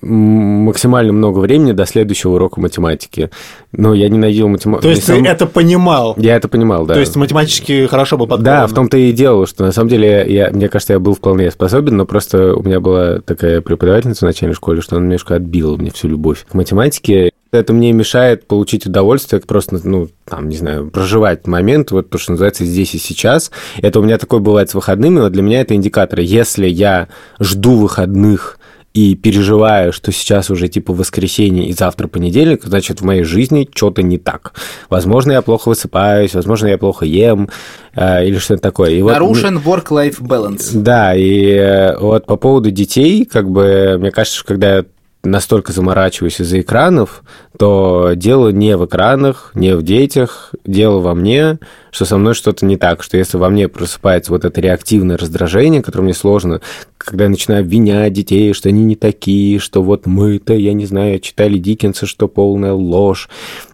максимально 0.02 1.14
много 1.14 1.40
времени 1.40 1.72
до 1.72 1.86
следующего 1.86 2.36
урока 2.36 2.60
математики. 2.62 3.30
Но 3.72 3.94
я 3.94 4.08
ненавидел 4.10 4.48
математику. 4.48 4.67
То 4.82 4.90
есть 4.90 5.06
ты 5.06 5.14
это 5.14 5.46
понимал? 5.46 6.16
Я 6.18 6.36
это 6.36 6.48
понимал, 6.48 6.86
да. 6.86 6.94
То 6.94 7.00
есть 7.00 7.16
математически 7.16 7.88
хорошо 7.88 8.18
был 8.18 8.28
подготовлен? 8.28 8.62
Да, 8.62 8.68
в 8.68 8.74
том-то 8.74 8.98
и 8.98 9.12
дело, 9.12 9.48
что 9.48 9.66
на 9.66 9.72
самом 9.72 9.90
деле, 9.90 10.26
я, 10.28 10.50
мне 10.52 10.70
кажется, 10.70 10.94
я 10.94 11.00
был 11.00 11.16
вполне 11.16 11.52
способен, 11.52 11.98
но 11.98 12.06
просто 12.06 12.56
у 12.56 12.64
меня 12.64 12.80
была 12.80 13.20
такая 13.20 13.62
преподавательница 13.62 14.26
в 14.26 14.28
начальной 14.28 14.56
школе, 14.56 14.82
что 14.82 14.96
она 14.96 15.06
немножко 15.06 15.36
отбила 15.36 15.76
мне 15.78 15.92
всю 15.92 16.08
любовь 16.08 16.46
к 16.50 16.54
математике. 16.54 17.32
Это 17.52 17.72
мне 17.72 17.94
мешает 17.94 18.46
получить 18.46 18.86
удовольствие, 18.86 19.42
просто, 19.42 19.80
ну, 19.84 20.10
там, 20.26 20.50
не 20.50 20.58
знаю, 20.58 20.90
проживать 20.90 21.48
момент, 21.48 21.92
вот 21.92 22.10
то, 22.10 22.18
что 22.18 22.32
называется 22.32 22.66
здесь 22.66 22.94
и 22.94 22.98
сейчас. 22.98 23.52
Это 23.82 24.00
у 24.00 24.04
меня 24.04 24.18
такое 24.18 24.42
бывает 24.42 24.70
с 24.70 24.74
выходными, 24.74 25.20
но 25.20 25.30
для 25.30 25.42
меня 25.42 25.62
это 25.62 25.74
индикатор. 25.74 26.20
Если 26.20 26.68
я 26.68 27.08
жду 27.40 27.78
выходных 27.78 28.57
и 28.94 29.16
переживаю, 29.16 29.94
что 29.94 30.12
сейчас 30.12 30.50
уже 30.50 30.68
типа 30.70 30.92
воскресенье 30.94 31.68
и 31.68 31.74
завтра 31.74 32.08
понедельник, 32.08 32.64
значит, 32.64 33.02
в 33.02 33.06
моей 33.06 33.24
жизни 33.24 33.70
что-то 33.74 34.02
не 34.02 34.18
так. 34.18 34.54
Возможно, 34.90 35.34
я 35.34 35.42
плохо 35.42 35.70
высыпаюсь, 35.70 36.34
возможно, 36.34 36.68
я 36.68 36.78
плохо 36.80 37.06
ем 37.06 37.50
э, 37.96 38.26
или 38.28 38.38
что-то 38.40 38.62
такое. 38.62 38.92
И 38.92 39.02
вот- 39.04 39.14
Нарушен 39.14 39.58
work-life 39.60 40.20
balance. 40.22 40.72
да, 40.74 41.16
и 41.16 41.46
э, 41.52 41.98
вот 42.00 42.26
по 42.26 42.38
поводу 42.38 42.72
детей, 42.72 43.26
как 43.26 43.50
бы, 43.50 43.98
мне 44.00 44.10
кажется, 44.12 44.40
что 44.40 44.48
когда 44.48 44.78
я 44.78 44.86
настолько 45.24 45.74
заморачиваюсь 45.74 46.40
из-за 46.40 46.62
экранов, 46.62 47.24
то 47.58 48.12
дело 48.16 48.50
не 48.50 48.78
в 48.78 48.86
экранах, 48.86 49.52
не 49.56 49.76
в 49.76 49.84
детях, 49.84 50.54
дело 50.66 51.00
во 51.00 51.14
мне, 51.16 51.60
что 51.92 52.06
со 52.06 52.18
мной 52.18 52.34
что-то 52.34 52.66
не 52.66 52.78
так, 52.78 53.04
что 53.04 53.18
если 53.18 53.38
во 53.38 53.50
мне 53.50 53.68
просыпается 53.68 54.32
вот 54.32 54.46
это 54.46 54.62
реактивное 54.62 55.18
раздражение, 55.18 55.82
которое 55.82 56.06
мне 56.06 56.14
сложно, 56.14 56.62
когда 56.98 57.26
я 57.26 57.30
начинаю 57.30 57.62
обвинять 57.62 58.14
детей, 58.14 58.54
что 58.54 58.70
они 58.70 58.84
не 58.84 58.96
такие, 58.96 59.60
что 59.60 59.82
вот 59.82 60.06
мы-то, 60.06 60.54
я 60.54 60.74
не 60.74 60.86
знаю, 60.86 61.20
читали 61.20 61.58
Диккенса, 61.58 62.06
что 62.06 62.28
полная 62.28 62.74
ложь, 62.74 63.30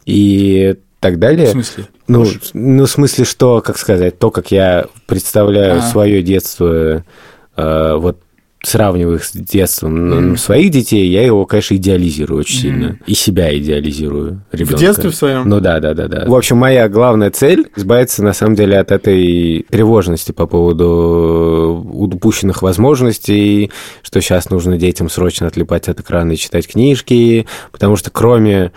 и 0.05 0.75
так 1.03 1.19
далее. 1.19 1.47
В 1.47 1.51
смысле? 1.51 1.87
Ну, 2.07 2.25
ну, 2.53 2.85
в 2.85 2.89
смысле, 2.89 3.25
что, 3.25 3.61
как 3.61 3.77
сказать, 3.77 4.17
то, 4.17 4.31
как 4.31 4.51
я 4.51 4.85
представляю 5.05 5.79
А. 5.79 5.81
свое 5.81 6.21
детство, 6.23 7.03
э, 7.57 7.95
вот 7.95 8.19
сравниваю 8.63 9.17
их 9.17 9.25
с 9.25 9.33
детством 9.33 10.09
Мгм. 10.09 10.37
своих 10.37 10.71
детей, 10.71 11.05
я 11.09 11.23
его, 11.23 11.45
конечно, 11.45 11.75
идеализирую 11.75 12.39
очень 12.39 12.55
Мгм. 12.55 12.61
сильно. 12.79 12.99
И 13.05 13.13
себя 13.13 13.55
идеализирую. 13.57 14.41
Ребенка. 14.53 14.77
детстве 14.77 15.09
в 15.09 15.15
своем? 15.15 15.47
Ну 15.49 15.59
да, 15.59 15.79
да, 15.81 15.93
да, 15.93 16.07
да. 16.07 16.23
В 16.25 16.33
общем, 16.33 16.57
моя 16.57 16.87
главная 16.87 17.29
цель 17.29 17.67
избавиться, 17.75 18.23
на 18.23 18.31
самом 18.33 18.55
деле, 18.55 18.79
от 18.79 18.91
этой 18.91 19.65
тревожности 19.69 20.31
по 20.31 20.47
поводу 20.47 21.83
упущенных 21.93 22.61
возможностей, 22.61 23.69
что 24.01 24.21
сейчас 24.21 24.49
нужно 24.49 24.77
детям 24.77 25.09
срочно 25.09 25.47
отлипать 25.47 25.89
от 25.89 25.99
экрана 25.99 26.31
и 26.31 26.37
читать 26.37 26.65
книжки, 26.67 27.45
потому 27.71 27.97
что 27.97 28.11
кроме 28.11 28.71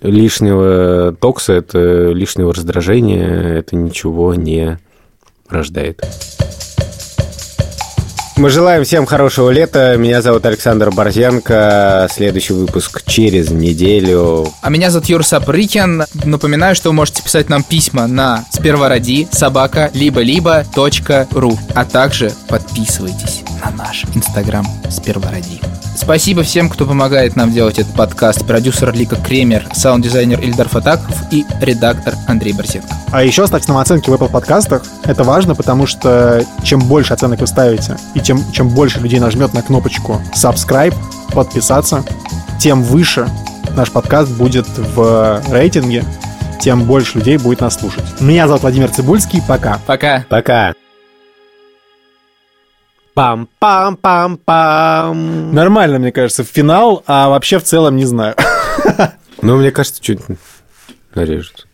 лишнего 0.00 1.14
токса, 1.20 1.52
это 1.54 2.10
лишнего 2.12 2.54
раздражения, 2.54 3.58
это 3.58 3.74
ничего 3.76 4.34
не 4.34 4.78
рождает. 5.48 6.02
Мы 8.42 8.50
желаем 8.50 8.82
всем 8.82 9.06
хорошего 9.06 9.50
лета. 9.50 9.96
Меня 9.96 10.20
зовут 10.20 10.44
Александр 10.44 10.90
Борзенко. 10.90 12.08
Следующий 12.10 12.54
выпуск 12.54 13.04
через 13.06 13.52
неделю. 13.52 14.52
А 14.60 14.68
меня 14.68 14.90
зовут 14.90 15.08
Юр 15.08 15.24
Сапрыкин. 15.24 16.06
Напоминаю, 16.24 16.74
что 16.74 16.88
вы 16.88 16.94
можете 16.94 17.22
писать 17.22 17.48
нам 17.48 17.62
письма 17.62 18.08
на 18.08 18.44
спервороди 18.50 19.28
собака 19.30 19.92
либо-либо 19.94 20.64
точка 20.74 21.28
ру. 21.30 21.56
А 21.76 21.84
также 21.84 22.32
подписывайтесь 22.48 23.42
на 23.64 23.70
наш 23.70 24.04
инстаграм 24.12 24.66
спервороди. 24.90 25.60
Спасибо 25.94 26.42
всем, 26.42 26.68
кто 26.68 26.86
помогает 26.86 27.36
нам 27.36 27.52
делать 27.52 27.78
этот 27.78 27.94
подкаст. 27.94 28.46
Продюсер 28.46 28.92
Лика 28.92 29.16
Кремер, 29.16 29.66
саунд-дизайнер 29.72 30.40
Ильдар 30.40 30.68
Фатаков 30.68 31.14
и 31.30 31.44
редактор 31.60 32.14
Андрей 32.26 32.52
Борзенко. 32.52 32.88
А 33.12 33.22
еще 33.22 33.46
ставьте 33.46 33.68
нам 33.68 33.78
оценки 33.78 34.08
в 34.10 34.14
Apple 34.14 34.30
подкастах. 34.30 34.82
Это 35.04 35.22
важно, 35.22 35.54
потому 35.54 35.86
что 35.86 36.44
чем 36.62 36.80
больше 36.80 37.12
оценок 37.12 37.40
вы 37.40 37.46
ставите, 37.46 37.96
и 38.14 38.20
тем, 38.20 38.40
чем 38.52 38.68
больше 38.68 39.00
людей 39.00 39.20
нажмет 39.20 39.52
на 39.54 39.62
кнопочку 39.62 40.20
subscribe, 40.34 40.94
подписаться, 41.32 42.04
тем 42.58 42.82
выше 42.82 43.28
наш 43.76 43.90
подкаст 43.90 44.30
будет 44.32 44.66
в 44.76 45.42
рейтинге, 45.50 46.04
тем 46.60 46.84
больше 46.84 47.18
людей 47.18 47.36
будет 47.36 47.60
нас 47.60 47.74
слушать. 47.74 48.04
Меня 48.20 48.46
зовут 48.46 48.62
Владимир 48.62 48.88
Цибульский. 48.88 49.42
Пока. 49.46 49.78
Пока. 49.86 50.24
Пока. 50.28 50.72
Пам-пам-пам-пам. 53.14 55.52
Нормально, 55.52 55.98
мне 55.98 56.12
кажется, 56.12 56.44
финал, 56.44 57.02
а 57.06 57.28
вообще 57.28 57.58
в 57.58 57.64
целом 57.64 57.96
не 57.96 58.04
знаю. 58.04 58.36
Ну, 59.44 59.56
мне 59.56 59.72
кажется, 59.72 60.00
чуть 60.00 60.20
нарежут. 61.16 61.66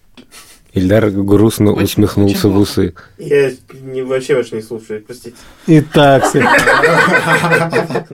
Ильдар 0.73 1.11
грустно 1.11 1.73
усмехнулся 1.73 2.49
в 2.49 2.57
усы. 2.57 2.95
Я 3.19 3.51
не, 3.83 4.01
вообще 4.01 4.37
ваш 4.37 4.53
не 4.53 4.63
слушаю, 4.63 5.05
простите. 5.05 5.37
Итак, 5.67 6.25